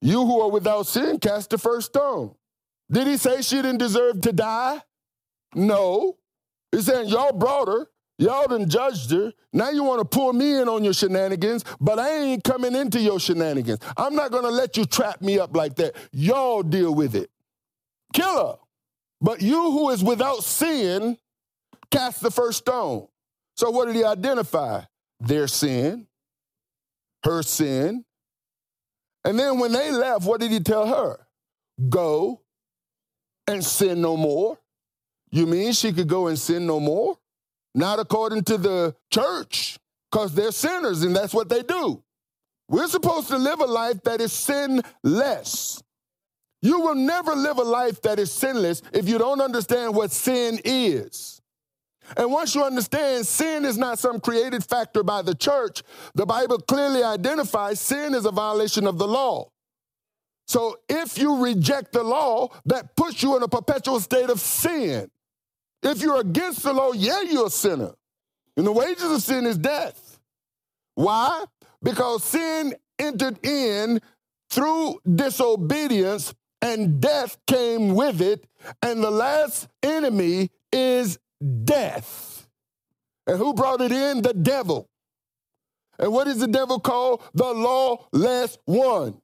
You 0.01 0.25
who 0.25 0.41
are 0.41 0.49
without 0.49 0.87
sin, 0.87 1.19
cast 1.19 1.51
the 1.51 1.57
first 1.57 1.87
stone. 1.87 2.33
Did 2.91 3.05
he 3.05 3.17
say 3.17 3.41
she 3.41 3.57
didn't 3.57 3.77
deserve 3.77 4.21
to 4.21 4.33
die? 4.33 4.81
No. 5.53 6.17
He's 6.71 6.85
saying, 6.85 7.09
y'all 7.09 7.33
brought 7.33 7.67
her. 7.67 7.87
Y'all 8.17 8.47
done 8.47 8.67
judged 8.67 9.11
her. 9.11 9.31
Now 9.53 9.69
you 9.69 9.83
want 9.83 9.99
to 9.99 10.05
pull 10.05 10.33
me 10.33 10.59
in 10.59 10.67
on 10.67 10.83
your 10.83 10.93
shenanigans, 10.93 11.63
but 11.79 11.99
I 11.99 12.17
ain't 12.17 12.43
coming 12.43 12.75
into 12.75 12.99
your 12.99 13.19
shenanigans. 13.19 13.79
I'm 13.95 14.15
not 14.15 14.31
going 14.31 14.43
to 14.43 14.49
let 14.49 14.75
you 14.75 14.85
trap 14.85 15.21
me 15.21 15.39
up 15.39 15.55
like 15.55 15.75
that. 15.75 15.95
Y'all 16.11 16.63
deal 16.63 16.93
with 16.93 17.15
it. 17.15 17.29
Kill 18.13 18.47
her. 18.47 18.55
But 19.21 19.41
you 19.41 19.71
who 19.71 19.89
is 19.91 20.03
without 20.03 20.43
sin, 20.43 21.17
cast 21.91 22.21
the 22.21 22.31
first 22.31 22.59
stone. 22.59 23.07
So 23.55 23.69
what 23.69 23.85
did 23.85 23.95
he 23.95 24.03
identify? 24.03 24.81
Their 25.21 25.47
sin, 25.47 26.07
her 27.23 27.43
sin. 27.43 28.05
And 29.25 29.37
then 29.37 29.59
when 29.59 29.71
they 29.71 29.91
left, 29.91 30.25
what 30.25 30.39
did 30.39 30.51
he 30.51 30.59
tell 30.59 30.87
her? 30.87 31.27
Go 31.89 32.41
and 33.47 33.63
sin 33.63 34.01
no 34.01 34.17
more. 34.17 34.59
You 35.31 35.45
mean 35.45 35.73
she 35.73 35.91
could 35.91 36.07
go 36.07 36.27
and 36.27 36.37
sin 36.37 36.65
no 36.65 36.79
more? 36.79 37.17
Not 37.75 37.99
according 37.99 38.43
to 38.45 38.57
the 38.57 38.95
church, 39.11 39.77
because 40.11 40.33
they're 40.33 40.51
sinners 40.51 41.03
and 41.03 41.15
that's 41.15 41.33
what 41.33 41.49
they 41.49 41.61
do. 41.61 42.03
We're 42.67 42.87
supposed 42.87 43.27
to 43.29 43.37
live 43.37 43.59
a 43.59 43.65
life 43.65 44.01
that 44.03 44.21
is 44.21 44.31
sinless. 44.31 45.81
You 46.61 46.81
will 46.81 46.95
never 46.95 47.33
live 47.35 47.57
a 47.57 47.63
life 47.63 48.01
that 48.01 48.19
is 48.19 48.31
sinless 48.31 48.81
if 48.93 49.07
you 49.07 49.17
don't 49.17 49.41
understand 49.41 49.95
what 49.95 50.11
sin 50.11 50.59
is. 50.63 51.38
And 52.17 52.31
once 52.31 52.55
you 52.55 52.63
understand 52.63 53.25
sin 53.25 53.65
is 53.65 53.77
not 53.77 53.99
some 53.99 54.19
created 54.19 54.63
factor 54.63 55.03
by 55.03 55.21
the 55.21 55.35
church, 55.35 55.83
the 56.15 56.25
Bible 56.25 56.57
clearly 56.59 57.03
identifies 57.03 57.79
sin 57.79 58.13
is 58.13 58.25
a 58.25 58.31
violation 58.31 58.87
of 58.87 58.97
the 58.97 59.07
law. 59.07 59.49
So 60.47 60.77
if 60.89 61.17
you 61.19 61.43
reject 61.43 61.93
the 61.93 62.03
law, 62.03 62.49
that 62.65 62.95
puts 62.95 63.21
you 63.21 63.37
in 63.37 63.43
a 63.43 63.47
perpetual 63.47 63.99
state 63.99 64.29
of 64.29 64.39
sin. 64.39 65.09
If 65.83 66.01
you're 66.01 66.19
against 66.19 66.63
the 66.63 66.73
law, 66.73 66.91
yeah, 66.91 67.21
you're 67.21 67.47
a 67.47 67.51
sinner. 67.51 67.91
And 68.57 68.65
the 68.65 68.71
wages 68.71 69.11
of 69.11 69.21
sin 69.21 69.45
is 69.45 69.57
death. 69.57 70.19
Why? 70.95 71.45
Because 71.81 72.23
sin 72.23 72.73
entered 72.97 73.45
in 73.45 74.01
through 74.49 74.99
disobedience 75.15 76.33
and 76.61 76.99
death 76.99 77.37
came 77.47 77.93
with 77.93 78.21
it. 78.21 78.45
And 78.81 79.03
the 79.03 79.11
last 79.11 79.67
enemy 79.83 80.49
is 80.73 81.19
death. 81.63 82.47
And 83.27 83.37
who 83.37 83.53
brought 83.53 83.81
it 83.81 83.91
in? 83.91 84.21
The 84.21 84.33
devil. 84.33 84.87
And 85.97 86.11
what 86.11 86.27
is 86.27 86.39
the 86.39 86.47
devil 86.47 86.79
called? 86.79 87.21
The 87.33 87.45
lawless 87.45 88.57
one. 88.65 89.19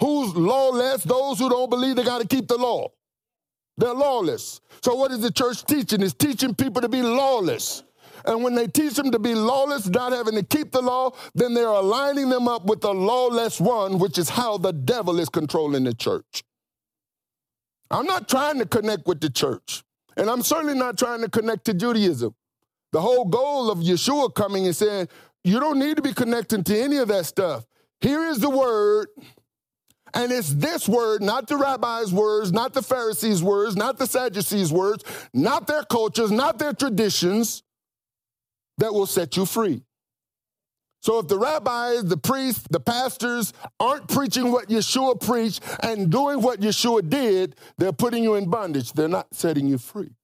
Who's 0.00 0.34
lawless? 0.34 1.04
Those 1.04 1.38
who 1.38 1.48
don't 1.48 1.70
believe 1.70 1.96
they 1.96 2.04
got 2.04 2.20
to 2.20 2.26
keep 2.26 2.48
the 2.48 2.58
law. 2.58 2.88
They're 3.78 3.94
lawless. 3.94 4.60
So, 4.82 4.94
what 4.94 5.10
is 5.10 5.20
the 5.20 5.30
church 5.30 5.64
teaching? 5.64 6.02
It's 6.02 6.12
teaching 6.12 6.54
people 6.54 6.82
to 6.82 6.88
be 6.88 7.02
lawless. 7.02 7.82
And 8.24 8.44
when 8.44 8.54
they 8.54 8.66
teach 8.66 8.94
them 8.94 9.10
to 9.10 9.18
be 9.18 9.34
lawless, 9.34 9.88
not 9.88 10.12
having 10.12 10.34
to 10.34 10.44
keep 10.44 10.70
the 10.70 10.82
law, 10.82 11.12
then 11.34 11.54
they're 11.54 11.66
aligning 11.66 12.28
them 12.28 12.46
up 12.46 12.64
with 12.66 12.80
the 12.80 12.92
lawless 12.92 13.60
one, 13.60 13.98
which 13.98 14.18
is 14.18 14.28
how 14.28 14.58
the 14.58 14.72
devil 14.72 15.18
is 15.18 15.28
controlling 15.28 15.84
the 15.84 15.94
church. 15.94 16.44
I'm 17.90 18.06
not 18.06 18.28
trying 18.28 18.58
to 18.58 18.66
connect 18.66 19.06
with 19.06 19.20
the 19.20 19.30
church, 19.30 19.82
and 20.16 20.28
I'm 20.28 20.42
certainly 20.42 20.74
not 20.74 20.98
trying 20.98 21.20
to 21.22 21.28
connect 21.28 21.64
to 21.66 21.74
Judaism. 21.74 22.34
The 22.92 23.00
whole 23.00 23.24
goal 23.24 23.70
of 23.70 23.78
Yeshua 23.78 24.34
coming 24.34 24.66
and 24.66 24.76
saying, 24.76 25.08
you 25.44 25.58
don't 25.58 25.78
need 25.78 25.96
to 25.96 26.02
be 26.02 26.12
connecting 26.12 26.62
to 26.64 26.78
any 26.78 26.98
of 26.98 27.08
that 27.08 27.26
stuff. 27.26 27.64
Here 28.00 28.24
is 28.28 28.38
the 28.38 28.50
word 28.50 29.08
and 30.14 30.30
it's 30.30 30.52
this 30.54 30.88
word, 30.88 31.22
not 31.22 31.46
the 31.46 31.56
rabbi's 31.56 32.12
words, 32.12 32.52
not 32.52 32.74
the 32.74 32.82
Pharisees' 32.82 33.42
words, 33.42 33.76
not 33.76 33.98
the 33.98 34.06
Sadducees' 34.06 34.70
words, 34.70 35.04
not 35.32 35.66
their 35.66 35.84
cultures, 35.84 36.30
not 36.30 36.58
their 36.58 36.74
traditions, 36.74 37.62
that 38.78 38.92
will 38.92 39.06
set 39.06 39.36
you 39.36 39.46
free. 39.46 39.82
So 41.02 41.18
if 41.18 41.26
the 41.26 41.36
rabbis, 41.36 42.04
the 42.04 42.16
priests, 42.16 42.64
the 42.70 42.78
pastors 42.78 43.52
aren't 43.80 44.06
preaching 44.06 44.52
what 44.52 44.68
Yeshua 44.68 45.20
preached 45.20 45.60
and 45.82 46.10
doing 46.10 46.40
what 46.40 46.60
Yeshua 46.60 47.08
did, 47.08 47.56
they're 47.76 47.92
putting 47.92 48.22
you 48.22 48.36
in 48.36 48.48
bondage. 48.48 48.92
They're 48.92 49.08
not 49.08 49.34
setting 49.34 49.66
you 49.66 49.78
free. 49.78 50.14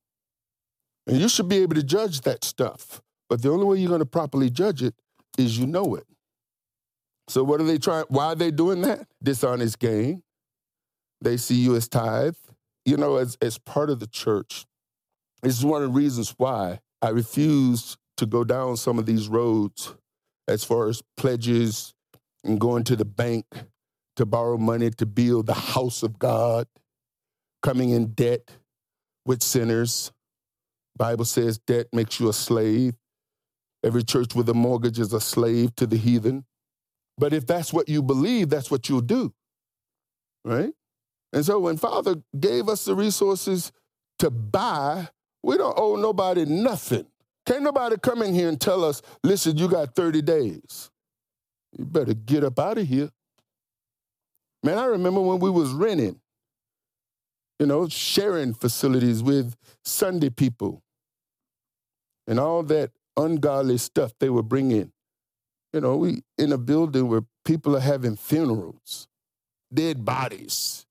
And 1.08 1.18
you 1.18 1.28
should 1.28 1.48
be 1.48 1.58
able 1.58 1.74
to 1.74 1.82
judge 1.82 2.20
that 2.20 2.44
stuff. 2.44 3.02
But 3.28 3.42
the 3.42 3.50
only 3.50 3.66
way 3.66 3.78
you're 3.78 3.88
going 3.88 3.98
to 3.98 4.06
properly 4.06 4.50
judge 4.50 4.80
it 4.80 4.94
is 5.36 5.58
you 5.58 5.66
know 5.66 5.96
it. 5.96 6.06
So 7.26 7.42
what 7.42 7.60
are 7.60 7.64
they 7.64 7.78
trying? 7.78 8.04
Why 8.08 8.26
are 8.26 8.34
they 8.36 8.52
doing 8.52 8.80
that? 8.82 9.08
Dishonest 9.20 9.80
gain. 9.80 10.22
They 11.20 11.38
see 11.38 11.56
you 11.56 11.74
as 11.74 11.88
tithe. 11.88 12.36
You 12.84 12.96
know, 12.96 13.16
as, 13.16 13.36
as 13.42 13.58
part 13.58 13.90
of 13.90 13.98
the 13.98 14.06
church. 14.06 14.64
This 15.42 15.58
is 15.58 15.64
one 15.64 15.82
of 15.82 15.88
the 15.88 15.94
reasons 15.94 16.34
why 16.36 16.78
I 17.02 17.08
refuse 17.08 17.96
to 18.16 18.26
go 18.26 18.44
down 18.44 18.76
some 18.76 18.98
of 18.98 19.06
these 19.06 19.28
roads 19.28 19.94
as 20.48 20.64
far 20.64 20.88
as 20.88 21.02
pledges 21.16 21.94
and 22.42 22.58
going 22.58 22.82
to 22.84 22.96
the 22.96 23.04
bank 23.04 23.44
to 24.16 24.26
borrow 24.26 24.56
money 24.56 24.90
to 24.90 25.06
build 25.06 25.46
the 25.46 25.54
house 25.54 26.02
of 26.02 26.18
God, 26.18 26.66
coming 27.62 27.90
in 27.90 28.08
debt 28.08 28.50
with 29.24 29.42
sinners. 29.42 30.10
Bible 30.96 31.26
says 31.26 31.58
debt 31.58 31.86
makes 31.92 32.18
you 32.18 32.28
a 32.28 32.32
slave. 32.32 32.94
Every 33.84 34.02
church 34.02 34.34
with 34.34 34.48
a 34.48 34.54
mortgage 34.54 34.98
is 34.98 35.12
a 35.12 35.20
slave 35.20 35.76
to 35.76 35.86
the 35.86 35.96
heathen. 35.96 36.44
But 37.16 37.32
if 37.32 37.46
that's 37.46 37.72
what 37.72 37.88
you 37.88 38.02
believe, 38.02 38.48
that's 38.48 38.70
what 38.70 38.88
you'll 38.88 39.00
do. 39.02 39.32
Right? 40.44 40.72
And 41.32 41.44
so 41.44 41.60
when 41.60 41.76
Father 41.76 42.16
gave 42.38 42.68
us 42.68 42.84
the 42.86 42.94
resources 42.94 43.70
to 44.18 44.30
buy, 44.30 45.08
we 45.42 45.56
don't 45.56 45.78
owe 45.78 45.96
nobody 45.96 46.44
nothing. 46.44 47.06
Can't 47.48 47.64
nobody 47.64 47.96
come 48.00 48.22
in 48.22 48.34
here 48.34 48.48
and 48.48 48.60
tell 48.60 48.84
us, 48.84 49.02
listen, 49.24 49.56
you 49.56 49.68
got 49.68 49.94
30 49.96 50.22
days. 50.22 50.90
You 51.76 51.84
better 51.84 52.14
get 52.14 52.44
up 52.44 52.58
out 52.58 52.78
of 52.78 52.86
here. 52.86 53.10
Man, 54.62 54.78
I 54.78 54.84
remember 54.84 55.20
when 55.20 55.40
we 55.40 55.50
was 55.50 55.72
renting, 55.72 56.20
you 57.58 57.66
know, 57.66 57.88
sharing 57.88 58.54
facilities 58.54 59.22
with 59.22 59.56
Sunday 59.84 60.30
people 60.30 60.82
and 62.26 62.38
all 62.38 62.62
that 62.64 62.92
ungodly 63.16 63.78
stuff 63.78 64.12
they 64.20 64.30
were 64.30 64.42
bringing 64.42 64.92
you 65.72 65.80
know, 65.80 65.96
we 65.96 66.22
in 66.38 66.52
a 66.52 66.58
building 66.58 67.08
where 67.08 67.22
people 67.44 67.76
are 67.76 67.80
having 67.80 68.16
funerals, 68.16 69.06
dead 69.72 70.04
bodies, 70.04 70.86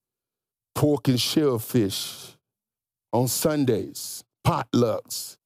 pork 0.76 1.08
and 1.08 1.20
shellfish 1.20 2.36
on 3.12 3.28
Sundays, 3.28 4.24
potlucks, 4.46 5.38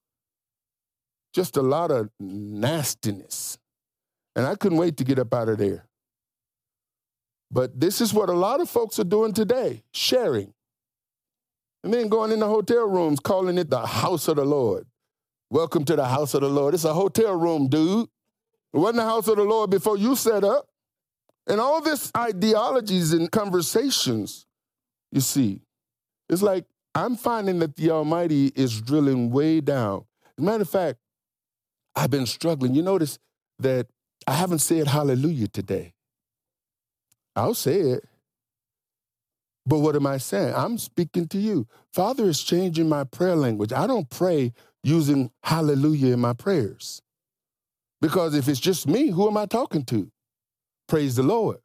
just 1.34 1.58
a 1.58 1.62
lot 1.62 1.92
of 1.92 2.10
nastiness. 2.20 3.58
And 4.36 4.46
I 4.46 4.56
couldn't 4.56 4.78
wait 4.78 4.98
to 4.98 5.04
get 5.04 5.20
up 5.20 5.34
out 5.34 5.50
of 5.50 5.58
there. 5.58 5.86
But 7.52 7.80
this 7.80 8.00
is 8.00 8.14
what 8.14 8.30
a 8.30 8.34
lot 8.34 8.62
of 8.62 8.70
folks 8.70 8.98
are 9.00 9.04
doing 9.04 9.34
today 9.34 9.84
sharing. 9.94 10.54
And 11.84 11.94
then 11.94 12.10
going 12.10 12.32
in 12.32 12.40
the 12.40 12.48
hotel 12.48 12.88
rooms, 12.88 13.20
calling 13.20 13.58
it 13.58 13.70
the 13.70 13.86
house 13.86 14.28
of 14.28 14.38
the 14.38 14.46
Lord. 14.46 14.86
Welcome 15.50 15.84
to 15.86 15.96
the 15.96 16.06
house 16.06 16.34
of 16.34 16.42
the 16.42 16.50
Lord. 16.50 16.74
It's 16.74 16.86
a 16.86 16.94
hotel 16.94 17.36
room, 17.36 17.68
dude. 17.68 18.08
It 18.74 18.78
wasn't 18.78 18.98
the 18.98 19.04
house 19.04 19.28
of 19.28 19.36
the 19.36 19.44
Lord 19.44 19.70
before 19.70 19.98
you 19.98 20.16
set 20.16 20.44
up. 20.44 20.68
And 21.48 21.60
all 21.60 21.82
this 21.82 22.12
ideologies 22.16 23.12
and 23.12 23.30
conversations, 23.30 24.46
you 25.12 25.20
see, 25.20 25.62
it's 26.30 26.42
like 26.42 26.66
I'm 26.96 27.16
finding 27.18 27.60
that 27.60 27.76
the 27.76 27.92
Almighty 27.92 28.52
is 28.56 28.80
drilling 28.80 29.32
way 29.32 29.60
down. 29.60 30.06
As 30.24 30.32
a 30.38 30.42
matter 30.42 30.62
of 30.62 30.70
fact, 30.70 31.00
I've 31.96 32.12
been 32.12 32.26
struggling. 32.26 32.76
You 32.76 32.82
notice 32.82 33.20
that 33.60 33.88
I 34.28 34.34
haven't 34.34 34.60
said 34.60 34.88
hallelujah 34.88 35.48
today. 35.48 35.94
I'll 37.36 37.54
say 37.54 37.80
it. 37.80 38.04
But 39.66 39.80
what 39.80 39.96
am 39.96 40.08
I 40.08 40.18
saying? 40.18 40.54
I'm 40.56 40.78
speaking 40.78 41.28
to 41.30 41.38
you. 41.38 41.68
Father 41.94 42.26
is 42.26 42.42
changing 42.42 42.90
my 42.90 43.04
prayer 43.04 43.36
language. 43.36 43.72
I 43.72 43.88
don't 43.88 44.10
pray 44.10 44.54
using 44.84 45.32
hallelujah 45.44 46.14
in 46.14 46.20
my 46.20 46.34
prayers. 46.34 47.02
Because 48.02 48.34
if 48.34 48.48
it's 48.48 48.60
just 48.60 48.88
me, 48.88 49.12
who 49.12 49.28
am 49.28 49.38
I 49.38 49.46
talking 49.46 49.86
to? 49.86 50.12
Praise 50.88 51.16
the 51.16 51.24
Lord. 51.24 51.58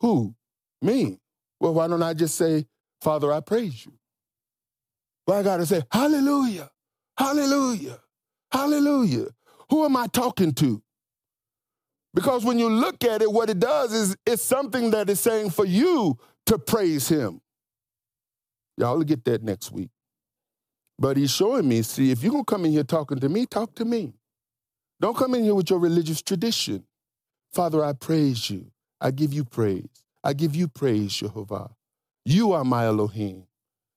Who? 0.00 0.34
Me. 0.80 1.18
Well, 1.60 1.74
why 1.74 1.86
don't 1.88 2.02
I 2.02 2.14
just 2.14 2.34
say, 2.36 2.66
Father, 3.02 3.32
I 3.32 3.40
praise 3.40 3.84
you? 3.84 3.92
Well, 5.26 5.38
I 5.38 5.42
got 5.42 5.58
to 5.58 5.66
say, 5.66 5.82
Hallelujah. 5.90 6.70
Hallelujah. 7.16 7.98
Hallelujah. 8.50 9.28
Who 9.72 9.86
am 9.86 9.96
I 9.96 10.06
talking 10.06 10.52
to? 10.56 10.82
Because 12.12 12.44
when 12.44 12.58
you 12.58 12.68
look 12.68 13.04
at 13.04 13.22
it, 13.22 13.32
what 13.32 13.48
it 13.48 13.58
does 13.58 13.94
is 13.94 14.14
it's 14.26 14.42
something 14.42 14.90
that 14.90 15.08
is 15.08 15.18
saying 15.18 15.48
for 15.48 15.64
you 15.64 16.18
to 16.44 16.58
praise 16.58 17.08
him. 17.08 17.40
Y'all 18.76 18.98
will 18.98 19.04
get 19.04 19.24
that 19.24 19.42
next 19.42 19.72
week. 19.72 19.88
But 20.98 21.16
he's 21.16 21.30
showing 21.30 21.66
me, 21.66 21.80
see, 21.80 22.10
if 22.10 22.22
you're 22.22 22.32
going 22.32 22.44
to 22.44 22.54
come 22.54 22.66
in 22.66 22.72
here 22.72 22.84
talking 22.84 23.18
to 23.20 23.30
me, 23.30 23.46
talk 23.46 23.74
to 23.76 23.86
me. 23.86 24.12
Don't 25.00 25.16
come 25.16 25.34
in 25.34 25.42
here 25.42 25.54
with 25.54 25.70
your 25.70 25.78
religious 25.78 26.20
tradition. 26.20 26.84
Father, 27.54 27.82
I 27.82 27.94
praise 27.94 28.50
you. 28.50 28.72
I 29.00 29.10
give 29.10 29.32
you 29.32 29.42
praise. 29.42 29.88
I 30.22 30.34
give 30.34 30.54
you 30.54 30.68
praise, 30.68 31.14
Jehovah. 31.14 31.70
You 32.26 32.52
are 32.52 32.62
my 32.62 32.84
Elohim. 32.84 33.44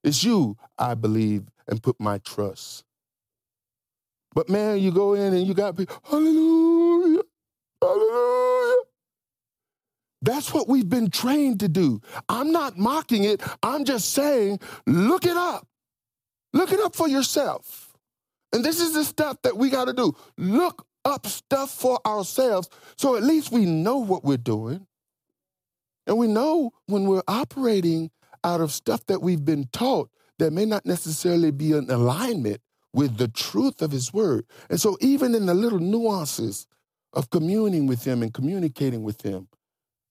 It's 0.05 0.23
you 0.23 0.55
I 0.77 0.93
believe 0.93 1.49
and 1.67 1.83
put 1.83 1.99
my 1.99 2.19
trust. 2.19 2.84
But 4.35 4.49
man, 4.49 4.79
you 4.79 4.91
go 4.91 5.13
in 5.13 5.33
and 5.33 5.47
you 5.47 5.53
got 5.53 5.77
people, 5.77 5.97
hallelujah, 6.03 7.23
hallelujah. 7.81 8.75
That's 10.21 10.53
what 10.53 10.67
we've 10.67 10.89
been 10.89 11.09
trained 11.09 11.61
to 11.61 11.69
do. 11.69 12.01
I'm 12.27 12.51
not 12.51 12.77
mocking 12.77 13.23
it. 13.23 13.41
I'm 13.63 13.85
just 13.85 14.11
saying, 14.11 14.59
look 14.85 15.25
it 15.25 15.37
up. 15.37 15.67
Look 16.53 16.71
it 16.71 16.79
up 16.79 16.95
for 16.95 17.07
yourself. 17.07 17.95
And 18.51 18.63
this 18.63 18.79
is 18.81 18.93
the 18.93 19.03
stuff 19.03 19.41
that 19.43 19.57
we 19.57 19.69
got 19.69 19.85
to 19.85 19.93
do. 19.93 20.15
Look 20.37 20.85
up 21.05 21.27
stuff 21.27 21.71
for 21.71 21.99
ourselves 22.05 22.67
so 22.97 23.15
at 23.15 23.23
least 23.23 23.51
we 23.51 23.65
know 23.65 23.99
what 23.99 24.23
we're 24.23 24.37
doing. 24.37 24.87
And 26.07 26.17
we 26.17 26.27
know 26.27 26.71
when 26.87 27.05
we're 27.05 27.23
operating 27.27 28.11
out 28.43 28.61
of 28.61 28.71
stuff 28.71 29.05
that 29.07 29.21
we've 29.21 29.45
been 29.45 29.67
taught 29.71 30.09
that 30.39 30.51
may 30.51 30.65
not 30.65 30.85
necessarily 30.85 31.51
be 31.51 31.71
in 31.71 31.89
alignment 31.89 32.61
with 32.95 33.17
the 33.17 33.27
truth 33.27 33.81
of 33.81 33.91
his 33.91 34.13
word. 34.13 34.45
And 34.69 34.79
so, 34.79 34.97
even 35.01 35.35
in 35.35 35.45
the 35.45 35.53
little 35.53 35.79
nuances 35.79 36.65
of 37.11 37.29
communing 37.29 37.87
with 37.87 38.05
him 38.05 38.23
and 38.23 38.33
communicating 38.33 39.03
with 39.03 39.21
him, 39.21 39.49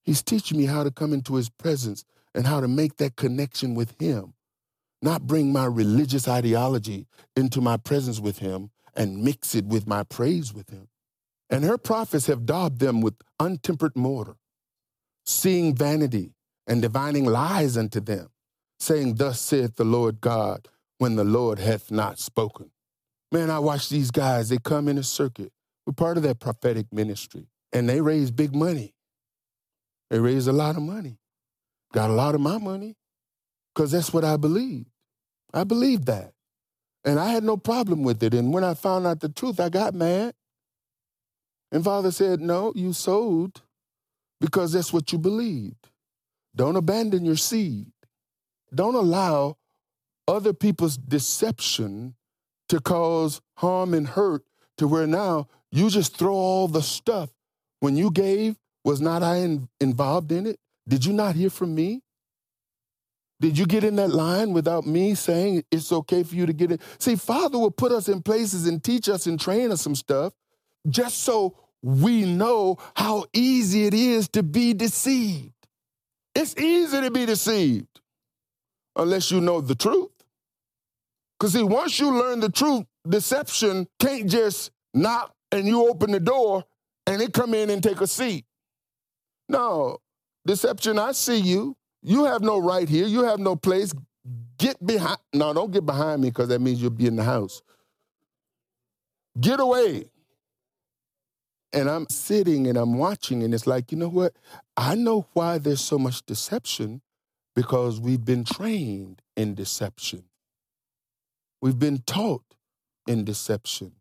he's 0.03 0.21
teaching 0.21 0.57
me 0.59 0.65
how 0.65 0.83
to 0.83 0.91
come 0.91 1.11
into 1.11 1.35
his 1.35 1.49
presence 1.49 2.05
and 2.35 2.45
how 2.45 2.61
to 2.61 2.67
make 2.67 2.97
that 2.97 3.15
connection 3.15 3.73
with 3.73 3.99
him, 3.99 4.35
not 5.01 5.25
bring 5.25 5.51
my 5.51 5.65
religious 5.65 6.27
ideology 6.27 7.07
into 7.35 7.59
my 7.59 7.75
presence 7.75 8.19
with 8.19 8.37
him 8.37 8.69
and 8.95 9.23
mix 9.23 9.55
it 9.55 9.65
with 9.65 9.87
my 9.87 10.03
praise 10.03 10.53
with 10.53 10.69
him. 10.69 10.87
And 11.49 11.63
her 11.63 11.79
prophets 11.79 12.27
have 12.27 12.45
daubed 12.45 12.79
them 12.79 13.01
with 13.01 13.15
untempered 13.39 13.95
mortar, 13.95 14.37
seeing 15.25 15.75
vanity 15.75 16.35
and 16.67 16.83
divining 16.83 17.25
lies 17.25 17.77
unto 17.77 17.99
them, 17.99 18.29
saying, 18.79 19.15
Thus 19.15 19.41
saith 19.41 19.75
the 19.75 19.85
Lord 19.85 20.21
God, 20.21 20.67
when 20.99 21.15
the 21.15 21.23
Lord 21.23 21.59
hath 21.59 21.91
not 21.91 22.19
spoken. 22.19 22.71
Man, 23.35 23.49
I 23.49 23.59
watch 23.59 23.89
these 23.89 24.11
guys, 24.11 24.47
they 24.47 24.57
come 24.57 24.87
in 24.87 24.97
a 24.97 25.03
circuit. 25.03 25.51
We're 25.85 25.91
part 25.91 26.15
of 26.15 26.23
that 26.23 26.39
prophetic 26.39 26.85
ministry, 26.93 27.49
and 27.73 27.89
they 27.89 27.99
raise 27.99 28.31
big 28.31 28.55
money. 28.55 28.95
They 30.09 30.19
raise 30.19 30.47
a 30.47 30.53
lot 30.53 30.77
of 30.77 30.83
money. 30.83 31.19
Got 31.91 32.11
a 32.11 32.13
lot 32.13 32.33
of 32.33 32.39
my 32.39 32.57
money, 32.57 32.95
because 33.73 33.91
that's 33.91 34.13
what 34.13 34.23
I 34.23 34.37
believe. 34.37 34.85
I 35.53 35.65
believe 35.65 36.05
that. 36.05 36.31
And 37.03 37.19
I 37.19 37.27
had 37.27 37.43
no 37.43 37.57
problem 37.57 38.03
with 38.03 38.23
it. 38.23 38.33
And 38.33 38.53
when 38.53 38.63
I 38.63 38.73
found 38.73 39.05
out 39.05 39.19
the 39.19 39.27
truth, 39.27 39.59
I 39.59 39.67
got 39.67 39.93
mad. 39.93 40.33
And 41.73 41.83
Father 41.83 42.11
said, 42.11 42.39
No, 42.39 42.71
you 42.73 42.93
sold 42.93 43.63
because 44.39 44.71
that's 44.71 44.93
what 44.93 45.11
you 45.11 45.17
believed. 45.17 45.89
Don't 46.55 46.77
abandon 46.77 47.25
your 47.25 47.35
seed. 47.35 47.91
Don't 48.73 48.95
allow 48.95 49.57
other 50.25 50.53
people's 50.53 50.95
deception 50.95 52.15
to 52.69 52.79
cause 52.79 53.41
harm 53.57 53.93
and 53.93 54.07
hurt 54.07 54.43
to 54.77 54.87
where 54.87 55.07
now 55.07 55.47
you 55.71 55.89
just 55.89 56.17
throw 56.17 56.33
all 56.33 56.67
the 56.67 56.81
stuff. 56.81 57.29
When 57.79 57.95
you 57.95 58.11
gave, 58.11 58.55
was 58.83 59.01
not 59.01 59.23
I 59.23 59.37
in, 59.37 59.69
involved 59.79 60.31
in 60.31 60.45
it? 60.45 60.59
Did 60.87 61.05
you 61.05 61.13
not 61.13 61.35
hear 61.35 61.49
from 61.49 61.75
me? 61.75 62.01
Did 63.41 63.57
you 63.57 63.65
get 63.65 63.83
in 63.83 63.97
that 63.97 64.11
line 64.11 64.53
without 64.53 64.85
me 64.85 65.13
saying 65.13 65.63
it's 65.69 65.91
okay 65.91 66.23
for 66.23 66.35
you 66.35 66.45
to 66.45 66.53
get 66.53 66.71
it? 66.71 66.81
See, 66.99 67.15
Father 67.15 67.59
will 67.59 67.71
put 67.71 67.91
us 67.91 68.07
in 68.07 68.21
places 68.21 68.67
and 68.67 68.83
teach 68.83 69.09
us 69.09 69.27
and 69.27 69.39
train 69.39 69.71
us 69.71 69.81
some 69.81 69.95
stuff 69.95 70.33
just 70.87 71.19
so 71.19 71.57
we 71.81 72.25
know 72.25 72.77
how 72.95 73.25
easy 73.33 73.85
it 73.85 73.93
is 73.93 74.29
to 74.29 74.43
be 74.43 74.73
deceived. 74.73 75.51
It's 76.33 76.55
easy 76.57 77.01
to 77.01 77.11
be 77.11 77.25
deceived 77.25 77.99
unless 78.95 79.31
you 79.31 79.41
know 79.41 79.61
the 79.61 79.75
truth. 79.75 80.09
Because, 81.37 81.53
see, 81.53 81.63
once 81.63 81.99
you 81.99 82.17
learn 82.17 82.39
the 82.39 82.49
truth, 82.49 82.85
deception 83.07 83.87
can't 83.99 84.29
just 84.29 84.71
knock 84.93 85.33
and 85.51 85.67
you 85.67 85.87
open 85.87 86.11
the 86.11 86.19
door 86.19 86.63
and 87.07 87.21
it 87.21 87.33
come 87.33 87.53
in 87.53 87.69
and 87.69 87.83
take 87.83 88.01
a 88.01 88.07
seat. 88.07 88.45
No, 89.47 89.97
deception, 90.45 90.97
I 90.97 91.11
see 91.11 91.37
you. 91.37 91.75
You 92.01 92.25
have 92.25 92.41
no 92.41 92.57
right 92.57 92.87
here. 92.87 93.07
You 93.07 93.23
have 93.23 93.39
no 93.39 93.55
place. 93.55 93.93
Get 94.57 94.83
behind. 94.85 95.17
No, 95.33 95.53
don't 95.53 95.71
get 95.71 95.85
behind 95.85 96.21
me 96.21 96.29
because 96.29 96.47
that 96.49 96.61
means 96.61 96.81
you'll 96.81 96.91
be 96.91 97.07
in 97.07 97.15
the 97.15 97.23
house. 97.23 97.61
Get 99.39 99.59
away. 99.59 100.05
And 101.73 101.89
I'm 101.89 102.07
sitting 102.09 102.67
and 102.67 102.77
I'm 102.77 102.97
watching, 102.97 103.43
and 103.43 103.53
it's 103.53 103.67
like, 103.67 103.91
you 103.91 103.97
know 103.97 104.07
what? 104.07 104.33
I 104.77 104.95
know 104.95 105.27
why 105.33 105.57
there's 105.57 105.81
so 105.81 105.99
much 105.99 106.25
deception 106.25 107.01
because 107.53 107.99
we've 107.99 108.23
been 108.23 108.45
trained 108.45 109.21
in 109.35 109.55
deception. 109.55 110.23
We've 111.65 111.79
been 111.79 112.03
taught 112.05 112.43
in 113.07 113.25
deception. 113.25 113.93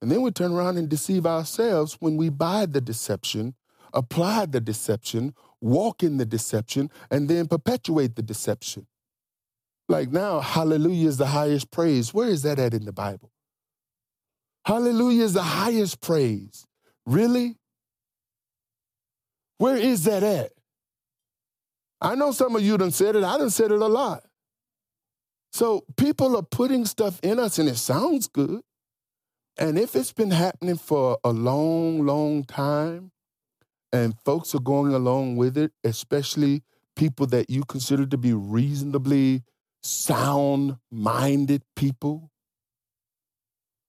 And 0.00 0.12
then 0.12 0.22
we 0.22 0.30
turn 0.30 0.52
around 0.52 0.76
and 0.76 0.88
deceive 0.88 1.26
ourselves 1.26 1.96
when 1.98 2.16
we 2.16 2.28
buy 2.28 2.66
the 2.66 2.80
deception, 2.80 3.56
apply 3.92 4.46
the 4.46 4.60
deception, 4.60 5.34
walk 5.60 6.04
in 6.04 6.18
the 6.18 6.24
deception, 6.24 6.92
and 7.10 7.28
then 7.28 7.48
perpetuate 7.48 8.14
the 8.14 8.22
deception. 8.22 8.86
Like 9.88 10.12
now, 10.12 10.38
hallelujah 10.38 11.08
is 11.08 11.16
the 11.16 11.26
highest 11.26 11.72
praise. 11.72 12.14
Where 12.14 12.28
is 12.28 12.42
that 12.42 12.60
at 12.60 12.74
in 12.74 12.84
the 12.84 12.92
Bible? 12.92 13.32
Hallelujah 14.64 15.24
is 15.24 15.32
the 15.32 15.42
highest 15.42 16.00
praise. 16.00 16.64
Really? 17.06 17.56
Where 19.58 19.76
is 19.76 20.04
that 20.04 20.22
at? 20.22 20.52
I 22.00 22.14
know 22.14 22.30
some 22.30 22.54
of 22.54 22.62
you 22.62 22.78
done 22.78 22.92
said 22.92 23.16
it. 23.16 23.24
I 23.24 23.36
done 23.36 23.50
said 23.50 23.72
it 23.72 23.80
a 23.80 23.86
lot. 23.88 24.23
So 25.54 25.84
people 25.96 26.36
are 26.36 26.42
putting 26.42 26.84
stuff 26.84 27.20
in 27.22 27.38
us 27.38 27.60
and 27.60 27.68
it 27.68 27.76
sounds 27.76 28.26
good. 28.26 28.62
And 29.56 29.78
if 29.78 29.94
it's 29.94 30.12
been 30.12 30.32
happening 30.32 30.76
for 30.76 31.16
a 31.22 31.30
long, 31.30 32.04
long 32.04 32.42
time 32.42 33.12
and 33.92 34.18
folks 34.24 34.52
are 34.56 34.60
going 34.60 34.92
along 34.92 35.36
with 35.36 35.56
it, 35.56 35.70
especially 35.84 36.64
people 36.96 37.26
that 37.26 37.50
you 37.50 37.62
consider 37.62 38.04
to 38.04 38.18
be 38.18 38.32
reasonably 38.32 39.44
sound 39.80 40.78
minded 40.90 41.62
people, 41.76 42.32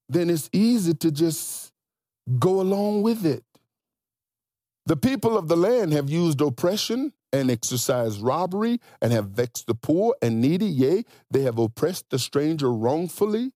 then 0.08 0.30
it's 0.30 0.52
easy 0.54 0.94
to 0.94 1.10
just 1.10 1.72
go 2.38 2.62
along 2.62 3.02
with 3.02 3.26
it. 3.26 3.44
The 4.86 4.98
people 4.98 5.36
of 5.36 5.48
the 5.48 5.58
land 5.58 5.94
have 5.94 6.12
used 6.12 6.42
oppression 6.42 7.12
and 7.40 7.52
exercised 7.52 8.22
robbery 8.22 8.80
and 9.02 9.12
have 9.12 9.30
vexed 9.30 9.68
the 9.68 9.76
poor 9.76 10.16
and 10.22 10.42
needy. 10.42 10.66
Yea, 10.66 11.04
they 11.30 11.42
have 11.42 11.58
oppressed 11.58 12.10
the 12.10 12.20
stranger 12.20 12.72
wrongfully. 12.72 13.52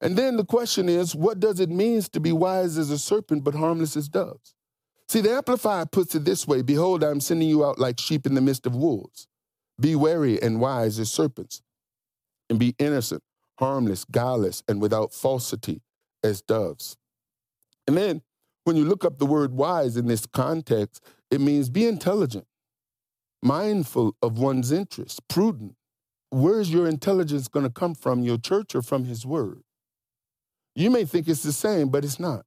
And 0.00 0.16
then 0.16 0.36
the 0.36 0.44
question 0.44 0.88
is, 0.88 1.14
what 1.14 1.40
does 1.40 1.60
it 1.60 1.70
mean 1.70 2.02
to 2.02 2.20
be 2.20 2.32
wise 2.32 2.78
as 2.78 2.90
a 2.90 2.98
serpent 2.98 3.44
but 3.44 3.54
harmless 3.54 3.96
as 3.96 4.08
doves? 4.08 4.54
See, 5.08 5.20
the 5.20 5.32
Amplified 5.32 5.90
puts 5.90 6.14
it 6.14 6.24
this 6.24 6.46
way 6.46 6.62
Behold, 6.62 7.02
I'm 7.02 7.20
sending 7.20 7.48
you 7.48 7.64
out 7.64 7.78
like 7.78 7.98
sheep 7.98 8.26
in 8.26 8.34
the 8.34 8.40
midst 8.40 8.66
of 8.66 8.76
wolves. 8.76 9.26
Be 9.80 9.94
wary 9.94 10.40
and 10.42 10.60
wise 10.60 10.98
as 10.98 11.10
serpents, 11.10 11.62
and 12.50 12.58
be 12.58 12.74
innocent, 12.78 13.22
harmless, 13.58 14.04
guileless, 14.04 14.62
and 14.68 14.80
without 14.80 15.14
falsity 15.14 15.82
as 16.22 16.42
doves. 16.42 16.96
And 17.86 17.96
then 17.96 18.22
when 18.64 18.76
you 18.76 18.84
look 18.84 19.04
up 19.04 19.18
the 19.18 19.26
word 19.26 19.52
wise 19.52 19.96
in 19.96 20.06
this 20.06 20.26
context, 20.26 21.02
it 21.30 21.40
means 21.40 21.70
be 21.70 21.86
intelligent, 21.86 22.46
mindful 23.42 24.16
of 24.22 24.38
one's 24.38 24.72
interests, 24.72 25.20
prudent. 25.28 25.74
Where's 26.30 26.70
your 26.70 26.86
intelligence 26.86 27.48
going 27.48 27.64
to 27.64 27.70
come 27.70 27.94
from, 27.94 28.22
your 28.22 28.38
church 28.38 28.74
or 28.74 28.82
from 28.82 29.04
his 29.04 29.24
word? 29.24 29.62
You 30.74 30.90
may 30.90 31.04
think 31.04 31.26
it's 31.26 31.42
the 31.42 31.52
same, 31.52 31.88
but 31.88 32.04
it's 32.04 32.20
not. 32.20 32.44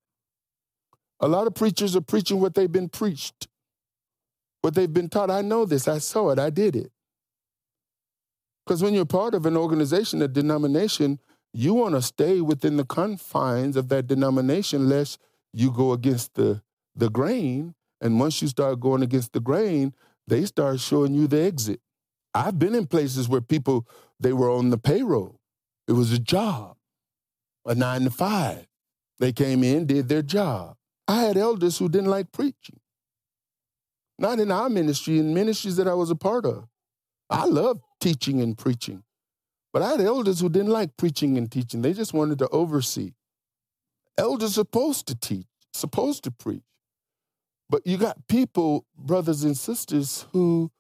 A 1.19 1.27
lot 1.27 1.47
of 1.47 1.53
preachers 1.55 1.95
are 1.95 2.01
preaching 2.01 2.39
what 2.39 2.53
they've 2.53 2.71
been 2.71 2.89
preached, 2.89 3.47
what 4.61 4.73
they've 4.75 4.91
been 4.91 5.09
taught. 5.09 5.29
I 5.29 5.41
know 5.41 5.65
this, 5.65 5.87
I 5.87 5.97
saw 5.97 6.29
it, 6.29 6.39
I 6.39 6.49
did 6.49 6.75
it. 6.75 6.91
Because 8.65 8.83
when 8.83 8.93
you're 8.93 9.05
part 9.05 9.33
of 9.33 9.45
an 9.45 9.57
organization, 9.57 10.21
a 10.21 10.27
denomination, 10.27 11.19
you 11.53 11.73
want 11.73 11.95
to 11.95 12.01
stay 12.01 12.41
within 12.41 12.77
the 12.77 12.85
confines 12.85 13.75
of 13.75 13.89
that 13.89 14.07
denomination, 14.07 14.87
lest 14.87 15.19
you 15.53 15.71
go 15.71 15.91
against 15.91 16.35
the, 16.35 16.61
the 16.95 17.09
grain. 17.09 17.75
And 17.99 18.19
once 18.19 18.41
you 18.41 18.47
start 18.47 18.79
going 18.79 19.03
against 19.03 19.33
the 19.33 19.39
grain, 19.39 19.93
they 20.31 20.45
start 20.45 20.81
showing 20.81 21.13
you 21.15 21.27
the 21.27 21.41
exit. 21.41 21.81
I've 22.33 22.59
been 22.59 22.75
in 22.75 22.87
places 22.87 23.29
where 23.29 23.41
people, 23.41 23.87
they 24.19 24.33
were 24.33 24.51
on 24.51 24.71
the 24.71 24.79
payroll. 24.79 25.41
It 25.87 25.93
was 25.93 26.13
a 26.13 26.19
job. 26.19 26.77
a 27.65 27.75
nine 27.75 28.03
to 28.03 28.11
five. 28.11 28.67
They 29.19 29.33
came 29.33 29.63
in, 29.63 29.87
did 29.87 30.09
their 30.09 30.23
job. 30.23 30.77
I 31.07 31.23
had 31.23 31.37
elders 31.37 31.79
who 31.79 31.89
didn't 31.89 32.09
like 32.09 32.31
preaching. 32.33 32.79
Not 34.19 34.39
in 34.39 34.51
our 34.51 34.69
ministry, 34.69 35.19
in 35.19 35.33
ministries 35.33 35.77
that 35.77 35.87
I 35.87 35.95
was 35.95 36.11
a 36.11 36.15
part 36.15 36.45
of. 36.45 36.67
I 37.29 37.45
love 37.45 37.81
teaching 38.01 38.41
and 38.41 38.57
preaching. 38.57 39.03
But 39.73 39.83
I 39.83 39.91
had 39.91 40.01
elders 40.01 40.41
who 40.41 40.49
didn't 40.49 40.71
like 40.71 40.97
preaching 40.97 41.37
and 41.37 41.51
teaching. 41.51 41.81
They 41.83 41.93
just 41.93 42.13
wanted 42.13 42.39
to 42.39 42.49
oversee. 42.49 43.13
Elders 44.17 44.55
supposed 44.55 45.07
to 45.07 45.15
teach, 45.15 45.47
supposed 45.73 46.23
to 46.25 46.31
preach. 46.31 46.63
But 47.71 47.87
you 47.87 47.97
got 47.97 48.27
people, 48.27 48.85
brothers 48.97 49.45
and 49.45 49.57
sisters, 49.57 50.25
who 50.33 50.71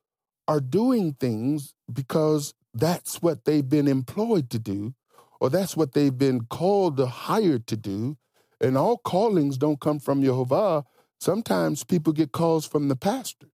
are 0.45 0.59
doing 0.59 1.13
things 1.13 1.73
because 1.91 2.53
that's 2.73 3.21
what 3.21 3.45
they've 3.45 3.67
been 3.67 3.87
employed 3.87 4.49
to 4.49 4.59
do, 4.59 4.93
or 5.39 5.49
that's 5.49 5.77
what 5.77 5.93
they've 5.93 6.17
been 6.17 6.41
called 6.41 6.99
or 6.99 7.07
hired 7.07 7.65
to 7.67 7.77
do. 7.77 8.17
And 8.59 8.77
all 8.77 8.97
callings 8.97 9.57
don't 9.57 9.79
come 9.79 9.99
from 9.99 10.21
Jehovah. 10.21 10.83
Sometimes 11.21 11.85
people 11.85 12.11
get 12.11 12.33
calls 12.33 12.67
from 12.67 12.89
the 12.89 12.97
pastor, 12.97 13.47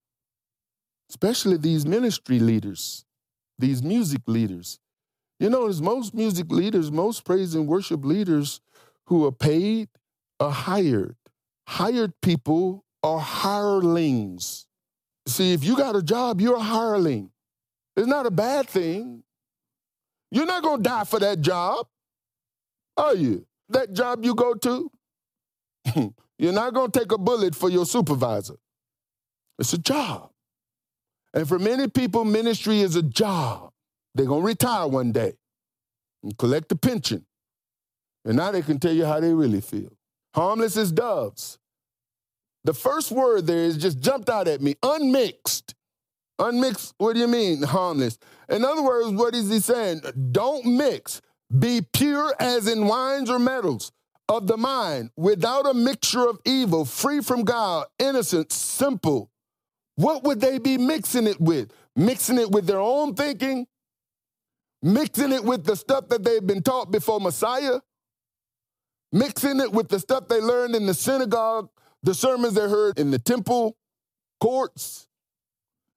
especially 1.08 1.58
these 1.58 1.86
ministry 1.86 2.40
leaders, 2.40 3.04
these 3.56 3.84
music 3.84 4.22
leaders. 4.26 4.80
You 5.38 5.48
know, 5.48 5.68
as 5.68 5.80
most 5.80 6.12
music 6.12 6.50
leaders, 6.50 6.90
most 6.90 7.24
praise 7.24 7.54
and 7.54 7.68
worship 7.68 8.04
leaders 8.04 8.60
who 9.04 9.24
are 9.24 9.32
paid 9.32 9.90
are 10.40 10.50
hired. 10.50 11.14
Hired 11.68 12.20
people 12.20 12.84
are 13.02 13.18
hirelings. 13.18 14.66
See, 15.26 15.52
if 15.52 15.64
you 15.64 15.76
got 15.76 15.96
a 15.96 16.02
job, 16.02 16.40
you're 16.40 16.56
a 16.56 16.60
hireling. 16.60 17.30
It's 17.96 18.06
not 18.06 18.26
a 18.26 18.30
bad 18.30 18.68
thing. 18.68 19.22
You're 20.30 20.46
not 20.46 20.62
going 20.62 20.82
to 20.82 20.88
die 20.88 21.04
for 21.04 21.18
that 21.20 21.40
job, 21.40 21.86
are 22.96 23.14
you? 23.14 23.46
That 23.70 23.92
job 23.92 24.24
you 24.24 24.34
go 24.34 24.54
to, 24.54 24.90
you're 26.38 26.52
not 26.52 26.74
going 26.74 26.90
to 26.90 26.98
take 26.98 27.12
a 27.12 27.18
bullet 27.18 27.54
for 27.54 27.70
your 27.70 27.86
supervisor. 27.86 28.56
It's 29.58 29.72
a 29.72 29.78
job. 29.78 30.30
And 31.34 31.46
for 31.48 31.58
many 31.58 31.88
people, 31.88 32.24
ministry 32.24 32.80
is 32.80 32.96
a 32.96 33.02
job. 33.02 33.72
They're 34.14 34.26
going 34.26 34.42
to 34.42 34.46
retire 34.46 34.86
one 34.86 35.12
day 35.12 35.34
and 36.22 36.36
collect 36.36 36.72
a 36.72 36.76
pension. 36.76 37.26
And 38.24 38.36
now 38.36 38.50
they 38.50 38.62
can 38.62 38.78
tell 38.78 38.92
you 38.92 39.04
how 39.04 39.20
they 39.20 39.32
really 39.32 39.60
feel. 39.60 39.92
Harmless 40.34 40.76
as 40.76 40.92
doves. 40.92 41.58
The 42.68 42.74
first 42.74 43.10
word 43.10 43.46
there 43.46 43.64
is 43.64 43.78
just 43.78 43.98
jumped 43.98 44.28
out 44.28 44.46
at 44.46 44.60
me 44.60 44.74
unmixed. 44.82 45.74
Unmixed, 46.38 46.92
what 46.98 47.14
do 47.14 47.20
you 47.20 47.26
mean, 47.26 47.62
harmless? 47.62 48.18
In 48.50 48.62
other 48.62 48.82
words, 48.82 49.08
what 49.12 49.34
is 49.34 49.48
he 49.48 49.58
saying? 49.58 50.02
Don't 50.32 50.76
mix. 50.76 51.22
Be 51.58 51.80
pure 51.94 52.34
as 52.38 52.68
in 52.68 52.86
wines 52.86 53.30
or 53.30 53.38
metals 53.38 53.90
of 54.28 54.46
the 54.46 54.58
mind, 54.58 55.12
without 55.16 55.64
a 55.64 55.72
mixture 55.72 56.28
of 56.28 56.40
evil, 56.44 56.84
free 56.84 57.22
from 57.22 57.42
God, 57.42 57.86
innocent, 57.98 58.52
simple. 58.52 59.30
What 59.94 60.24
would 60.24 60.42
they 60.42 60.58
be 60.58 60.76
mixing 60.76 61.26
it 61.26 61.40
with? 61.40 61.72
Mixing 61.96 62.36
it 62.36 62.50
with 62.50 62.66
their 62.66 62.80
own 62.80 63.14
thinking? 63.14 63.66
Mixing 64.82 65.32
it 65.32 65.42
with 65.42 65.64
the 65.64 65.74
stuff 65.74 66.10
that 66.10 66.22
they've 66.22 66.46
been 66.46 66.62
taught 66.62 66.90
before 66.90 67.18
Messiah? 67.18 67.80
Mixing 69.10 69.58
it 69.58 69.72
with 69.72 69.88
the 69.88 69.98
stuff 69.98 70.28
they 70.28 70.42
learned 70.42 70.74
in 70.74 70.84
the 70.84 70.92
synagogue, 70.92 71.70
the 72.02 72.14
sermons 72.14 72.54
they 72.54 72.68
heard 72.68 72.98
in 72.98 73.10
the 73.10 73.18
temple 73.18 73.76
courts? 74.40 75.08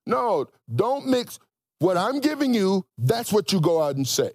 No, 0.05 0.47
don't 0.73 1.07
mix 1.07 1.39
what 1.79 1.97
I'm 1.97 2.19
giving 2.19 2.53
you, 2.53 2.85
that's 2.97 3.33
what 3.33 3.51
you 3.51 3.59
go 3.59 3.81
out 3.81 3.95
and 3.95 4.07
say. 4.07 4.31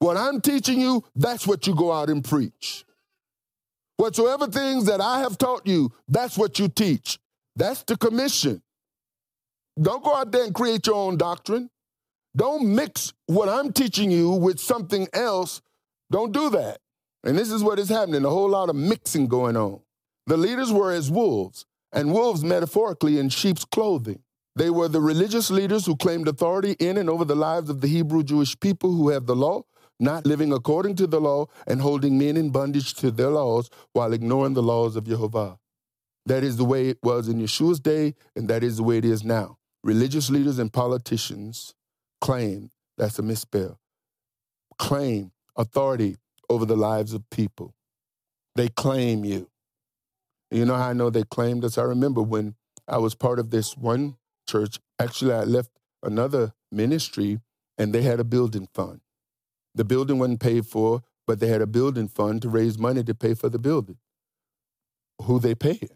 What 0.00 0.16
I'm 0.16 0.40
teaching 0.40 0.80
you, 0.80 1.04
that's 1.14 1.46
what 1.46 1.66
you 1.66 1.74
go 1.74 1.92
out 1.92 2.08
and 2.08 2.24
preach. 2.24 2.84
Whatsoever 3.98 4.46
things 4.46 4.86
that 4.86 5.00
I 5.00 5.20
have 5.20 5.36
taught 5.36 5.66
you, 5.66 5.92
that's 6.08 6.38
what 6.38 6.58
you 6.58 6.68
teach. 6.68 7.18
That's 7.54 7.82
the 7.82 7.96
commission. 7.96 8.62
Don't 9.80 10.02
go 10.02 10.16
out 10.16 10.32
there 10.32 10.44
and 10.44 10.54
create 10.54 10.86
your 10.86 10.96
own 10.96 11.16
doctrine. 11.16 11.70
Don't 12.34 12.74
mix 12.74 13.12
what 13.26 13.48
I'm 13.48 13.72
teaching 13.72 14.10
you 14.10 14.30
with 14.30 14.58
something 14.58 15.06
else. 15.12 15.60
Don't 16.10 16.32
do 16.32 16.50
that. 16.50 16.78
And 17.24 17.36
this 17.36 17.50
is 17.50 17.62
what 17.62 17.78
is 17.78 17.88
happening 17.88 18.24
a 18.24 18.30
whole 18.30 18.48
lot 18.48 18.70
of 18.70 18.76
mixing 18.76 19.26
going 19.26 19.56
on. 19.56 19.80
The 20.30 20.36
leaders 20.36 20.72
were 20.72 20.92
as 20.92 21.10
wolves, 21.10 21.66
and 21.90 22.12
wolves 22.12 22.44
metaphorically 22.44 23.18
in 23.18 23.30
sheep's 23.30 23.64
clothing. 23.64 24.22
They 24.54 24.70
were 24.70 24.86
the 24.86 25.00
religious 25.00 25.50
leaders 25.50 25.84
who 25.84 25.96
claimed 25.96 26.28
authority 26.28 26.76
in 26.78 26.98
and 26.98 27.10
over 27.10 27.24
the 27.24 27.34
lives 27.34 27.68
of 27.68 27.80
the 27.80 27.88
Hebrew 27.88 28.22
Jewish 28.22 28.56
people 28.60 28.92
who 28.92 29.08
have 29.08 29.26
the 29.26 29.34
law, 29.34 29.64
not 29.98 30.26
living 30.26 30.52
according 30.52 30.94
to 30.96 31.08
the 31.08 31.20
law 31.20 31.46
and 31.66 31.80
holding 31.80 32.16
men 32.16 32.36
in 32.36 32.50
bondage 32.50 32.94
to 32.94 33.10
their 33.10 33.30
laws 33.30 33.70
while 33.92 34.12
ignoring 34.12 34.54
the 34.54 34.62
laws 34.62 34.94
of 34.94 35.08
Jehovah. 35.08 35.58
That 36.26 36.44
is 36.44 36.56
the 36.58 36.64
way 36.64 36.90
it 36.90 36.98
was 37.02 37.26
in 37.26 37.40
Yeshua's 37.40 37.80
day, 37.80 38.14
and 38.36 38.46
that 38.46 38.62
is 38.62 38.76
the 38.76 38.84
way 38.84 38.98
it 38.98 39.04
is 39.04 39.24
now. 39.24 39.58
Religious 39.82 40.30
leaders 40.30 40.60
and 40.60 40.72
politicians 40.72 41.74
claim, 42.20 42.70
that's 42.96 43.18
a 43.18 43.22
misspell, 43.22 43.80
claim 44.78 45.32
authority 45.56 46.18
over 46.48 46.64
the 46.64 46.76
lives 46.76 47.14
of 47.14 47.28
people. 47.30 47.74
They 48.54 48.68
claim 48.68 49.24
you. 49.24 49.49
You 50.50 50.64
know 50.64 50.76
how 50.76 50.88
I 50.88 50.92
know 50.92 51.10
they 51.10 51.22
claimed 51.22 51.64
us? 51.64 51.78
I 51.78 51.82
remember 51.82 52.22
when 52.22 52.56
I 52.88 52.98
was 52.98 53.14
part 53.14 53.38
of 53.38 53.50
this 53.50 53.76
one 53.76 54.16
church. 54.48 54.80
Actually, 54.98 55.34
I 55.34 55.44
left 55.44 55.70
another 56.02 56.52
ministry 56.72 57.40
and 57.78 57.92
they 57.92 58.02
had 58.02 58.20
a 58.20 58.24
building 58.24 58.68
fund. 58.74 59.00
The 59.74 59.84
building 59.84 60.18
wasn't 60.18 60.40
paid 60.40 60.66
for, 60.66 61.02
but 61.26 61.38
they 61.38 61.46
had 61.46 61.60
a 61.60 61.66
building 61.66 62.08
fund 62.08 62.42
to 62.42 62.48
raise 62.48 62.78
money 62.78 63.04
to 63.04 63.14
pay 63.14 63.34
for 63.34 63.48
the 63.48 63.58
building. 63.58 63.98
Who 65.22 65.38
they 65.38 65.54
paid? 65.54 65.90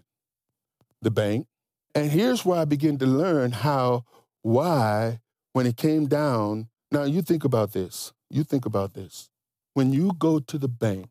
The 1.03 1.11
bank. 1.11 1.49
And 1.95 2.11
here's 2.11 2.45
where 2.45 2.61
I 2.61 2.65
began 2.65 2.99
to 2.99 3.07
learn 3.07 3.53
how, 3.53 4.05
why, 4.43 5.21
when 5.53 5.67
it 5.67 5.77
came 5.77 6.07
down. 6.07 6.69
Now, 6.91 7.05
you 7.05 7.23
think 7.23 7.45
about 7.45 7.73
this. 7.73 8.13
You 8.31 8.45
think 8.45 8.67
about 8.67 8.95
this. 8.95 9.31
When 9.75 9.93
you 9.93 10.13
go 10.19 10.39
to 10.39 10.59
the 10.59 10.69
bank 10.69 11.09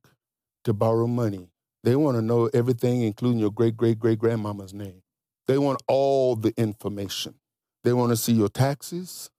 to 0.63 0.73
borrow 0.73 1.07
money, 1.07 1.49
they 1.83 1.95
want 1.95 2.15
to 2.17 2.21
know 2.21 2.49
everything, 2.53 3.01
including 3.01 3.39
your 3.39 3.51
great 3.51 3.75
great 3.75 3.99
great 3.99 4.19
grandmama's 4.19 4.73
name. 4.73 5.01
They 5.47 5.57
want 5.57 5.81
all 5.87 6.35
the 6.35 6.53
information. 6.57 7.35
They 7.83 7.93
want 7.93 8.11
to 8.11 8.15
see 8.15 8.33
your 8.33 8.49
taxes. 8.49 9.29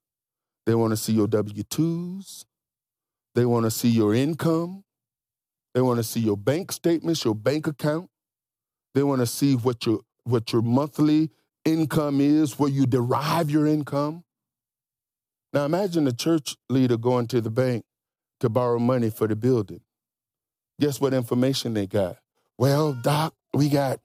They 0.66 0.74
want 0.74 0.92
to 0.92 0.96
see 0.96 1.12
your 1.12 1.26
W 1.26 1.62
2s. 1.62 2.44
They 3.34 3.44
want 3.44 3.64
to 3.64 3.70
see 3.70 3.88
your 3.88 4.14
income. 4.14 4.84
They 5.74 5.80
want 5.80 5.98
to 5.98 6.04
see 6.04 6.20
your 6.20 6.36
bank 6.36 6.72
statements, 6.72 7.24
your 7.24 7.34
bank 7.34 7.66
account. 7.66 8.08
They 8.94 9.02
want 9.02 9.20
to 9.20 9.26
see 9.26 9.56
what 9.56 9.86
your, 9.86 10.00
what 10.24 10.52
your 10.52 10.62
monthly 10.62 11.30
income 11.64 12.20
is, 12.20 12.58
where 12.58 12.70
you 12.70 12.86
derive 12.86 13.50
your 13.50 13.66
income. 13.66 14.24
Now 15.52 15.64
imagine 15.64 16.06
a 16.06 16.12
church 16.12 16.56
leader 16.68 16.96
going 16.96 17.26
to 17.28 17.40
the 17.40 17.50
bank 17.50 17.84
to 18.40 18.48
borrow 18.48 18.78
money 18.78 19.10
for 19.10 19.26
the 19.26 19.36
building. 19.36 19.80
Guess 20.80 21.00
what 21.00 21.14
information 21.14 21.74
they 21.74 21.86
got? 21.86 22.18
Well, 22.58 22.92
Doc, 22.92 23.34
we 23.52 23.68
got 23.68 24.00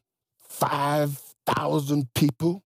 five 0.48 1.20
5,000 1.56 2.14
people. 2.14 2.64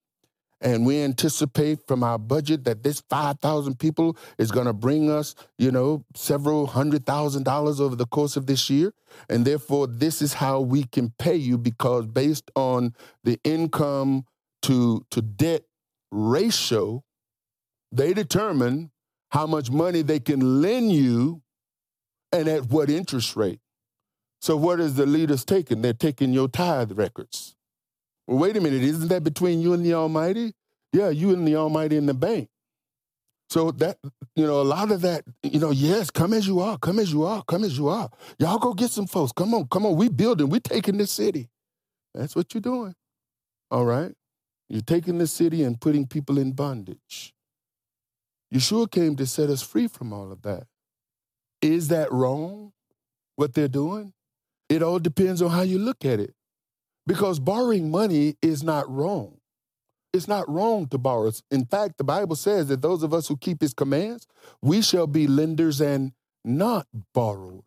And 0.61 0.85
we 0.85 1.01
anticipate 1.01 1.79
from 1.87 2.03
our 2.03 2.17
budget 2.17 2.63
that 2.63 2.83
this 2.83 3.03
5,000 3.09 3.77
people 3.79 4.15
is 4.37 4.49
going 4.49 4.65
to 4.65 4.71
bring 4.71 5.11
us, 5.11 5.35
you 5.57 5.71
know, 5.71 6.05
several 6.15 6.67
hundred 6.67 7.05
thousand 7.05 7.43
dollars 7.43 7.81
over 7.81 7.97
the 7.97 8.05
course 8.05 8.37
of 8.37 8.45
this 8.45 8.69
year. 8.69 8.93
And 9.29 9.43
therefore, 9.43 9.87
this 9.87 10.21
is 10.21 10.35
how 10.35 10.61
we 10.61 10.85
can 10.85 11.13
pay 11.19 11.35
you 11.35 11.57
because 11.57 12.05
based 12.07 12.49
on 12.55 12.95
the 13.25 13.41
income 13.43 14.23
to, 14.61 15.05
to 15.11 15.21
debt 15.21 15.63
ratio, 16.11 17.03
they 17.91 18.13
determine 18.13 18.91
how 19.31 19.45
much 19.45 19.69
money 19.69 20.01
they 20.01 20.21
can 20.21 20.61
lend 20.61 20.93
you 20.93 21.41
and 22.31 22.47
at 22.47 22.69
what 22.69 22.89
interest 22.89 23.35
rate. 23.35 23.59
So, 24.43 24.57
what 24.57 24.81
is 24.81 24.95
the 24.95 25.05
leaders 25.05 25.45
taking? 25.45 25.81
They're 25.81 25.93
taking 25.93 26.33
your 26.33 26.49
tithe 26.49 26.91
records. 26.97 27.55
Well, 28.27 28.39
wait 28.39 28.57
a 28.57 28.59
minute, 28.59 28.81
isn't 28.81 29.07
that 29.07 29.23
between 29.23 29.61
you 29.61 29.71
and 29.71 29.85
the 29.85 29.93
Almighty? 29.93 30.51
Yeah, 30.91 31.11
you 31.11 31.29
and 31.29 31.47
the 31.47 31.55
Almighty 31.55 31.95
in 31.95 32.07
the 32.07 32.13
bank. 32.13 32.49
So 33.49 33.71
that, 33.71 33.99
you 34.35 34.45
know, 34.45 34.59
a 34.59 34.63
lot 34.63 34.91
of 34.91 34.99
that, 34.99 35.23
you 35.43 35.61
know, 35.61 35.71
yes, 35.71 36.11
come 36.11 36.33
as 36.33 36.45
you 36.45 36.59
are, 36.59 36.77
come 36.77 36.99
as 36.99 37.13
you 37.13 37.23
are, 37.23 37.41
come 37.43 37.63
as 37.63 37.77
you 37.77 37.87
are. 37.87 38.09
Y'all 38.37 38.57
go 38.57 38.73
get 38.73 38.91
some 38.91 39.07
folks. 39.07 39.31
Come 39.31 39.53
on, 39.53 39.65
come 39.67 39.85
on. 39.85 39.95
We 39.95 40.09
building, 40.09 40.49
we 40.49 40.59
taking 40.59 40.97
this 40.97 41.13
city. 41.13 41.47
That's 42.13 42.35
what 42.35 42.53
you're 42.53 42.59
doing. 42.59 42.95
All 43.71 43.85
right? 43.85 44.13
You're 44.67 44.81
taking 44.81 45.19
the 45.19 45.27
city 45.27 45.63
and 45.63 45.79
putting 45.79 46.05
people 46.05 46.37
in 46.37 46.51
bondage. 46.51 47.33
Yeshua 48.53 48.91
came 48.91 49.15
to 49.15 49.25
set 49.25 49.49
us 49.49 49.61
free 49.61 49.87
from 49.87 50.11
all 50.11 50.33
of 50.33 50.41
that. 50.41 50.67
Is 51.61 51.87
that 51.87 52.11
wrong, 52.11 52.73
what 53.37 53.53
they're 53.53 53.69
doing? 53.69 54.11
It 54.73 54.83
all 54.83 54.99
depends 54.99 55.41
on 55.41 55.51
how 55.51 55.61
you 55.61 55.79
look 55.79 56.03
at 56.05 56.19
it. 56.19 56.33
Because 57.07 57.39
borrowing 57.39 57.91
money 57.91 58.37
is 58.41 58.63
not 58.63 58.89
wrong. 58.89 59.37
It's 60.13 60.27
not 60.27 60.49
wrong 60.49 60.87
to 60.87 60.97
borrow. 60.97 61.31
In 61.51 61.65
fact, 61.65 61.97
the 61.97 62.03
Bible 62.03 62.35
says 62.35 62.67
that 62.69 62.81
those 62.81 63.03
of 63.03 63.13
us 63.13 63.27
who 63.27 63.37
keep 63.37 63.61
his 63.61 63.73
commands, 63.73 64.27
we 64.61 64.81
shall 64.81 65.07
be 65.07 65.27
lenders 65.27 65.81
and 65.81 66.13
not 66.45 66.87
borrowers. 67.13 67.63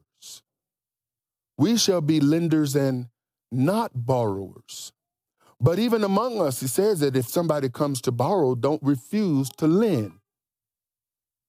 we 1.58 1.76
shall 1.76 2.00
be 2.00 2.20
lenders 2.20 2.76
and 2.76 3.08
not 3.50 3.92
borrowers. 3.94 4.92
But 5.60 5.78
even 5.78 6.04
among 6.04 6.40
us, 6.40 6.60
he 6.60 6.66
says 6.66 7.00
that 7.00 7.16
if 7.16 7.28
somebody 7.28 7.68
comes 7.70 8.00
to 8.02 8.12
borrow, 8.12 8.54
don't 8.54 8.82
refuse 8.82 9.48
to 9.58 9.66
lend. 9.66 10.12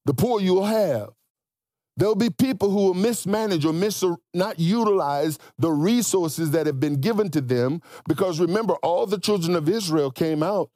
The 0.05 0.13
poor 0.13 0.39
you'll 0.39 0.65
have. 0.65 1.09
There'll 1.97 2.15
be 2.15 2.29
people 2.29 2.69
who 2.69 2.77
will 2.77 2.93
mismanage 2.93 3.65
or 3.65 3.73
mis- 3.73 4.03
not 4.33 4.59
utilize 4.59 5.39
the 5.57 5.71
resources 5.71 6.51
that 6.51 6.67
have 6.67 6.79
been 6.79 7.01
given 7.01 7.29
to 7.31 7.41
them 7.41 7.81
because 8.07 8.39
remember, 8.39 8.75
all 8.75 9.07
the 9.07 9.19
children 9.19 9.55
of 9.55 9.67
Israel 9.67 10.11
came 10.11 10.43
out, 10.43 10.69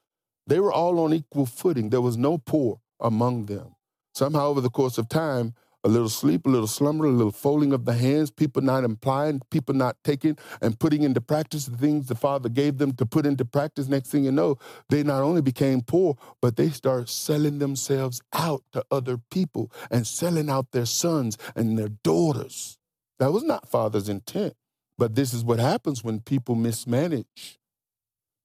they 0.47 0.59
were 0.59 0.73
all 0.73 0.99
on 0.99 1.13
equal 1.13 1.45
footing. 1.45 1.89
There 1.89 2.01
was 2.01 2.17
no 2.17 2.39
poor 2.39 2.81
among 2.99 3.45
them. 3.45 3.75
Somehow, 4.13 4.47
over 4.47 4.61
the 4.61 4.69
course 4.69 4.97
of 4.97 5.07
time, 5.07 5.53
a 5.83 5.89
little 5.89 6.09
sleep, 6.09 6.45
a 6.45 6.49
little 6.49 6.67
slumber, 6.67 7.05
a 7.05 7.09
little 7.09 7.31
folding 7.31 7.73
of 7.73 7.85
the 7.85 7.93
hands, 7.93 8.29
people 8.29 8.61
not 8.61 8.83
implying, 8.83 9.41
people 9.49 9.73
not 9.73 9.97
taking 10.03 10.37
and 10.61 10.79
putting 10.79 11.03
into 11.03 11.21
practice 11.21 11.65
the 11.65 11.77
things 11.77 12.07
the 12.07 12.15
Father 12.15 12.49
gave 12.49 12.77
them 12.77 12.93
to 12.93 13.05
put 13.05 13.25
into 13.25 13.45
practice. 13.45 13.87
Next 13.87 14.09
thing 14.09 14.23
you 14.23 14.31
know, 14.31 14.57
they 14.89 15.03
not 15.03 15.23
only 15.23 15.41
became 15.41 15.81
poor, 15.81 16.17
but 16.41 16.55
they 16.55 16.69
start 16.69 17.09
selling 17.09 17.59
themselves 17.59 18.21
out 18.33 18.63
to 18.73 18.85
other 18.91 19.17
people 19.31 19.71
and 19.89 20.05
selling 20.05 20.49
out 20.49 20.71
their 20.71 20.85
sons 20.85 21.37
and 21.55 21.77
their 21.77 21.89
daughters. 21.89 22.77
That 23.19 23.31
was 23.31 23.43
not 23.43 23.69
Father's 23.69 24.09
intent. 24.09 24.53
But 24.97 25.15
this 25.15 25.33
is 25.33 25.43
what 25.43 25.59
happens 25.59 26.03
when 26.03 26.19
people 26.19 26.53
mismanage, 26.53 27.59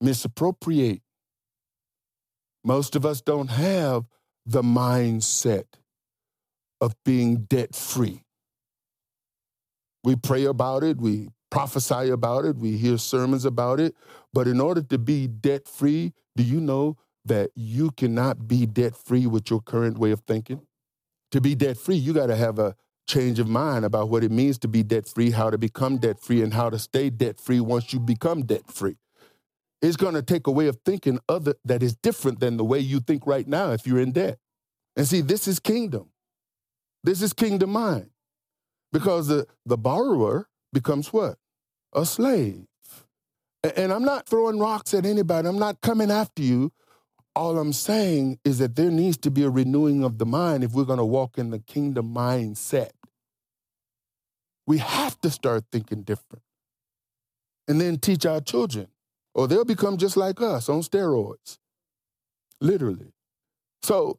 misappropriate. 0.00 1.02
Most 2.64 2.96
of 2.96 3.04
us 3.04 3.20
don't 3.20 3.48
have 3.48 4.06
the 4.46 4.62
mindset 4.62 5.64
of 6.80 6.94
being 7.04 7.44
debt 7.44 7.74
free. 7.74 8.22
We 10.04 10.16
pray 10.16 10.44
about 10.44 10.84
it, 10.84 10.98
we 10.98 11.28
prophesy 11.50 12.10
about 12.10 12.44
it, 12.44 12.56
we 12.56 12.76
hear 12.76 12.98
sermons 12.98 13.44
about 13.44 13.80
it, 13.80 13.94
but 14.32 14.46
in 14.46 14.60
order 14.60 14.82
to 14.82 14.98
be 14.98 15.26
debt 15.26 15.66
free, 15.66 16.12
do 16.36 16.42
you 16.42 16.60
know 16.60 16.96
that 17.24 17.50
you 17.54 17.90
cannot 17.90 18.46
be 18.46 18.66
debt 18.66 18.96
free 18.96 19.26
with 19.26 19.50
your 19.50 19.60
current 19.60 19.98
way 19.98 20.10
of 20.10 20.20
thinking? 20.20 20.60
To 21.32 21.40
be 21.40 21.54
debt 21.54 21.76
free, 21.76 21.96
you 21.96 22.12
got 22.12 22.26
to 22.26 22.36
have 22.36 22.58
a 22.58 22.76
change 23.08 23.38
of 23.38 23.48
mind 23.48 23.84
about 23.84 24.08
what 24.08 24.24
it 24.24 24.30
means 24.30 24.58
to 24.58 24.68
be 24.68 24.82
debt 24.82 25.08
free, 25.08 25.30
how 25.30 25.50
to 25.50 25.58
become 25.58 25.98
debt 25.98 26.20
free, 26.20 26.42
and 26.42 26.54
how 26.54 26.70
to 26.70 26.78
stay 26.78 27.10
debt 27.10 27.40
free 27.40 27.60
once 27.60 27.92
you 27.92 28.00
become 28.00 28.44
debt 28.44 28.70
free. 28.70 28.96
It's 29.82 29.96
going 29.96 30.14
to 30.14 30.22
take 30.22 30.46
a 30.46 30.50
way 30.50 30.68
of 30.68 30.78
thinking 30.84 31.20
other 31.28 31.54
that 31.64 31.82
is 31.82 31.94
different 31.96 32.40
than 32.40 32.56
the 32.56 32.64
way 32.64 32.78
you 32.78 33.00
think 33.00 33.26
right 33.26 33.46
now 33.46 33.72
if 33.72 33.86
you're 33.86 34.00
in 34.00 34.12
debt. 34.12 34.38
And 34.96 35.06
see, 35.06 35.20
this 35.20 35.46
is 35.46 35.60
kingdom. 35.60 36.10
This 37.06 37.22
is 37.22 37.32
kingdom 37.32 37.70
mind. 37.70 38.10
Because 38.92 39.28
the, 39.28 39.46
the 39.64 39.78
borrower 39.78 40.48
becomes 40.72 41.12
what? 41.12 41.38
A 41.94 42.04
slave. 42.04 42.66
And 43.76 43.92
I'm 43.92 44.04
not 44.04 44.28
throwing 44.28 44.58
rocks 44.58 44.92
at 44.92 45.06
anybody. 45.06 45.48
I'm 45.48 45.58
not 45.58 45.80
coming 45.80 46.10
after 46.10 46.42
you. 46.42 46.72
All 47.34 47.58
I'm 47.58 47.72
saying 47.72 48.40
is 48.44 48.58
that 48.58 48.74
there 48.74 48.90
needs 48.90 49.16
to 49.18 49.30
be 49.30 49.44
a 49.44 49.50
renewing 49.50 50.02
of 50.02 50.18
the 50.18 50.26
mind 50.26 50.64
if 50.64 50.72
we're 50.72 50.84
going 50.84 50.98
to 50.98 51.04
walk 51.04 51.38
in 51.38 51.50
the 51.50 51.58
kingdom 51.60 52.12
mindset. 52.12 52.90
We 54.66 54.78
have 54.78 55.20
to 55.20 55.30
start 55.30 55.64
thinking 55.70 56.02
different. 56.02 56.42
And 57.68 57.80
then 57.80 57.98
teach 57.98 58.26
our 58.26 58.40
children, 58.40 58.88
or 59.34 59.46
they'll 59.46 59.64
become 59.64 59.96
just 59.96 60.16
like 60.16 60.40
us 60.40 60.68
on 60.68 60.80
steroids. 60.80 61.58
Literally. 62.60 63.12
So 63.82 64.18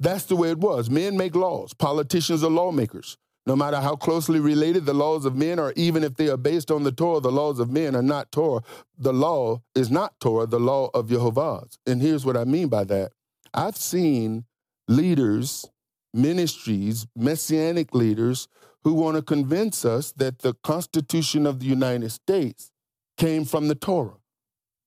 that's 0.00 0.24
the 0.24 0.36
way 0.36 0.50
it 0.50 0.58
was. 0.58 0.90
Men 0.90 1.16
make 1.16 1.34
laws, 1.36 1.74
politicians 1.74 2.42
are 2.42 2.50
lawmakers. 2.50 3.16
No 3.46 3.56
matter 3.56 3.80
how 3.80 3.96
closely 3.96 4.38
related 4.38 4.84
the 4.84 4.94
laws 4.94 5.24
of 5.24 5.34
men 5.34 5.58
are, 5.58 5.72
even 5.74 6.04
if 6.04 6.14
they 6.14 6.28
are 6.28 6.36
based 6.36 6.70
on 6.70 6.84
the 6.84 6.92
Torah, 6.92 7.20
the 7.20 7.32
laws 7.32 7.58
of 7.58 7.70
men 7.70 7.96
are 7.96 8.02
not 8.02 8.30
Torah. 8.30 8.62
The 8.98 9.12
law 9.12 9.62
is 9.74 9.90
not 9.90 10.18
Torah, 10.20 10.46
the 10.46 10.60
law 10.60 10.90
of 10.92 11.08
Jehovah's. 11.08 11.78
And 11.86 12.02
here's 12.02 12.24
what 12.24 12.36
I 12.36 12.44
mean 12.44 12.68
by 12.68 12.84
that 12.84 13.12
I've 13.54 13.76
seen 13.76 14.44
leaders, 14.88 15.66
ministries, 16.12 17.06
messianic 17.16 17.94
leaders 17.94 18.46
who 18.84 18.94
want 18.94 19.16
to 19.16 19.22
convince 19.22 19.84
us 19.84 20.12
that 20.12 20.40
the 20.40 20.54
Constitution 20.62 21.46
of 21.46 21.60
the 21.60 21.66
United 21.66 22.10
States 22.10 22.70
came 23.16 23.44
from 23.44 23.68
the 23.68 23.74
Torah. 23.74 24.18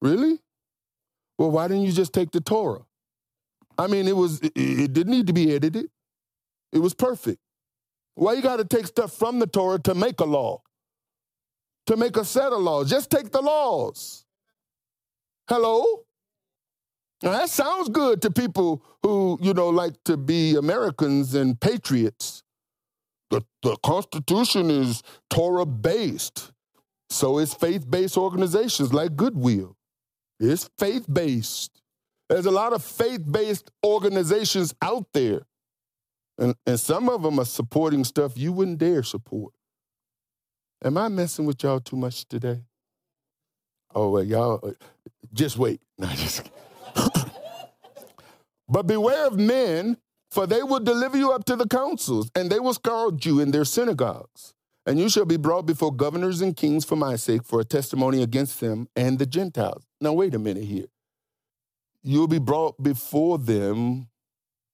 Really? 0.02 0.40
Well, 1.38 1.52
why 1.52 1.68
didn't 1.68 1.84
you 1.84 1.92
just 1.92 2.14
take 2.14 2.32
the 2.32 2.42
Torah? 2.42 2.86
I 3.78 3.88
mean, 3.88 4.08
it 4.08 4.16
was 4.16 4.40
it, 4.42 4.54
it 4.56 4.94
didn't 4.94 5.12
need 5.12 5.28
to 5.28 5.34
be 5.34 5.54
edited. 5.54 5.90
It 6.72 6.80
was 6.80 6.94
perfect. 6.94 7.40
Why 8.16 8.34
you 8.34 8.42
got 8.42 8.58
to 8.58 8.66
take 8.66 8.88
stuff 8.88 9.14
from 9.14 9.40
the 9.40 9.48
Torah 9.48 9.80
to 9.80 9.96
make 9.96 10.20
a 10.20 10.26
law? 10.26 10.62
To 11.88 11.98
make 11.98 12.16
a 12.18 12.26
set 12.26 12.52
of 12.52 12.62
laws. 12.62 12.90
Just 12.90 13.10
take 13.10 13.32
the 13.32 13.42
laws. 13.42 14.26
Hello? 15.48 16.06
Now 17.22 17.32
that 17.32 17.50
sounds 17.50 17.90
good 17.90 18.22
to 18.22 18.32
people 18.32 18.84
who, 19.02 19.38
you 19.42 19.54
know, 19.54 19.70
like 19.70 19.96
to 20.06 20.18
be 20.18 20.56
Americans 20.56 21.36
and 21.36 21.60
patriots. 21.60 22.44
The, 23.30 23.44
the 23.62 23.78
Constitution 23.78 24.70
is 24.70 25.02
Torah 25.30 25.66
based. 25.66 26.52
So 27.10 27.38
is 27.38 27.54
faith 27.54 27.90
based 27.90 28.18
organizations 28.18 28.94
like 28.94 29.16
Goodwill. 29.16 29.78
It's 30.40 30.70
faith 30.78 31.06
based. 31.12 31.83
There's 32.30 32.46
a 32.46 32.52
lot 32.52 32.74
of 32.74 32.84
faith 32.84 33.22
based 33.30 33.72
organizations 33.86 34.74
out 34.82 35.08
there. 35.14 35.42
And, 36.38 36.56
and 36.66 36.80
some 36.80 37.10
of 37.10 37.22
them 37.22 37.40
are 37.40 37.46
supporting 37.46 38.04
stuff 38.04 38.38
you 38.38 38.52
wouldn't 38.52 38.80
dare 38.80 39.04
support. 39.04 39.54
Am 40.84 40.98
I 40.98 41.08
messing 41.08 41.46
with 41.46 41.62
y'all 41.64 41.80
too 41.80 41.96
much 41.96 42.28
today? 42.28 42.62
Oh, 43.94 44.10
well, 44.10 44.24
y'all, 44.24 44.60
uh, 44.64 44.72
just 45.34 45.58
wait. 45.58 45.80
No, 46.00 46.08
just 46.08 46.50
but 48.68 48.88
beware 48.88 49.28
of 49.28 49.38
men, 49.38 49.98
for 50.32 50.48
they 50.48 50.64
will 50.64 50.80
deliver 50.80 51.16
you 51.16 51.32
up 51.32 51.46
to 51.46 51.56
the 51.56 51.68
councils, 51.68 52.32
and 52.36 52.50
they 52.50 52.60
will 52.60 52.74
scourge 52.74 53.28
you 53.28 53.40
in 53.40 53.52
their 53.52 53.64
synagogues. 53.64 54.56
And 54.88 55.00
you 55.00 55.08
shall 55.08 55.26
be 55.26 55.38
brought 55.38 55.68
before 55.68 55.94
governors 55.94 56.42
and 56.42 56.58
kings 56.58 56.84
for 56.84 56.96
my 56.96 57.16
sake, 57.16 57.44
for 57.44 57.60
a 57.60 57.64
testimony 57.64 58.24
against 58.24 58.60
them 58.60 58.88
and 58.96 59.20
the 59.20 59.28
Gentiles. 59.28 59.86
Now, 60.02 60.14
wait 60.14 60.34
a 60.34 60.40
minute 60.40 60.64
here 60.64 60.88
you'll 62.04 62.28
be 62.28 62.40
brought 62.40 62.82
before 62.82 63.38
them, 63.38 64.10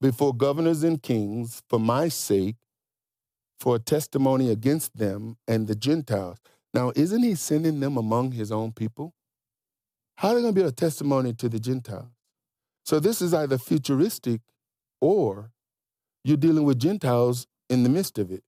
before 0.02 0.36
governors 0.36 0.84
and 0.84 1.02
kings, 1.02 1.62
for 1.70 1.80
my 1.80 2.08
sake, 2.08 2.56
for 3.60 3.76
a 3.76 3.80
testimony 3.80 4.50
against 4.50 4.98
them 4.98 5.38
and 5.48 5.68
the 5.68 5.76
Gentiles. 5.76 6.38
Now, 6.74 6.92
isn't 6.96 7.24
he 7.24 7.36
sending 7.36 7.80
them 7.80 7.98
among 7.98 8.32
his 8.32 8.52
own 8.52 8.72
people? 8.72 9.14
How 10.18 10.30
are 10.30 10.36
they 10.36 10.42
going 10.42 10.56
to 10.56 10.62
be 10.62 10.68
a 10.68 10.72
testimony 10.72 11.34
to 11.34 11.50
the 11.50 11.60
Gentiles? 11.60 12.10
So 12.86 13.00
this 13.00 13.22
is 13.22 13.34
either 13.34 13.58
futuristic 13.58 14.42
or 15.02 15.52
you're 16.24 16.38
dealing 16.38 16.64
with 16.64 16.80
Gentiles 16.80 17.48
in 17.70 17.84
the 17.84 17.90
midst 17.90 18.18
of 18.18 18.32
it. 18.32 18.44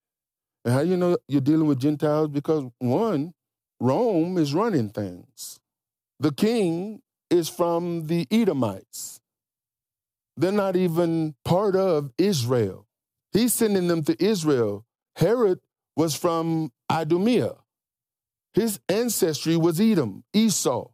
And 0.66 0.74
how 0.74 0.84
do 0.84 0.90
you 0.90 0.98
know 0.98 1.18
you're 1.28 1.42
dealing 1.42 1.68
with 1.68 1.80
Gentiles? 1.80 2.30
Because 2.30 2.66
one, 2.80 3.34
Rome 3.80 4.38
is 4.38 4.54
running 4.54 4.90
things. 4.90 5.60
The 6.20 6.32
king 6.32 7.02
is 7.32 7.50
from 7.50 8.08
the 8.08 8.28
Edomites. 8.30 9.22
They're 10.38 10.52
not 10.52 10.76
even 10.76 11.36
part 11.44 11.76
of 11.76 12.12
Israel. 12.18 12.86
He's 13.32 13.54
sending 13.54 13.88
them 13.88 14.04
to 14.04 14.24
Israel. 14.24 14.86
Herod 15.16 15.60
was 15.96 16.16
from 16.16 16.72
Idumea. 16.92 17.54
His 18.54 18.80
ancestry 18.90 19.56
was 19.56 19.80
Edom, 19.80 20.24
Esau. 20.34 20.90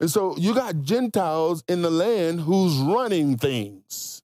And 0.00 0.10
so 0.10 0.36
you 0.36 0.54
got 0.54 0.82
Gentiles 0.82 1.64
in 1.66 1.82
the 1.82 1.90
land 1.90 2.40
who's 2.40 2.76
running 2.76 3.36
things. 3.36 4.22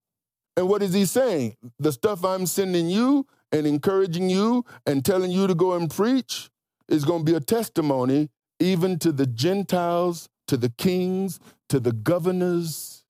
And 0.57 0.69
what 0.69 0.83
is 0.83 0.93
he 0.93 1.05
saying? 1.05 1.57
The 1.79 1.93
stuff 1.93 2.25
I'm 2.25 2.47
sending 2.47 2.89
you 2.89 3.27
and 3.51 3.67
encouraging 3.67 4.31
you 4.31 4.65
and 4.87 5.05
telling 5.05 5.31
you 5.31 5.47
to 5.47 5.55
go 5.55 5.73
and 5.73 5.91
preach 5.91 6.51
is 6.89 7.05
going 7.05 7.25
to 7.25 7.33
be 7.33 7.37
a 7.37 7.41
testimony 7.41 8.29
even 8.61 8.99
to 9.01 9.11
the 9.11 9.27
Gentiles 9.27 10.29
to 10.47 10.57
the 10.57 10.69
kings, 10.71 11.41
to 11.69 11.81
the 11.81 11.93
governors. 11.93 13.05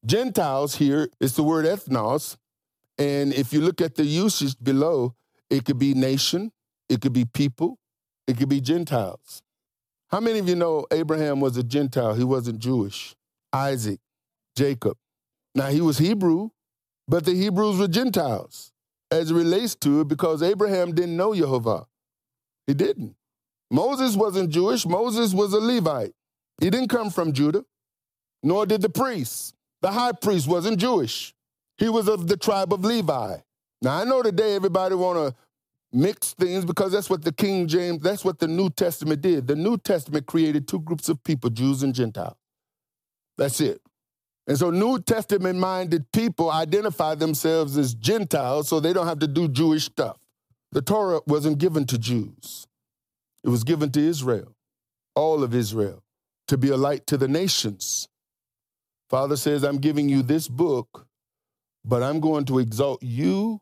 Gentiles 0.08 0.74
here 0.76 1.10
is 1.20 1.36
the 1.36 1.42
word 1.42 1.66
ethnos. 1.66 2.38
And 2.96 3.32
if 3.34 3.52
you 3.52 3.60
look 3.60 3.82
at 3.82 3.94
the 3.94 4.04
usage 4.04 4.56
below, 4.60 5.14
it 5.50 5.66
could 5.66 5.78
be 5.78 5.92
nation, 5.92 6.50
it 6.88 7.02
could 7.02 7.12
be 7.12 7.26
people, 7.26 7.78
it 8.26 8.38
could 8.38 8.48
be 8.48 8.60
Gentiles. 8.60 9.42
How 10.08 10.20
many 10.20 10.38
of 10.38 10.48
you 10.48 10.56
know 10.56 10.86
Abraham 10.90 11.40
was 11.40 11.58
a 11.58 11.62
Gentile? 11.62 12.14
He 12.14 12.24
wasn't 12.24 12.58
Jewish. 12.58 13.14
Isaac, 13.52 14.00
Jacob. 14.56 14.96
Now, 15.54 15.66
he 15.66 15.82
was 15.82 15.98
Hebrew, 15.98 16.48
but 17.06 17.26
the 17.26 17.34
Hebrews 17.34 17.78
were 17.78 17.88
Gentiles 17.88 18.72
as 19.10 19.30
it 19.30 19.34
relates 19.34 19.74
to 19.76 20.00
it 20.00 20.08
because 20.08 20.42
Abraham 20.42 20.94
didn't 20.94 21.16
know 21.16 21.34
Jehovah. 21.34 21.86
He 22.66 22.72
didn't. 22.72 23.14
Moses 23.70 24.16
wasn't 24.16 24.50
Jewish. 24.50 24.86
Moses 24.86 25.34
was 25.34 25.52
a 25.52 25.58
Levite. 25.58 26.14
He 26.60 26.70
didn't 26.70 26.88
come 26.88 27.10
from 27.10 27.32
Judah, 27.32 27.64
nor 28.42 28.64
did 28.64 28.80
the 28.80 28.88
priests. 28.88 29.52
The 29.82 29.92
high 29.92 30.12
priest 30.12 30.48
wasn't 30.48 30.78
Jewish. 30.78 31.34
He 31.76 31.88
was 31.88 32.08
of 32.08 32.26
the 32.26 32.36
tribe 32.36 32.72
of 32.72 32.84
Levi. 32.84 33.36
Now 33.82 33.98
I 34.00 34.04
know 34.04 34.22
today 34.22 34.54
everybody 34.56 34.94
want 34.94 35.18
to 35.18 35.36
mix 35.92 36.34
things 36.34 36.64
because 36.64 36.92
that's 36.92 37.08
what 37.08 37.24
the 37.24 37.32
King 37.32 37.66
James, 37.68 38.02
that's 38.02 38.24
what 38.24 38.38
the 38.38 38.48
New 38.48 38.70
Testament 38.70 39.20
did. 39.20 39.46
The 39.46 39.56
New 39.56 39.78
Testament 39.78 40.26
created 40.26 40.66
two 40.66 40.80
groups 40.80 41.08
of 41.08 41.22
people, 41.22 41.50
Jews 41.50 41.82
and 41.82 41.94
Gentiles. 41.94 42.36
That's 43.36 43.60
it. 43.60 43.80
And 44.48 44.58
so 44.58 44.70
New 44.70 44.98
Testament 44.98 45.58
minded 45.58 46.10
people 46.12 46.50
identify 46.50 47.14
themselves 47.14 47.76
as 47.76 47.94
Gentiles 47.94 48.68
so 48.68 48.80
they 48.80 48.92
don't 48.92 49.06
have 49.06 49.18
to 49.20 49.28
do 49.28 49.46
Jewish 49.46 49.84
stuff. 49.84 50.16
The 50.72 50.82
Torah 50.82 51.20
wasn't 51.26 51.58
given 51.58 51.86
to 51.86 51.98
Jews. 51.98 52.66
It 53.44 53.50
was 53.50 53.62
given 53.62 53.90
to 53.92 54.00
Israel, 54.00 54.54
all 55.14 55.42
of 55.42 55.54
Israel, 55.54 56.02
to 56.48 56.58
be 56.58 56.70
a 56.70 56.76
light 56.76 57.06
to 57.06 57.16
the 57.16 57.28
nations. 57.28 58.08
Father 59.08 59.36
says, 59.36 59.64
I'm 59.64 59.78
giving 59.78 60.08
you 60.08 60.22
this 60.22 60.48
book, 60.48 61.06
but 61.84 62.02
I'm 62.02 62.20
going 62.20 62.44
to 62.46 62.58
exalt 62.58 63.02
you 63.02 63.60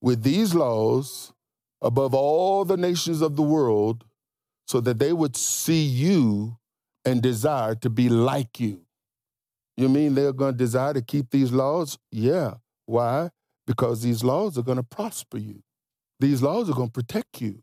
with 0.00 0.22
these 0.22 0.54
laws 0.54 1.32
above 1.80 2.14
all 2.14 2.64
the 2.64 2.76
nations 2.76 3.22
of 3.22 3.36
the 3.36 3.42
world 3.42 4.04
so 4.66 4.80
that 4.80 4.98
they 4.98 5.12
would 5.12 5.36
see 5.36 5.82
you 5.82 6.56
and 7.04 7.22
desire 7.22 7.74
to 7.76 7.90
be 7.90 8.08
like 8.08 8.58
you. 8.58 8.80
You 9.76 9.88
mean 9.88 10.14
they're 10.14 10.32
going 10.32 10.52
to 10.52 10.58
desire 10.58 10.94
to 10.94 11.02
keep 11.02 11.30
these 11.30 11.52
laws? 11.52 11.98
Yeah. 12.10 12.54
Why? 12.86 13.30
Because 13.66 14.02
these 14.02 14.22
laws 14.22 14.58
are 14.58 14.62
going 14.62 14.76
to 14.76 14.82
prosper 14.82 15.38
you. 15.38 15.62
These 16.20 16.42
laws 16.42 16.68
are 16.68 16.74
going 16.74 16.88
to 16.88 16.92
protect 16.92 17.40
you. 17.40 17.62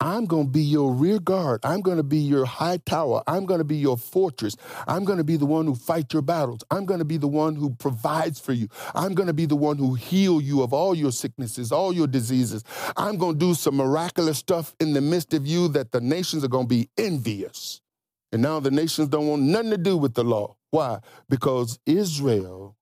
I'm 0.00 0.26
going 0.26 0.46
to 0.46 0.50
be 0.50 0.62
your 0.62 0.92
rear 0.92 1.18
guard. 1.18 1.60
I'm 1.64 1.80
going 1.80 1.96
to 1.96 2.04
be 2.04 2.18
your 2.18 2.44
high 2.44 2.76
tower. 2.78 3.22
I'm 3.26 3.46
going 3.46 3.58
to 3.58 3.64
be 3.64 3.76
your 3.76 3.96
fortress. 3.96 4.56
I'm 4.86 5.04
going 5.04 5.18
to 5.18 5.24
be 5.24 5.36
the 5.36 5.46
one 5.46 5.66
who 5.66 5.74
fights 5.74 6.12
your 6.12 6.22
battles. 6.22 6.62
I'm 6.70 6.86
going 6.86 7.00
to 7.00 7.04
be 7.04 7.16
the 7.16 7.28
one 7.28 7.56
who 7.56 7.70
provides 7.70 8.38
for 8.38 8.52
you. 8.52 8.68
I'm 8.94 9.14
going 9.14 9.26
to 9.26 9.32
be 9.32 9.46
the 9.46 9.56
one 9.56 9.76
who 9.76 9.94
heal 9.94 10.40
you 10.40 10.62
of 10.62 10.72
all 10.72 10.94
your 10.94 11.10
sicknesses, 11.10 11.72
all 11.72 11.92
your 11.92 12.06
diseases. 12.06 12.62
I'm 12.96 13.16
going 13.16 13.34
to 13.34 13.46
do 13.46 13.54
some 13.54 13.76
miraculous 13.76 14.38
stuff 14.38 14.74
in 14.78 14.92
the 14.92 15.00
midst 15.00 15.34
of 15.34 15.46
you 15.46 15.68
that 15.68 15.90
the 15.90 16.00
nations 16.00 16.44
are 16.44 16.48
going 16.48 16.66
to 16.66 16.74
be 16.74 16.88
envious. 16.96 17.80
And 18.30 18.42
now 18.42 18.60
the 18.60 18.70
nations 18.70 19.08
don't 19.08 19.26
want 19.26 19.42
nothing 19.42 19.70
to 19.70 19.78
do 19.78 19.96
with 19.96 20.14
the 20.14 20.24
law. 20.24 20.56
Why? 20.70 21.00
Because 21.28 21.78
Israel 21.86 22.76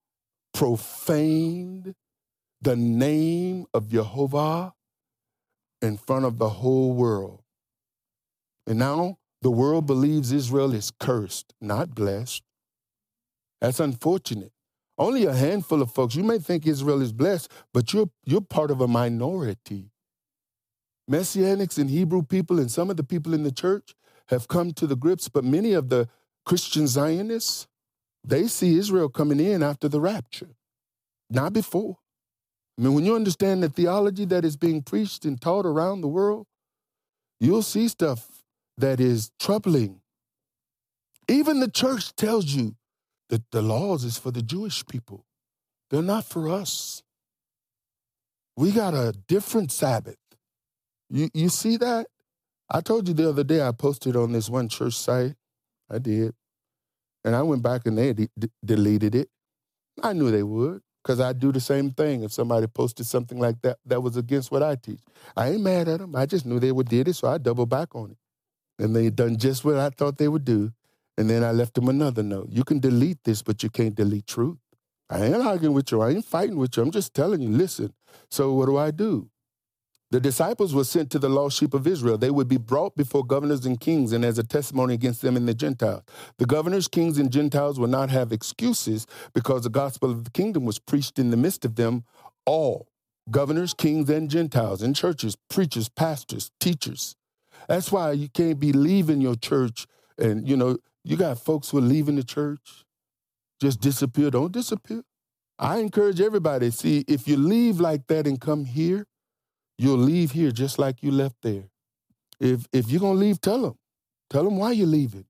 profaned 0.53 1.95
the 2.61 2.77
name 2.77 3.67
of 3.73 3.89
Jehovah 3.89 4.73
in 5.83 5.97
front 5.97 6.25
of 6.25 6.39
the 6.39 6.49
whole 6.49 6.93
world. 6.93 7.43
And 8.67 8.79
now 8.79 9.19
the 9.43 9.51
world 9.51 9.87
believes 9.87 10.33
Israel 10.33 10.75
is 10.75 10.91
cursed, 10.99 11.55
not 11.61 11.95
blessed. 11.95 12.43
That's 13.61 13.81
unfortunate. 13.81 14.53
Only 14.99 15.27
a 15.27 15.35
handful 15.35 15.83
of 15.83 15.91
folks, 15.91 16.15
you 16.15 16.25
may 16.25 16.39
think 16.39 16.67
Israel 16.67 17.03
is 17.03 17.13
blessed, 17.13 17.51
but 17.73 17.93
you're, 17.93 18.11
you're 18.25 18.41
part 18.41 18.71
of 18.71 18.81
a 18.81 18.89
minority. 18.89 19.91
Messianics 21.11 21.79
and 21.79 21.91
Hebrew 21.91 22.23
people 22.23 22.59
and 22.59 22.71
some 22.71 22.91
of 22.91 22.97
the 22.97 23.05
people 23.05 23.35
in 23.35 23.43
the 23.43 23.53
church 23.53 23.95
have 24.29 24.49
come 24.49 24.73
to 24.73 24.87
the 24.87 24.97
grips, 24.97 25.29
but 25.29 25.45
many 25.45 25.73
of 25.73 25.89
the 25.89 26.09
Christian 26.45 26.87
Zionists, 26.87 27.69
they 28.25 28.47
see 28.47 28.77
Israel 28.77 29.09
coming 29.09 29.39
in 29.39 29.63
after 29.63 29.89
the 29.89 30.01
rapture, 30.01 30.57
not 31.31 31.53
before. 31.53 31.99
I 32.79 32.83
mean, 32.83 32.95
when 32.95 33.05
you 33.07 33.15
understand 33.15 33.63
the 33.63 33.69
theology 33.69 34.27
that 34.27 34.45
is 34.45 34.57
being 34.57 34.83
preached 34.83 35.25
and 35.25 35.41
taught 35.41 35.65
around 35.65 36.03
the 36.03 36.09
world, 36.09 36.47
you'll 37.41 37.63
see 37.63 37.89
stuff 37.89 38.43
that 38.77 39.01
is 39.01 39.31
troubling. 39.41 40.01
Even 41.29 41.61
the 41.61 41.71
church 41.71 42.15
tells 42.17 42.47
you 42.47 42.77
that 43.31 43.51
the 43.51 43.63
laws 43.63 44.05
is 44.05 44.19
for 44.19 44.31
the 44.31 44.43
Jewish 44.43 44.87
people. 44.87 45.25
They're 45.91 46.03
not 46.03 46.25
for 46.25 46.51
us. 46.51 47.03
We 48.57 48.73
got 48.73 48.95
a 48.95 49.15
different 49.27 49.73
Sabbath. 49.73 50.19
You, 51.09 51.31
you 51.33 51.49
see 51.49 51.77
that? 51.79 52.09
I 52.71 52.81
told 52.81 53.09
you 53.09 53.15
the 53.15 53.29
other 53.29 53.45
day 53.45 53.67
I 53.67 53.73
posted 53.73 54.17
on 54.17 54.33
this 54.33 54.51
one 54.51 54.69
church 54.69 54.95
site. 54.95 55.35
I 55.91 55.99
did. 55.99 56.35
And 57.25 57.35
I 57.35 57.43
went 57.43 57.63
back 57.63 57.87
and 57.87 57.97
they 57.97 58.13
d- 58.13 58.29
deleted 58.65 59.15
it. 59.15 59.29
I 60.03 60.13
knew 60.13 60.31
they 60.31 60.43
would 60.43 60.83
because 61.07 61.21
I 61.21 61.33
do 61.33 61.53
the 61.53 61.61
same 61.61 61.93
thing 61.93 62.25
if 62.25 62.33
somebody 62.33 62.67
posted 62.67 63.07
something 63.07 63.39
like 63.39 63.63
that 63.63 63.79
that 63.87 64.03
was 64.03 64.17
against 64.17 64.51
what 64.51 64.65
I 64.65 64.75
teach. 64.75 64.99
I 65.37 65.51
ain't 65.51 65.61
mad 65.61 65.87
at 65.87 66.01
them. 66.01 66.17
I 66.17 66.27
just 66.27 66.45
knew 66.45 66.59
they 66.59 66.73
would 66.73 66.89
did 66.89 67.07
it, 67.07 67.15
so 67.15 67.29
I 67.29 67.39
double 67.39 67.65
back 67.65 67.95
on 67.95 68.11
it. 68.11 68.17
And 68.83 68.95
they 68.95 69.11
done 69.11 69.37
just 69.37 69.65
what 69.65 69.77
I 69.77 69.91
thought 69.91 70.19
they 70.19 70.27
would 70.27 70.45
do. 70.45 70.73
And 71.17 71.31
then 71.31 71.45
I 71.45 71.53
left 71.53 71.75
them 71.75 71.89
another 71.89 72.25
note. 72.25 72.49
You 72.51 72.65
can 72.65 72.81
delete 72.81 73.23
this, 73.23 73.41
but 73.41 73.63
you 73.63 73.71
can't 73.71 73.95
delete 73.95 74.27
truth. 74.27 74.59
I 75.09 75.25
ain't 75.27 75.37
arguing 75.37 75.75
with 75.75 75.93
you. 75.93 76.01
I 76.01 76.11
ain't 76.11 76.25
fighting 76.25 76.57
with 76.57 76.77
you. 76.77 76.83
I'm 76.83 76.91
just 76.91 77.15
telling 77.15 77.41
you, 77.41 77.51
listen. 77.51 77.95
So 78.29 78.53
what 78.55 78.67
do 78.67 78.77
I 78.77 78.91
do? 78.91 79.31
The 80.13 80.21
disciples 80.21 80.73
were 80.73 80.85
sent 80.85 81.11
to 81.11 81.19
the 81.19 81.29
lost 81.29 81.59
sheep 81.59 81.75
of 81.75 81.87
Israel. 81.87 82.17
They 82.17 82.31
would 82.31 82.47
be 82.47 82.59
brought 82.59 82.97
before 82.97 83.27
governors 83.27 83.67
and 83.67 83.81
kings 83.81 84.13
and 84.13 84.25
as 84.25 84.39
a 84.39 84.45
testimony 84.45 84.95
against 84.95 85.21
them 85.21 85.37
and 85.37 85.49
the 85.49 85.55
Gentiles. 85.55 86.03
The 86.39 86.47
governors, 86.47 86.87
kings, 86.87 87.19
and 87.19 87.33
Gentiles 87.33 87.81
will 87.81 87.89
not 87.89 88.11
have 88.11 88.31
excuses 88.31 89.07
because 89.35 89.63
the 89.63 89.71
gospel 89.71 90.11
of 90.11 90.25
the 90.25 90.31
kingdom 90.31 90.65
was 90.65 90.79
preached 90.79 91.19
in 91.19 91.31
the 91.31 91.37
midst 91.37 91.65
of 91.65 91.75
them 91.75 92.05
all. 92.45 92.87
Governors, 93.31 93.75
kings, 93.75 94.09
and 94.09 94.31
Gentiles, 94.31 94.81
and 94.81 94.95
churches, 94.95 95.37
preachers, 95.51 95.89
pastors, 95.89 96.53
teachers. 96.61 97.17
That's 97.69 97.91
why 97.91 98.13
you 98.13 98.29
can't 98.29 98.61
be 98.61 98.73
leaving 98.73 99.21
your 99.21 99.35
church 99.35 99.89
and, 100.19 100.49
you 100.49 100.57
know, 100.57 100.79
you 101.03 101.17
got 101.17 101.39
folks 101.39 101.71
who 101.71 101.79
are 101.79 101.83
leaving 101.83 102.17
the 102.17 102.25
church, 102.25 102.85
just 103.61 103.81
disappear. 103.81 104.31
Don't 104.31 104.53
disappear. 104.53 105.03
I 105.59 105.79
encourage 105.79 106.21
everybody, 106.21 106.71
see, 106.71 107.05
if 107.09 107.27
you 107.27 107.37
leave 107.37 107.81
like 107.81 108.07
that 108.07 108.27
and 108.27 108.41
come 108.41 108.65
here, 108.65 109.07
You'll 109.79 109.99
leave 109.99 110.33
here 110.33 110.51
just 110.51 110.79
like 110.79 111.03
you 111.03 111.11
left 111.11 111.37
there. 111.43 111.65
If 112.41 112.67
if 112.73 112.91
you're 112.91 113.01
gonna 113.01 113.19
leave, 113.19 113.41
tell 113.41 113.63
them. 113.63 113.79
Tell 114.31 114.45
them 114.45 114.57
why 114.57 114.73
you're 114.73 114.87
leaving. 114.87 115.27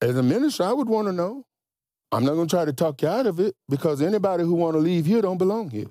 As 0.00 0.16
a 0.16 0.22
minister, 0.22 0.64
I 0.64 0.72
would 0.72 0.88
want 0.88 1.08
to 1.08 1.12
know. 1.12 1.44
I'm 2.12 2.24
not 2.24 2.34
gonna 2.34 2.46
try 2.48 2.64
to 2.64 2.72
talk 2.72 3.02
you 3.02 3.08
out 3.08 3.26
of 3.26 3.40
it 3.40 3.54
because 3.68 4.02
anybody 4.02 4.44
who 4.44 4.54
want 4.54 4.74
to 4.74 4.78
leave 4.78 5.06
here 5.06 5.22
don't 5.22 5.38
belong 5.38 5.70
here. 5.70 5.90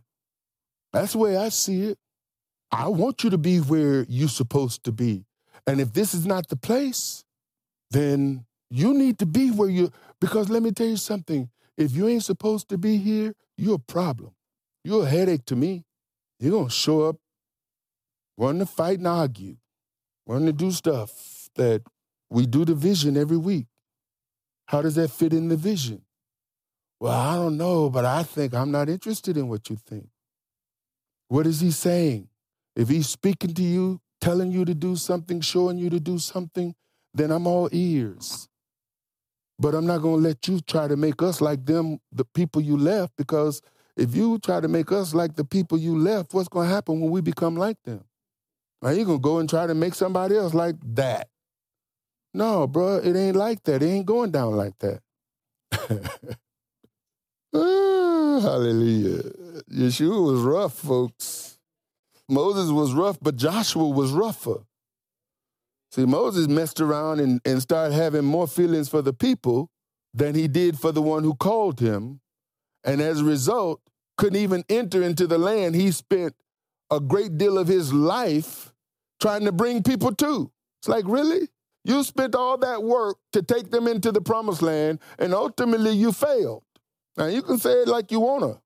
That's 0.94 1.14
the 1.14 1.18
way 1.20 1.38
I 1.38 1.50
see 1.50 1.84
it. 1.84 1.98
I 2.72 2.88
want 2.88 3.24
you 3.24 3.30
to 3.30 3.38
be 3.38 3.60
where 3.60 4.06
you're 4.08 4.28
supposed 4.28 4.84
to 4.86 4.92
be. 4.92 5.26
And 5.68 5.82
if 5.82 5.94
this 5.94 6.14
is 6.14 6.26
not 6.26 6.48
the 6.48 6.56
place, 6.56 7.24
then 7.92 8.46
you 8.70 8.94
need 8.94 9.20
to 9.20 9.26
be 9.26 9.52
where 9.52 9.70
you 9.70 9.92
because 10.20 10.50
let 10.50 10.64
me 10.64 10.72
tell 10.72 10.88
you 10.88 10.98
something. 10.98 11.50
If 11.78 11.94
you 11.94 12.08
ain't 12.08 12.24
supposed 12.24 12.70
to 12.70 12.78
be 12.78 12.98
here, 12.98 13.34
you're 13.58 13.76
a 13.76 13.80
problem. 13.80 14.32
You're 14.84 15.06
a 15.06 15.10
headache 15.10 15.46
to 15.46 15.56
me. 15.56 15.86
You're 16.40 16.52
gonna 16.52 16.70
show 16.70 17.02
up 17.02 17.18
wanting 18.38 18.60
to 18.60 18.66
fight 18.66 19.00
and 19.00 19.08
argue, 19.08 19.58
wanting 20.26 20.48
to 20.48 20.54
do 20.54 20.72
stuff 20.72 21.50
that 21.56 21.82
we 22.30 22.46
do 22.46 22.66
the 22.66 22.76
vision 22.76 23.18
every 23.18 23.38
week. 23.38 23.68
How 24.68 24.82
does 24.82 24.96
that 24.96 25.12
fit 25.12 25.34
in 25.34 25.48
the 25.48 25.56
vision? 25.56 26.02
Well, 27.00 27.14
I 27.14 27.36
don't 27.36 27.58
know, 27.58 27.90
but 27.90 28.06
I 28.06 28.24
think 28.24 28.54
I'm 28.54 28.72
not 28.72 28.90
interested 28.90 29.38
in 29.38 29.48
what 29.48 29.70
you 29.70 29.76
think. 29.76 30.08
What 31.28 31.46
is 31.46 31.60
he 31.60 31.72
saying? 31.72 32.30
If 32.76 32.90
he's 32.90 33.08
speaking 33.08 33.54
to 33.54 33.64
you, 33.64 34.02
telling 34.22 34.52
you 34.52 34.66
to 34.66 34.74
do 34.74 34.96
something, 34.96 35.42
showing 35.42 35.78
you 35.78 35.90
to 35.90 36.00
do 36.00 36.18
something, 36.18 36.74
then 37.14 37.32
I'm 37.32 37.48
all 37.48 37.70
ears. 37.72 38.50
But 39.58 39.74
I'm 39.74 39.86
not 39.86 40.02
going 40.02 40.22
to 40.22 40.28
let 40.28 40.48
you 40.48 40.60
try 40.60 40.88
to 40.88 40.98
make 40.98 41.22
us 41.22 41.42
like 41.42 41.66
them, 41.66 42.00
the 42.12 42.26
people 42.26 42.62
you 42.62 42.78
left, 42.78 43.16
because 43.18 43.62
if 43.96 44.16
you 44.16 44.38
try 44.40 44.60
to 44.60 44.68
make 44.68 44.92
us 44.92 45.14
like 45.14 45.36
the 45.36 45.46
people 45.46 45.78
you 45.78 45.98
left, 45.98 46.34
what's 46.34 46.50
going 46.50 46.68
to 46.68 46.74
happen 46.74 47.00
when 47.00 47.12
we 47.12 47.22
become 47.22 47.56
like 47.56 47.78
them? 47.84 48.04
Are 48.86 48.94
you 48.94 49.04
to 49.06 49.18
go 49.18 49.40
and 49.40 49.50
try 49.50 49.66
to 49.66 49.74
make 49.74 49.96
somebody 49.96 50.38
else 50.38 50.54
like 50.54 50.76
that? 50.94 51.30
No, 52.36 52.68
bro, 52.68 52.98
it 52.98 53.16
ain't 53.16 53.36
like 53.36 53.64
that. 53.64 53.82
It 53.82 53.88
ain't 53.88 54.06
going 54.06 54.30
down 54.30 54.56
like 54.56 54.78
that. 54.78 55.00
oh, 57.52 58.40
hallelujah. 58.44 59.24
Yeshua 59.72 60.32
was 60.32 60.42
rough, 60.42 60.74
folks. 60.74 61.58
Moses 62.30 62.70
was 62.70 62.94
rough, 62.94 63.18
but 63.20 63.38
Joshua 63.38 63.90
was 63.90 64.12
rougher. 64.12 64.68
See, 65.92 66.06
Moses 66.06 66.48
messed 66.48 66.80
around 66.80 67.22
and, 67.22 67.42
and 67.44 67.64
started 67.64 67.96
having 67.96 68.26
more 68.26 68.48
feelings 68.48 68.88
for 68.88 69.02
the 69.02 69.14
people 69.14 69.72
than 70.14 70.36
he 70.36 70.48
did 70.48 70.78
for 70.78 70.92
the 70.92 71.02
one 71.02 71.24
who 71.24 71.34
called 71.34 71.80
him. 71.80 72.20
And 72.84 73.02
as 73.02 73.22
a 73.22 73.24
result, 73.24 73.82
couldn't 74.16 74.40
even 74.40 74.64
enter 74.70 75.02
into 75.02 75.26
the 75.26 75.40
land 75.40 75.74
he 75.74 75.90
spent 75.90 76.36
a 76.92 77.00
great 77.00 77.40
deal 77.40 77.58
of 77.58 77.68
his 77.68 77.92
life 77.92 78.74
trying 79.26 79.44
to 79.44 79.52
bring 79.52 79.82
people 79.82 80.14
to. 80.14 80.52
It's 80.80 80.88
like, 80.88 81.04
really? 81.08 81.50
You 81.84 82.04
spent 82.04 82.36
all 82.36 82.60
that 82.60 82.84
work 82.84 83.18
to 83.34 83.42
take 83.42 83.72
them 83.72 83.88
into 83.88 84.12
the 84.12 84.22
promised 84.22 84.62
land, 84.62 85.00
and 85.18 85.34
ultimately 85.34 85.94
you 85.94 86.12
failed. 86.12 86.62
Now, 87.18 87.26
you 87.26 87.42
can 87.42 87.58
say 87.58 87.72
it 87.72 87.88
like 87.88 88.12
you 88.12 88.20
want 88.20 88.44
to, 88.44 88.62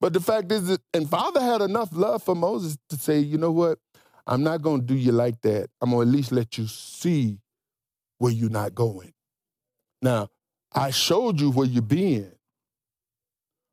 but 0.00 0.12
the 0.12 0.20
fact 0.20 0.52
is 0.52 0.68
that, 0.68 0.80
and 0.94 1.10
Father 1.10 1.40
had 1.40 1.60
enough 1.60 1.88
love 1.90 2.22
for 2.22 2.36
Moses 2.36 2.78
to 2.90 2.96
say, 2.96 3.18
you 3.18 3.36
know 3.36 3.50
what? 3.50 3.80
I'm 4.28 4.44
not 4.44 4.62
going 4.62 4.82
to 4.82 4.86
do 4.86 4.94
you 4.94 5.10
like 5.10 5.40
that. 5.40 5.70
I'm 5.80 5.90
going 5.90 6.06
to 6.06 6.10
at 6.10 6.16
least 6.16 6.30
let 6.30 6.56
you 6.56 6.68
see 6.68 7.40
where 8.18 8.32
you're 8.32 8.48
not 8.48 8.76
going. 8.76 9.12
Now, 10.02 10.28
I 10.72 10.90
showed 10.90 11.40
you 11.40 11.50
where 11.50 11.66
you're 11.66 11.82
being, 11.82 12.30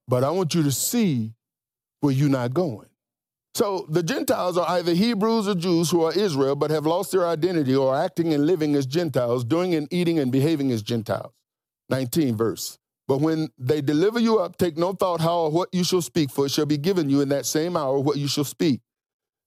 but 0.08 0.24
I 0.24 0.32
want 0.32 0.56
you 0.56 0.64
to 0.64 0.72
see 0.72 1.36
where 2.00 2.14
you're 2.14 2.28
not 2.28 2.56
going. 2.56 2.88
So 3.56 3.86
the 3.88 4.02
Gentiles 4.02 4.58
are 4.58 4.68
either 4.70 4.94
Hebrews 4.94 5.48
or 5.48 5.54
Jews 5.54 5.92
who 5.92 6.04
are 6.04 6.12
Israel, 6.12 6.56
but 6.56 6.72
have 6.72 6.88
lost 6.88 7.12
their 7.12 7.28
identity 7.28 7.76
or 7.76 7.94
are 7.94 8.04
acting 8.04 8.34
and 8.34 8.48
living 8.48 8.76
as 8.76 8.86
Gentiles, 8.88 9.44
doing 9.44 9.76
and 9.76 9.88
eating 9.92 10.18
and 10.18 10.32
behaving 10.32 10.72
as 10.72 10.82
Gentiles. 10.82 11.34
19 11.90 12.36
verse. 12.36 12.80
But 13.08 13.20
when 13.20 13.50
they 13.58 13.82
deliver 13.82 14.20
you 14.20 14.40
up, 14.40 14.58
take 14.58 14.78
no 14.78 14.94
thought 14.94 15.22
how 15.22 15.42
or 15.42 15.52
what 15.52 15.70
you 15.74 15.84
shall 15.84 16.02
speak, 16.02 16.32
for 16.32 16.46
it 16.46 16.52
shall 16.52 16.66
be 16.66 16.78
given 16.78 17.10
you 17.10 17.22
in 17.22 17.30
that 17.30 17.46
same 17.46 17.76
hour 17.76 18.00
what 18.00 18.18
you 18.18 18.28
shall 18.28 18.46
speak. 18.46 18.82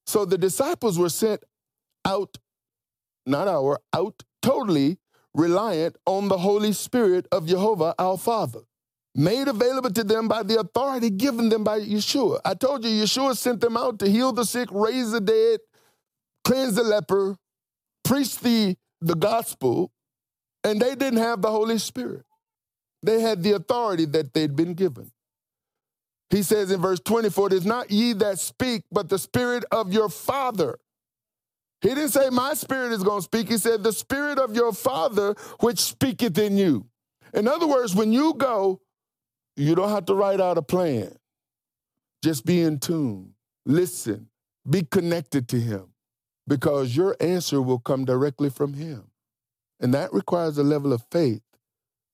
So 0.07 0.25
the 0.25 0.39
disciples 0.39 0.99
were 0.99 1.09
sent 1.09 1.43
out, 2.05 2.37
not 3.25 3.49
our, 3.49 3.81
out 3.93 4.23
totally 4.43 4.99
reliant 5.35 5.97
on 6.07 6.29
the 6.29 6.39
Holy 6.39 6.73
Spirit 6.73 7.27
of 7.33 7.47
Jehovah 7.47 7.95
our 7.99 8.17
Father, 8.17 8.61
made 9.17 9.49
available 9.49 9.91
to 9.91 10.05
them 10.05 10.29
by 10.29 10.43
the 10.43 10.61
authority 10.61 11.09
given 11.09 11.49
them 11.49 11.65
by 11.65 11.81
Yeshua. 11.81 12.41
I 12.45 12.55
told 12.55 12.85
you, 12.85 12.91
Yeshua 12.91 13.37
sent 13.37 13.61
them 13.61 13.77
out 13.77 13.99
to 14.01 14.11
heal 14.11 14.33
the 14.33 14.45
sick, 14.45 14.69
raise 14.71 15.11
the 15.11 15.21
dead, 15.21 15.61
cleanse 16.45 16.75
the 16.75 16.83
leper, 16.83 17.37
preach 18.05 18.39
the, 18.39 18.77
the 19.01 19.15
gospel, 19.15 19.91
and 20.63 20.81
they 20.81 20.95
didn't 20.95 21.19
have 21.19 21.41
the 21.41 21.51
Holy 21.51 21.79
Spirit. 21.79 22.25
They 23.03 23.21
had 23.21 23.43
the 23.43 23.53
authority 23.53 24.05
that 24.07 24.35
they'd 24.35 24.55
been 24.55 24.75
given. 24.75 25.13
He 26.31 26.43
says 26.43 26.71
in 26.71 26.81
verse 26.81 27.01
24, 27.01 27.49
it 27.49 27.53
is 27.53 27.67
not 27.67 27.91
ye 27.91 28.13
that 28.15 28.39
speak, 28.39 28.83
but 28.91 29.09
the 29.09 29.19
spirit 29.19 29.65
of 29.71 29.93
your 29.93 30.09
father. 30.09 30.79
He 31.81 31.89
didn't 31.89 32.09
say, 32.09 32.31
My 32.31 32.55
spirit 32.55 32.93
is 32.93 33.03
going 33.05 33.21
to 33.21 33.25
speak. 33.25 33.49
He 33.49 33.59
said, 33.59 33.83
The 33.83 33.93
spirit 33.93 34.39
of 34.39 34.57
your 34.57 34.73
father 34.73 35.37
which 35.61 35.79
speaketh 35.79 36.37
in 36.37 36.57
you. 36.57 36.87
In 37.33 37.47
other 37.47 37.67
words, 37.67 37.95
when 37.95 38.13
you 38.13 38.35
go, 38.35 38.81
you 39.57 39.75
don't 39.75 39.91
have 39.91 40.07
to 40.07 40.15
write 40.15 40.41
out 40.41 40.59
a 40.59 40.63
plan. 40.63 41.17
Just 42.23 42.45
be 42.45 42.63
in 42.63 42.79
tune, 42.79 43.35
listen, 43.65 44.29
be 44.69 44.83
connected 44.83 45.49
to 45.49 45.61
him, 45.61 45.89
because 46.47 46.97
your 46.97 47.17
answer 47.21 47.63
will 47.63 47.79
come 47.79 48.05
directly 48.05 48.51
from 48.51 48.75
him. 48.75 49.11
And 49.81 49.93
that 49.95 50.13
requires 50.13 50.59
a 50.59 50.63
level 50.63 50.93
of 50.93 51.05
faith 51.11 51.43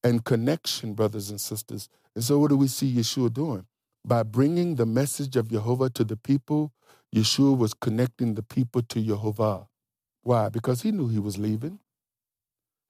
and 0.02 0.24
connection, 0.24 0.94
brothers 0.94 1.30
and 1.30 1.40
sisters. 1.40 1.88
And 2.14 2.24
so, 2.24 2.38
what 2.38 2.50
do 2.50 2.56
we 2.56 2.68
see 2.68 2.92
Yeshua 2.92 3.32
doing? 3.32 3.66
By 4.04 4.24
bringing 4.24 4.74
the 4.74 4.86
message 4.86 5.36
of 5.36 5.50
Jehovah 5.50 5.90
to 5.90 6.04
the 6.04 6.16
people, 6.16 6.72
Yeshua 7.14 7.56
was 7.56 7.72
connecting 7.72 8.34
the 8.34 8.42
people 8.42 8.82
to 8.82 9.00
Jehovah. 9.00 9.68
Why? 10.22 10.48
Because 10.48 10.82
he 10.82 10.92
knew 10.92 11.08
he 11.08 11.18
was 11.18 11.38
leaving. 11.38 11.78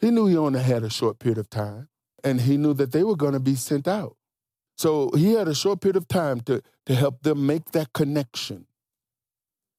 He 0.01 0.11
knew 0.11 0.27
he 0.27 0.37
only 0.37 0.61
had 0.61 0.83
a 0.83 0.91
short 0.91 1.19
period 1.19 1.39
of 1.39 1.51
time, 1.51 1.89
and 2.25 2.41
he 2.41 2.57
knew 2.57 2.75
that 2.75 2.93
they 2.93 3.05
were 3.05 3.17
going 3.17 3.35
to 3.35 3.41
be 3.41 3.55
sent 3.55 3.87
out. 3.87 4.17
So 4.83 5.13
he 5.15 5.35
had 5.35 5.47
a 5.47 5.55
short 5.55 5.81
period 5.81 5.95
of 5.95 6.09
time 6.09 6.41
to, 6.41 6.61
to 6.87 6.95
help 6.97 7.23
them 7.23 7.47
make 7.47 7.71
that 7.71 7.93
connection. 7.93 8.67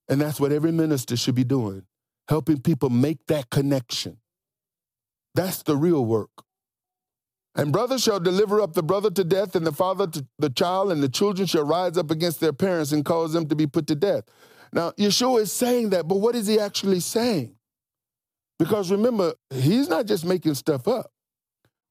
And 0.07 0.21
that's 0.21 0.39
what 0.39 0.53
every 0.53 0.71
minister 0.71 1.17
should 1.17 1.35
be 1.35 1.43
doing, 1.43 1.83
helping 2.29 2.61
people 2.61 2.89
make 2.89 3.27
that 3.27 3.49
connection. 3.49 4.19
That's 5.35 5.61
the 5.61 5.75
real 5.75 6.05
work. 6.05 6.29
And 7.53 7.73
brother 7.73 7.99
shall 7.99 8.21
deliver 8.21 8.61
up 8.61 8.75
the 8.75 8.81
brother 8.81 9.11
to 9.11 9.25
death, 9.25 9.57
and 9.57 9.67
the 9.67 9.73
father 9.73 10.07
to 10.07 10.25
the 10.39 10.49
child, 10.49 10.89
and 10.93 11.03
the 11.03 11.09
children 11.09 11.47
shall 11.47 11.65
rise 11.65 11.97
up 11.97 12.09
against 12.09 12.39
their 12.39 12.53
parents 12.53 12.93
and 12.93 13.03
cause 13.03 13.33
them 13.33 13.45
to 13.49 13.57
be 13.57 13.67
put 13.67 13.87
to 13.87 13.95
death. 13.95 14.23
Now, 14.71 14.91
Yeshua 14.91 15.41
is 15.41 15.51
saying 15.51 15.89
that, 15.89 16.07
but 16.07 16.21
what 16.21 16.33
is 16.33 16.47
he 16.47 16.61
actually 16.61 17.01
saying? 17.01 17.57
Because 18.57 18.89
remember, 18.89 19.33
he's 19.49 19.89
not 19.89 20.05
just 20.05 20.23
making 20.23 20.53
stuff 20.53 20.87
up. 20.87 21.12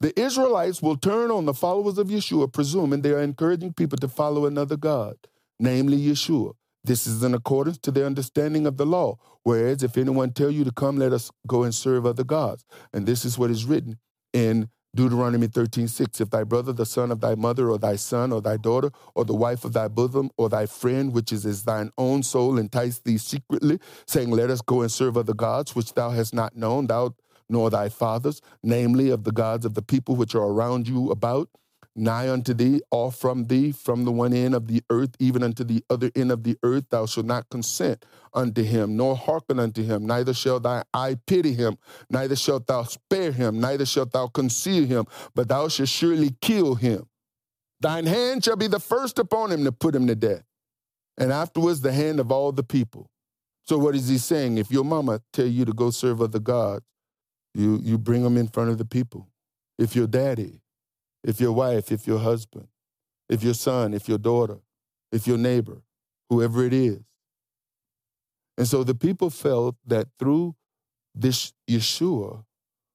The 0.02 0.18
Israelites 0.20 0.82
will 0.82 0.96
turn 0.96 1.30
on 1.30 1.44
the 1.44 1.54
followers 1.54 1.96
of 1.96 2.08
Yeshua, 2.08 2.52
presuming 2.52 3.02
they 3.02 3.12
are 3.12 3.22
encouraging 3.22 3.72
people 3.72 3.96
to 3.98 4.08
follow 4.08 4.46
another 4.46 4.76
God, 4.76 5.14
namely 5.60 5.96
Yeshua. 5.96 6.54
This 6.82 7.06
is 7.06 7.22
in 7.22 7.34
accordance 7.34 7.78
to 7.78 7.92
their 7.92 8.06
understanding 8.06 8.66
of 8.66 8.78
the 8.78 8.84
law. 8.84 9.18
Whereas, 9.44 9.84
if 9.84 9.96
anyone 9.96 10.32
tell 10.32 10.50
you 10.50 10.64
to 10.64 10.72
come, 10.72 10.96
let 10.96 11.12
us 11.12 11.30
go 11.46 11.62
and 11.62 11.72
serve 11.72 12.04
other 12.04 12.24
gods. 12.24 12.64
And 12.92 13.06
this 13.06 13.24
is 13.24 13.38
what 13.38 13.52
is 13.52 13.64
written 13.64 13.96
in 14.32 14.70
Deuteronomy 14.92 15.46
13, 15.46 15.86
6. 15.86 16.20
If 16.20 16.30
thy 16.30 16.42
brother, 16.42 16.72
the 16.72 16.84
son 16.84 17.12
of 17.12 17.20
thy 17.20 17.36
mother, 17.36 17.70
or 17.70 17.78
thy 17.78 17.94
son, 17.94 18.32
or 18.32 18.42
thy 18.42 18.56
daughter, 18.56 18.90
or 19.14 19.24
the 19.24 19.36
wife 19.36 19.64
of 19.64 19.72
thy 19.72 19.86
bosom, 19.86 20.30
or 20.36 20.48
thy 20.48 20.66
friend, 20.66 21.12
which 21.12 21.32
is 21.32 21.46
as 21.46 21.62
thine 21.62 21.92
own 21.96 22.24
soul, 22.24 22.58
entice 22.58 22.98
thee 22.98 23.18
secretly, 23.18 23.78
saying, 24.08 24.30
Let 24.30 24.50
us 24.50 24.62
go 24.62 24.82
and 24.82 24.90
serve 24.90 25.16
other 25.16 25.32
gods, 25.32 25.76
which 25.76 25.94
thou 25.94 26.10
hast 26.10 26.34
not 26.34 26.56
known, 26.56 26.88
thou 26.88 27.14
nor 27.52 27.70
thy 27.70 27.88
fathers, 27.88 28.40
namely 28.62 29.10
of 29.10 29.24
the 29.24 29.30
gods 29.30 29.64
of 29.64 29.74
the 29.74 29.82
people 29.82 30.16
which 30.16 30.34
are 30.34 30.42
around 30.42 30.88
you 30.88 31.10
about, 31.10 31.48
nigh 31.94 32.30
unto 32.30 32.54
thee, 32.54 32.80
or 32.90 33.12
from 33.12 33.46
thee, 33.48 33.70
from 33.70 34.04
the 34.04 34.10
one 34.10 34.32
end 34.32 34.54
of 34.54 34.66
the 34.66 34.82
earth, 34.88 35.14
even 35.18 35.42
unto 35.42 35.62
the 35.62 35.84
other 35.90 36.10
end 36.16 36.32
of 36.32 36.42
the 36.42 36.56
earth, 36.62 36.86
thou 36.90 37.04
shalt 37.04 37.26
not 37.26 37.48
consent 37.50 38.04
unto 38.32 38.62
him, 38.62 38.96
nor 38.96 39.14
hearken 39.14 39.60
unto 39.60 39.82
him, 39.84 40.06
neither 40.06 40.32
shall 40.32 40.58
thy 40.58 40.82
eye 40.94 41.16
pity 41.26 41.52
him, 41.52 41.76
neither 42.08 42.34
shalt 42.34 42.66
thou 42.66 42.82
spare 42.82 43.30
him, 43.30 43.60
neither 43.60 43.84
shalt 43.84 44.12
thou 44.12 44.26
conceal 44.26 44.86
him, 44.86 45.04
but 45.34 45.48
thou 45.48 45.68
shalt 45.68 45.90
surely 45.90 46.34
kill 46.40 46.74
him. 46.74 47.06
Thine 47.80 48.06
hand 48.06 48.44
shall 48.44 48.56
be 48.56 48.68
the 48.68 48.80
first 48.80 49.18
upon 49.18 49.52
him 49.52 49.64
to 49.64 49.72
put 49.72 49.94
him 49.94 50.06
to 50.06 50.14
death, 50.14 50.44
and 51.18 51.30
afterwards 51.30 51.82
the 51.82 51.92
hand 51.92 52.18
of 52.18 52.32
all 52.32 52.52
the 52.52 52.62
people. 52.62 53.10
So 53.64 53.76
what 53.76 53.94
is 53.94 54.08
he 54.08 54.18
saying? 54.18 54.56
If 54.56 54.70
your 54.70 54.84
mama 54.84 55.20
tell 55.32 55.46
you 55.46 55.64
to 55.66 55.72
go 55.72 55.90
serve 55.90 56.22
other 56.22 56.38
gods, 56.38 56.84
you, 57.54 57.80
you 57.82 57.98
bring 57.98 58.22
them 58.22 58.36
in 58.36 58.48
front 58.48 58.70
of 58.70 58.78
the 58.78 58.84
people. 58.84 59.28
If 59.78 59.94
your 59.96 60.06
daddy, 60.06 60.60
if 61.24 61.40
your 61.40 61.52
wife, 61.52 61.92
if 61.92 62.06
your 62.06 62.18
husband, 62.18 62.68
if 63.28 63.42
your 63.42 63.54
son, 63.54 63.94
if 63.94 64.08
your 64.08 64.18
daughter, 64.18 64.58
if 65.10 65.26
your 65.26 65.38
neighbor, 65.38 65.82
whoever 66.28 66.64
it 66.64 66.72
is. 66.72 67.00
And 68.58 68.66
so 68.66 68.84
the 68.84 68.94
people 68.94 69.30
felt 69.30 69.76
that 69.86 70.08
through 70.18 70.54
this 71.14 71.52
Yeshua, 71.68 72.44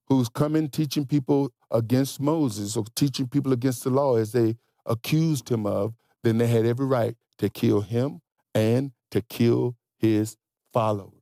who's 0.08 0.30
coming 0.30 0.70
teaching 0.70 1.06
people 1.06 1.52
against 1.72 2.20
Moses 2.20 2.78
or 2.78 2.86
teaching 2.96 3.28
people 3.28 3.54
against 3.54 3.84
the 3.84 3.90
law 3.90 4.16
as 4.16 4.32
they 4.32 4.56
accused 4.86 5.50
him 5.50 5.66
of, 5.66 5.94
then 6.24 6.38
they 6.38 6.48
had 6.48 6.66
every 6.66 6.86
right 6.86 7.16
to 7.40 7.50
kill 7.50 7.82
him 7.82 8.22
and 8.56 8.92
to 9.12 9.22
kill 9.22 9.76
his 9.98 10.38
followers 10.74 11.17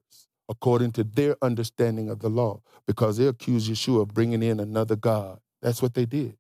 according 0.50 0.92
to 0.94 1.04
their 1.04 1.36
understanding 1.42 2.10
of 2.10 2.20
the 2.20 2.30
law 2.30 2.62
because 2.88 3.18
they 3.18 3.28
accused 3.28 3.70
Yeshua 3.70 4.04
of 4.04 4.14
bringing 4.14 4.44
in 4.44 4.60
another 4.60 4.96
God. 4.96 5.40
That's 5.62 5.82
what 5.82 5.94
they 5.94 6.06
did. 6.06 6.38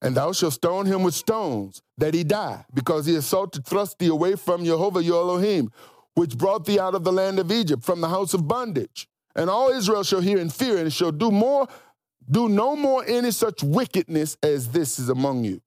And 0.00 0.16
thou 0.16 0.32
shalt 0.32 0.52
stone 0.52 0.86
him 0.86 1.02
with 1.02 1.14
stones, 1.14 1.82
that 1.98 2.14
he 2.14 2.22
die, 2.24 2.64
because 2.72 3.06
he 3.06 3.14
to 3.14 3.62
thrust 3.64 3.98
thee 3.98 4.06
away 4.06 4.36
from 4.36 4.64
Jehovah 4.64 5.02
your 5.02 5.20
Elohim, 5.22 5.70
which 6.14 6.38
brought 6.38 6.64
thee 6.66 6.78
out 6.78 6.94
of 6.94 7.02
the 7.02 7.12
land 7.12 7.40
of 7.40 7.50
Egypt, 7.50 7.82
from 7.84 8.00
the 8.00 8.08
house 8.08 8.32
of 8.32 8.46
bondage. 8.46 9.08
And 9.34 9.50
all 9.50 9.70
Israel 9.70 10.04
shall 10.04 10.20
hear 10.20 10.38
and 10.38 10.52
fear, 10.52 10.78
and 10.78 10.92
shall 10.92 11.10
do 11.10 11.30
more 11.30 11.66
Do 12.30 12.48
no 12.48 12.76
more 12.76 13.04
any 13.06 13.30
such 13.30 13.62
wickedness 13.62 14.36
as 14.42 14.68
this 14.68 14.98
is 14.98 15.08
among 15.08 15.44
you. 15.44 15.60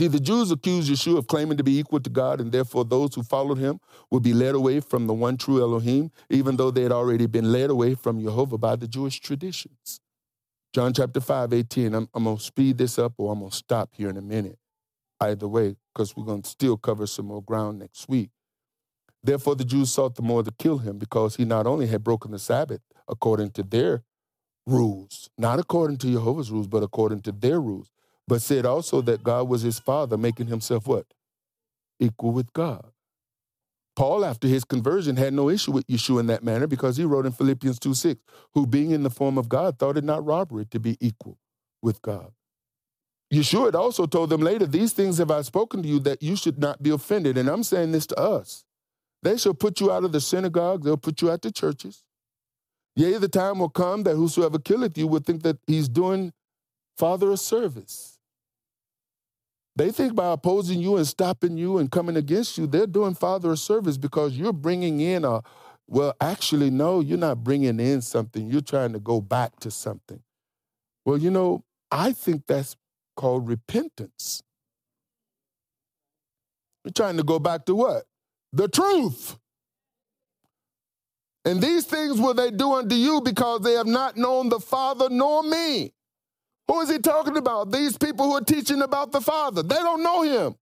See, 0.00 0.08
the 0.08 0.18
Jews 0.18 0.50
accused 0.50 0.90
Yeshua 0.90 1.18
of 1.18 1.26
claiming 1.26 1.58
to 1.58 1.62
be 1.62 1.78
equal 1.78 2.00
to 2.00 2.08
God, 2.08 2.40
and 2.40 2.50
therefore 2.50 2.86
those 2.86 3.14
who 3.14 3.22
followed 3.22 3.58
him 3.58 3.80
would 4.10 4.22
be 4.22 4.32
led 4.32 4.54
away 4.54 4.80
from 4.80 5.06
the 5.06 5.12
one 5.12 5.36
true 5.36 5.60
Elohim, 5.60 6.10
even 6.30 6.56
though 6.56 6.70
they 6.70 6.84
had 6.84 6.90
already 6.90 7.26
been 7.26 7.52
led 7.52 7.68
away 7.68 7.94
from 7.94 8.18
Jehovah 8.18 8.56
by 8.56 8.76
the 8.76 8.88
Jewish 8.88 9.20
traditions. 9.20 10.00
John 10.72 10.94
chapter 10.94 11.20
5, 11.20 11.52
18. 11.52 11.92
I'm, 11.92 12.08
I'm 12.14 12.24
going 12.24 12.38
to 12.38 12.42
speed 12.42 12.78
this 12.78 12.98
up 12.98 13.12
or 13.18 13.30
I'm 13.30 13.40
going 13.40 13.50
to 13.50 13.56
stop 13.58 13.90
here 13.92 14.08
in 14.08 14.16
a 14.16 14.22
minute. 14.22 14.58
Either 15.20 15.46
way, 15.46 15.76
because 15.92 16.16
we're 16.16 16.24
going 16.24 16.40
to 16.40 16.48
still 16.48 16.78
cover 16.78 17.06
some 17.06 17.26
more 17.26 17.42
ground 17.42 17.80
next 17.80 18.08
week. 18.08 18.30
Therefore, 19.22 19.54
the 19.54 19.66
Jews 19.66 19.92
sought 19.92 20.14
the 20.14 20.22
more 20.22 20.42
to 20.42 20.50
kill 20.50 20.78
him 20.78 20.96
because 20.96 21.36
he 21.36 21.44
not 21.44 21.66
only 21.66 21.88
had 21.88 22.02
broken 22.02 22.30
the 22.30 22.38
Sabbath 22.38 22.80
according 23.06 23.50
to 23.50 23.62
their 23.62 24.02
rules, 24.66 25.28
not 25.36 25.58
according 25.58 25.98
to 25.98 26.10
Jehovah's 26.10 26.50
rules, 26.50 26.68
but 26.68 26.82
according 26.82 27.20
to 27.20 27.32
their 27.32 27.60
rules, 27.60 27.90
but 28.30 28.40
said 28.40 28.64
also 28.64 29.00
that 29.02 29.24
God 29.24 29.48
was 29.48 29.62
his 29.62 29.80
father, 29.80 30.16
making 30.16 30.46
himself 30.46 30.86
what? 30.86 31.04
Equal 31.98 32.30
with 32.30 32.52
God. 32.52 32.92
Paul, 33.96 34.24
after 34.24 34.46
his 34.46 34.62
conversion, 34.62 35.16
had 35.16 35.34
no 35.34 35.50
issue 35.50 35.72
with 35.72 35.84
Yeshua 35.88 36.20
in 36.20 36.26
that 36.28 36.44
manner 36.44 36.68
because 36.68 36.96
he 36.96 37.02
wrote 37.04 37.26
in 37.26 37.32
Philippians 37.32 37.80
2 37.80 37.92
6, 37.92 38.20
who 38.54 38.68
being 38.68 38.92
in 38.92 39.02
the 39.02 39.10
form 39.10 39.36
of 39.36 39.48
God 39.48 39.80
thought 39.80 39.96
it 39.96 40.04
not 40.04 40.24
robbery 40.24 40.64
to 40.66 40.78
be 40.78 40.96
equal 41.00 41.38
with 41.82 42.00
God. 42.02 42.30
Yeshua 43.34 43.64
had 43.66 43.74
also 43.74 44.06
told 44.06 44.30
them 44.30 44.42
later, 44.42 44.64
These 44.64 44.92
things 44.92 45.18
have 45.18 45.32
I 45.32 45.42
spoken 45.42 45.82
to 45.82 45.88
you 45.88 45.98
that 45.98 46.22
you 46.22 46.36
should 46.36 46.60
not 46.60 46.80
be 46.80 46.90
offended. 46.90 47.36
And 47.36 47.48
I'm 47.48 47.64
saying 47.64 47.90
this 47.90 48.06
to 48.06 48.16
us. 48.16 48.64
They 49.24 49.38
shall 49.38 49.54
put 49.54 49.80
you 49.80 49.90
out 49.90 50.04
of 50.04 50.12
the 50.12 50.20
synagogue, 50.20 50.84
they'll 50.84 50.96
put 50.96 51.20
you 51.20 51.32
out 51.32 51.42
the 51.42 51.50
churches. 51.50 52.04
Yea, 52.94 53.18
the 53.18 53.28
time 53.28 53.58
will 53.58 53.68
come 53.68 54.04
that 54.04 54.14
whosoever 54.14 54.60
killeth 54.60 54.96
you 54.96 55.08
will 55.08 55.18
think 55.18 55.42
that 55.42 55.58
he's 55.66 55.88
doing 55.88 56.32
Father 56.96 57.32
a 57.32 57.36
service. 57.36 58.19
They 59.80 59.90
think 59.90 60.14
by 60.14 60.30
opposing 60.34 60.78
you 60.78 60.98
and 60.98 61.06
stopping 61.06 61.56
you 61.56 61.78
and 61.78 61.90
coming 61.90 62.18
against 62.18 62.58
you, 62.58 62.66
they're 62.66 62.86
doing 62.86 63.14
Father 63.14 63.50
a 63.50 63.56
service 63.56 63.96
because 63.96 64.36
you're 64.36 64.52
bringing 64.52 65.00
in 65.00 65.24
a, 65.24 65.40
well, 65.86 66.14
actually, 66.20 66.68
no, 66.68 67.00
you're 67.00 67.16
not 67.16 67.42
bringing 67.42 67.80
in 67.80 68.02
something. 68.02 68.50
You're 68.50 68.60
trying 68.60 68.92
to 68.92 68.98
go 68.98 69.22
back 69.22 69.58
to 69.60 69.70
something. 69.70 70.20
Well, 71.06 71.16
you 71.16 71.30
know, 71.30 71.64
I 71.90 72.12
think 72.12 72.42
that's 72.46 72.76
called 73.16 73.48
repentance. 73.48 74.42
You're 76.84 76.92
trying 76.92 77.16
to 77.16 77.22
go 77.22 77.38
back 77.38 77.64
to 77.64 77.74
what? 77.74 78.02
The 78.52 78.68
truth. 78.68 79.38
And 81.46 81.62
these 81.62 81.86
things 81.86 82.20
will 82.20 82.34
they 82.34 82.50
do 82.50 82.70
unto 82.74 82.96
you 82.96 83.22
because 83.22 83.62
they 83.62 83.72
have 83.72 83.86
not 83.86 84.18
known 84.18 84.50
the 84.50 84.60
Father 84.60 85.08
nor 85.08 85.42
me. 85.42 85.94
Who 86.70 86.80
is 86.82 86.88
he 86.88 87.00
talking 87.00 87.36
about? 87.36 87.72
These 87.72 87.98
people 87.98 88.26
who 88.26 88.36
are 88.36 88.44
teaching 88.44 88.80
about 88.80 89.10
the 89.10 89.20
Father. 89.20 89.60
They 89.60 89.74
don't 89.74 90.04
know 90.04 90.22
him. 90.22 90.54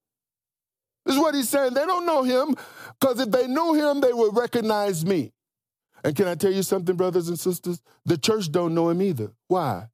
This 1.04 1.16
is 1.16 1.20
what 1.20 1.34
he's 1.34 1.50
saying. 1.50 1.74
They 1.74 1.84
don't 1.84 2.06
know 2.06 2.22
him 2.22 2.54
because 2.98 3.20
if 3.20 3.30
they 3.30 3.46
knew 3.46 3.74
him, 3.74 4.00
they 4.00 4.14
would 4.14 4.34
recognize 4.34 5.04
me. 5.04 5.32
And 6.02 6.16
can 6.16 6.26
I 6.26 6.34
tell 6.34 6.50
you 6.50 6.62
something, 6.62 6.96
brothers 6.96 7.28
and 7.28 7.38
sisters? 7.38 7.82
The 8.06 8.16
church 8.16 8.50
don't 8.50 8.74
know 8.74 8.88
him 8.88 9.02
either. 9.02 9.32
Why? 9.48 9.88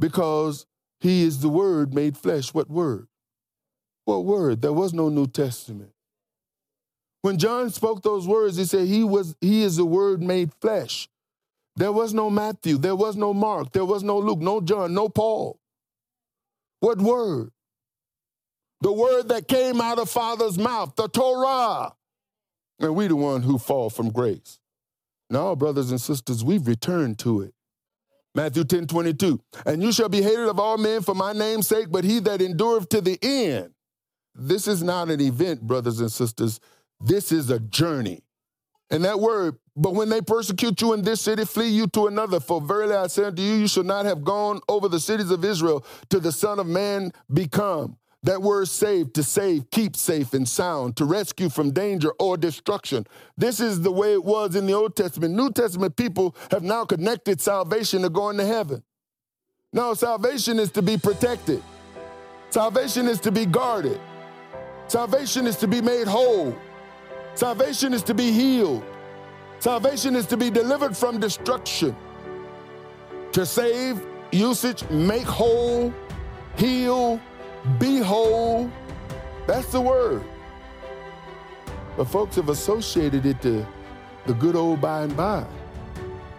Because 0.00 0.66
he 0.98 1.22
is 1.22 1.40
the 1.40 1.48
word 1.48 1.94
made 1.94 2.16
flesh. 2.16 2.52
What 2.52 2.68
word? 2.68 3.06
What 4.06 4.24
word? 4.24 4.62
There 4.62 4.72
was 4.72 4.92
no 4.92 5.10
New 5.10 5.28
Testament. 5.28 5.92
When 7.22 7.38
John 7.38 7.70
spoke 7.70 8.02
those 8.02 8.26
words, 8.26 8.56
he 8.56 8.64
said 8.64 8.88
he 8.88 9.04
was 9.04 9.36
he 9.40 9.62
is 9.62 9.76
the 9.76 9.84
word 9.84 10.20
made 10.20 10.50
flesh. 10.60 11.08
There 11.76 11.92
was 11.92 12.14
no 12.14 12.30
Matthew, 12.30 12.78
there 12.78 12.96
was 12.96 13.16
no 13.16 13.34
Mark, 13.34 13.72
there 13.72 13.84
was 13.84 14.02
no 14.02 14.18
Luke, 14.18 14.40
no 14.40 14.60
John, 14.60 14.94
no 14.94 15.08
Paul. 15.08 15.58
What 16.80 16.98
word? 16.98 17.50
The 18.80 18.92
word 18.92 19.28
that 19.28 19.48
came 19.48 19.80
out 19.80 19.98
of 19.98 20.10
Father's 20.10 20.58
mouth, 20.58 20.94
the 20.96 21.08
Torah. 21.08 21.94
And 22.78 22.94
we 22.94 23.08
the 23.08 23.16
one 23.16 23.42
who 23.42 23.58
fall 23.58 23.90
from 23.90 24.10
grace. 24.10 24.58
Now, 25.30 25.54
brothers 25.54 25.90
and 25.90 26.00
sisters, 26.00 26.44
we've 26.44 26.66
returned 26.66 27.18
to 27.20 27.40
it. 27.40 27.54
Matthew 28.34 28.64
10 28.64 28.86
22. 28.86 29.40
And 29.64 29.82
you 29.82 29.92
shall 29.92 30.08
be 30.08 30.20
hated 30.20 30.48
of 30.48 30.58
all 30.58 30.76
men 30.76 31.02
for 31.02 31.14
my 31.14 31.32
name's 31.32 31.68
sake, 31.68 31.86
but 31.90 32.04
he 32.04 32.18
that 32.20 32.42
endureth 32.42 32.88
to 32.90 33.00
the 33.00 33.18
end. 33.22 33.70
This 34.34 34.66
is 34.66 34.82
not 34.82 35.10
an 35.10 35.20
event, 35.20 35.62
brothers 35.62 36.00
and 36.00 36.10
sisters. 36.10 36.60
This 37.00 37.30
is 37.30 37.50
a 37.50 37.60
journey. 37.60 38.22
And 38.90 39.04
that 39.04 39.18
word, 39.18 39.56
but 39.76 39.94
when 39.94 40.08
they 40.08 40.20
persecute 40.20 40.80
you 40.80 40.92
in 40.92 41.02
this 41.02 41.20
city, 41.20 41.44
flee 41.44 41.68
you 41.68 41.86
to 41.88 42.06
another. 42.06 42.38
For 42.38 42.60
verily 42.60 42.94
I 42.94 43.06
say 43.06 43.24
unto 43.24 43.42
you, 43.42 43.54
you 43.54 43.68
shall 43.68 43.82
not 43.82 44.04
have 44.04 44.22
gone 44.22 44.60
over 44.68 44.88
the 44.88 45.00
cities 45.00 45.30
of 45.30 45.44
Israel 45.44 45.84
to 46.10 46.20
the 46.20 46.32
Son 46.32 46.58
of 46.58 46.66
Man 46.66 47.12
become. 47.32 47.96
That 48.24 48.40
word 48.40 48.68
save, 48.68 49.12
to 49.14 49.22
save, 49.22 49.70
keep 49.70 49.96
safe 49.96 50.32
and 50.32 50.48
sound, 50.48 50.96
to 50.96 51.04
rescue 51.04 51.50
from 51.50 51.72
danger 51.72 52.10
or 52.18 52.38
destruction. 52.38 53.06
This 53.36 53.60
is 53.60 53.82
the 53.82 53.92
way 53.92 54.14
it 54.14 54.24
was 54.24 54.56
in 54.56 54.66
the 54.66 54.72
Old 54.72 54.96
Testament. 54.96 55.34
New 55.34 55.50
Testament 55.50 55.94
people 55.96 56.34
have 56.50 56.62
now 56.62 56.86
connected 56.86 57.40
salvation 57.42 58.00
to 58.00 58.08
going 58.08 58.38
to 58.38 58.46
heaven. 58.46 58.82
No, 59.74 59.92
salvation 59.92 60.58
is 60.58 60.70
to 60.70 60.82
be 60.82 60.96
protected, 60.96 61.62
salvation 62.48 63.08
is 63.08 63.20
to 63.20 63.32
be 63.32 63.44
guarded, 63.44 64.00
salvation 64.86 65.46
is 65.46 65.56
to 65.56 65.66
be 65.66 65.82
made 65.82 66.06
whole. 66.06 66.56
Salvation 67.34 67.92
is 67.92 68.02
to 68.04 68.14
be 68.14 68.30
healed. 68.30 68.84
Salvation 69.58 70.14
is 70.14 70.26
to 70.26 70.36
be 70.36 70.50
delivered 70.50 70.96
from 70.96 71.18
destruction. 71.18 71.96
To 73.32 73.44
save, 73.44 74.04
usage, 74.30 74.88
make 74.90 75.24
whole, 75.24 75.92
heal, 76.56 77.20
be 77.78 77.98
whole. 77.98 78.70
That's 79.46 79.72
the 79.72 79.80
word. 79.80 80.24
But 81.96 82.04
folks 82.04 82.36
have 82.36 82.48
associated 82.48 83.26
it 83.26 83.42
to 83.42 83.66
the 84.26 84.34
good 84.34 84.54
old 84.54 84.80
by 84.80 85.02
and 85.02 85.16
by. 85.16 85.44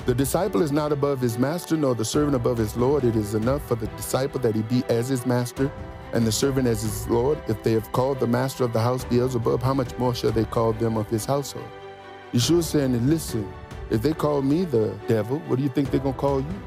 The 0.05 0.13
disciple 0.13 0.61
is 0.61 0.71
not 0.71 0.91
above 0.91 1.19
his 1.19 1.37
master, 1.37 1.75
nor 1.75 1.95
the 1.95 2.05
servant 2.05 2.35
above 2.35 2.57
his 2.57 2.77
Lord. 2.77 3.03
It 3.03 3.15
is 3.15 3.33
enough 3.33 3.67
for 3.67 3.75
the 3.75 3.87
disciple 3.87 4.39
that 4.41 4.55
he 4.55 4.61
be 4.61 4.83
as 4.87 5.09
his 5.09 5.25
master 5.25 5.71
and 6.15 6.25
the 6.25 6.31
servant 6.31 6.65
as 6.65 6.81
his 6.81 7.09
Lord, 7.09 7.37
if 7.49 7.61
they 7.61 7.73
have 7.73 7.91
called 7.91 8.21
the 8.21 8.27
master 8.27 8.63
of 8.63 8.71
the 8.71 8.79
house 8.79 9.03
Beelzebub, 9.03 9.61
how 9.61 9.73
much 9.73 9.95
more 9.97 10.15
shall 10.15 10.31
they 10.31 10.45
call 10.45 10.71
them 10.71 10.95
of 10.95 11.09
his 11.09 11.25
household? 11.25 11.67
Yeshua 12.33 12.63
saying, 12.63 13.05
listen, 13.05 13.51
if 13.89 14.01
they 14.01 14.13
call 14.13 14.41
me 14.41 14.63
the 14.63 14.97
devil, 15.07 15.39
what 15.39 15.57
do 15.57 15.63
you 15.63 15.69
think 15.69 15.91
they're 15.91 15.99
going 15.99 16.13
to 16.13 16.19
call 16.19 16.39
you? 16.39 16.61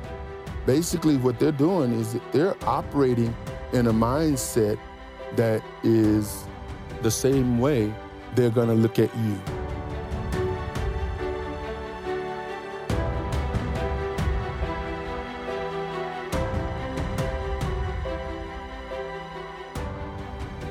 Basically, 0.67 1.17
what 1.17 1.41
they're 1.41 1.51
doing 1.51 1.95
is 1.95 2.15
they're 2.31 2.57
operating 2.65 3.35
in 3.73 3.87
a 3.87 3.93
mindset 3.93 4.79
that 5.37 5.63
is 5.83 6.45
the 7.01 7.11
same 7.11 7.59
way 7.59 7.93
they're 8.35 8.51
going 8.51 8.69
to 8.69 8.75
look 8.75 8.99
at 8.99 9.11
you. 9.17 9.41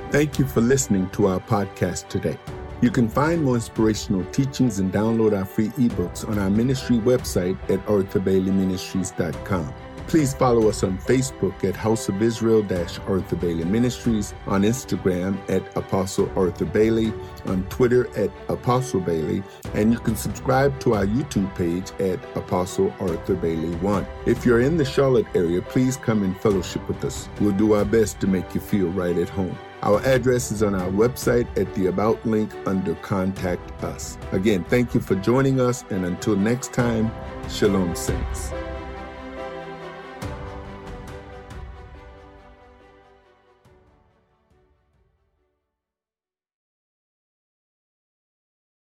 Thank 0.09 0.39
you 0.39 0.47
for 0.47 0.61
listening 0.61 1.09
to 1.09 1.27
our 1.27 1.41
podcast 1.41 2.07
today. 2.07 2.39
You 2.79 2.91
can 2.91 3.09
find 3.09 3.43
more 3.43 3.55
inspirational 3.55 4.23
teachings 4.31 4.79
and 4.79 4.89
download 4.89 5.37
our 5.37 5.43
free 5.43 5.67
ebooks 5.71 6.25
on 6.25 6.39
our 6.39 6.49
ministry 6.49 6.97
website 6.99 7.61
at 7.69 7.85
arthurbaileyministries.com. 7.87 9.73
Please 10.07 10.33
follow 10.33 10.69
us 10.69 10.83
on 10.83 10.97
Facebook 10.99 11.61
at 11.65 11.75
House 11.75 12.07
of 12.07 12.21
Israel 12.21 12.65
Arthur 13.05 13.35
Bailey 13.35 13.65
Ministries, 13.65 14.33
on 14.45 14.61
Instagram 14.61 15.37
at 15.49 15.75
Apostle 15.75 16.31
Arthur 16.37 16.63
Bailey, 16.63 17.11
on 17.45 17.63
Twitter 17.63 18.07
at 18.15 18.31
Apostle 18.47 19.01
Bailey, 19.01 19.43
and 19.73 19.91
you 19.91 19.99
can 19.99 20.15
subscribe 20.15 20.79
to 20.79 20.95
our 20.95 21.05
YouTube 21.05 21.53
page 21.55 21.91
at 21.99 22.23
Apostle 22.37 22.93
Arthur 23.01 23.35
Bailey 23.35 23.75
1. 23.75 24.07
If 24.25 24.45
you're 24.45 24.61
in 24.61 24.77
the 24.77 24.85
Charlotte 24.85 25.27
area, 25.35 25.61
please 25.61 25.97
come 25.97 26.23
and 26.23 26.39
fellowship 26.39 26.87
with 26.87 27.03
us. 27.03 27.27
We'll 27.41 27.51
do 27.51 27.73
our 27.73 27.83
best 27.83 28.21
to 28.21 28.27
make 28.27 28.55
you 28.55 28.61
feel 28.61 28.87
right 28.91 29.17
at 29.17 29.27
home. 29.27 29.57
Our 29.87 30.01
address 30.01 30.51
is 30.51 30.63
on 30.63 30.75
our 30.75 30.89
website 30.89 31.47
at 31.57 31.73
the 31.73 31.85
About 31.85 32.25
link 32.25 32.53
under 32.65 32.93
Contact 32.95 33.71
Us. 33.85 34.17
Again, 34.33 34.65
thank 34.65 34.93
you 34.93 34.99
for 34.99 35.15
joining 35.15 35.61
us, 35.61 35.85
and 35.89 36.03
until 36.03 36.35
next 36.35 36.73
time, 36.73 37.09
Shalom, 37.47 37.95
Saints. 37.95 38.51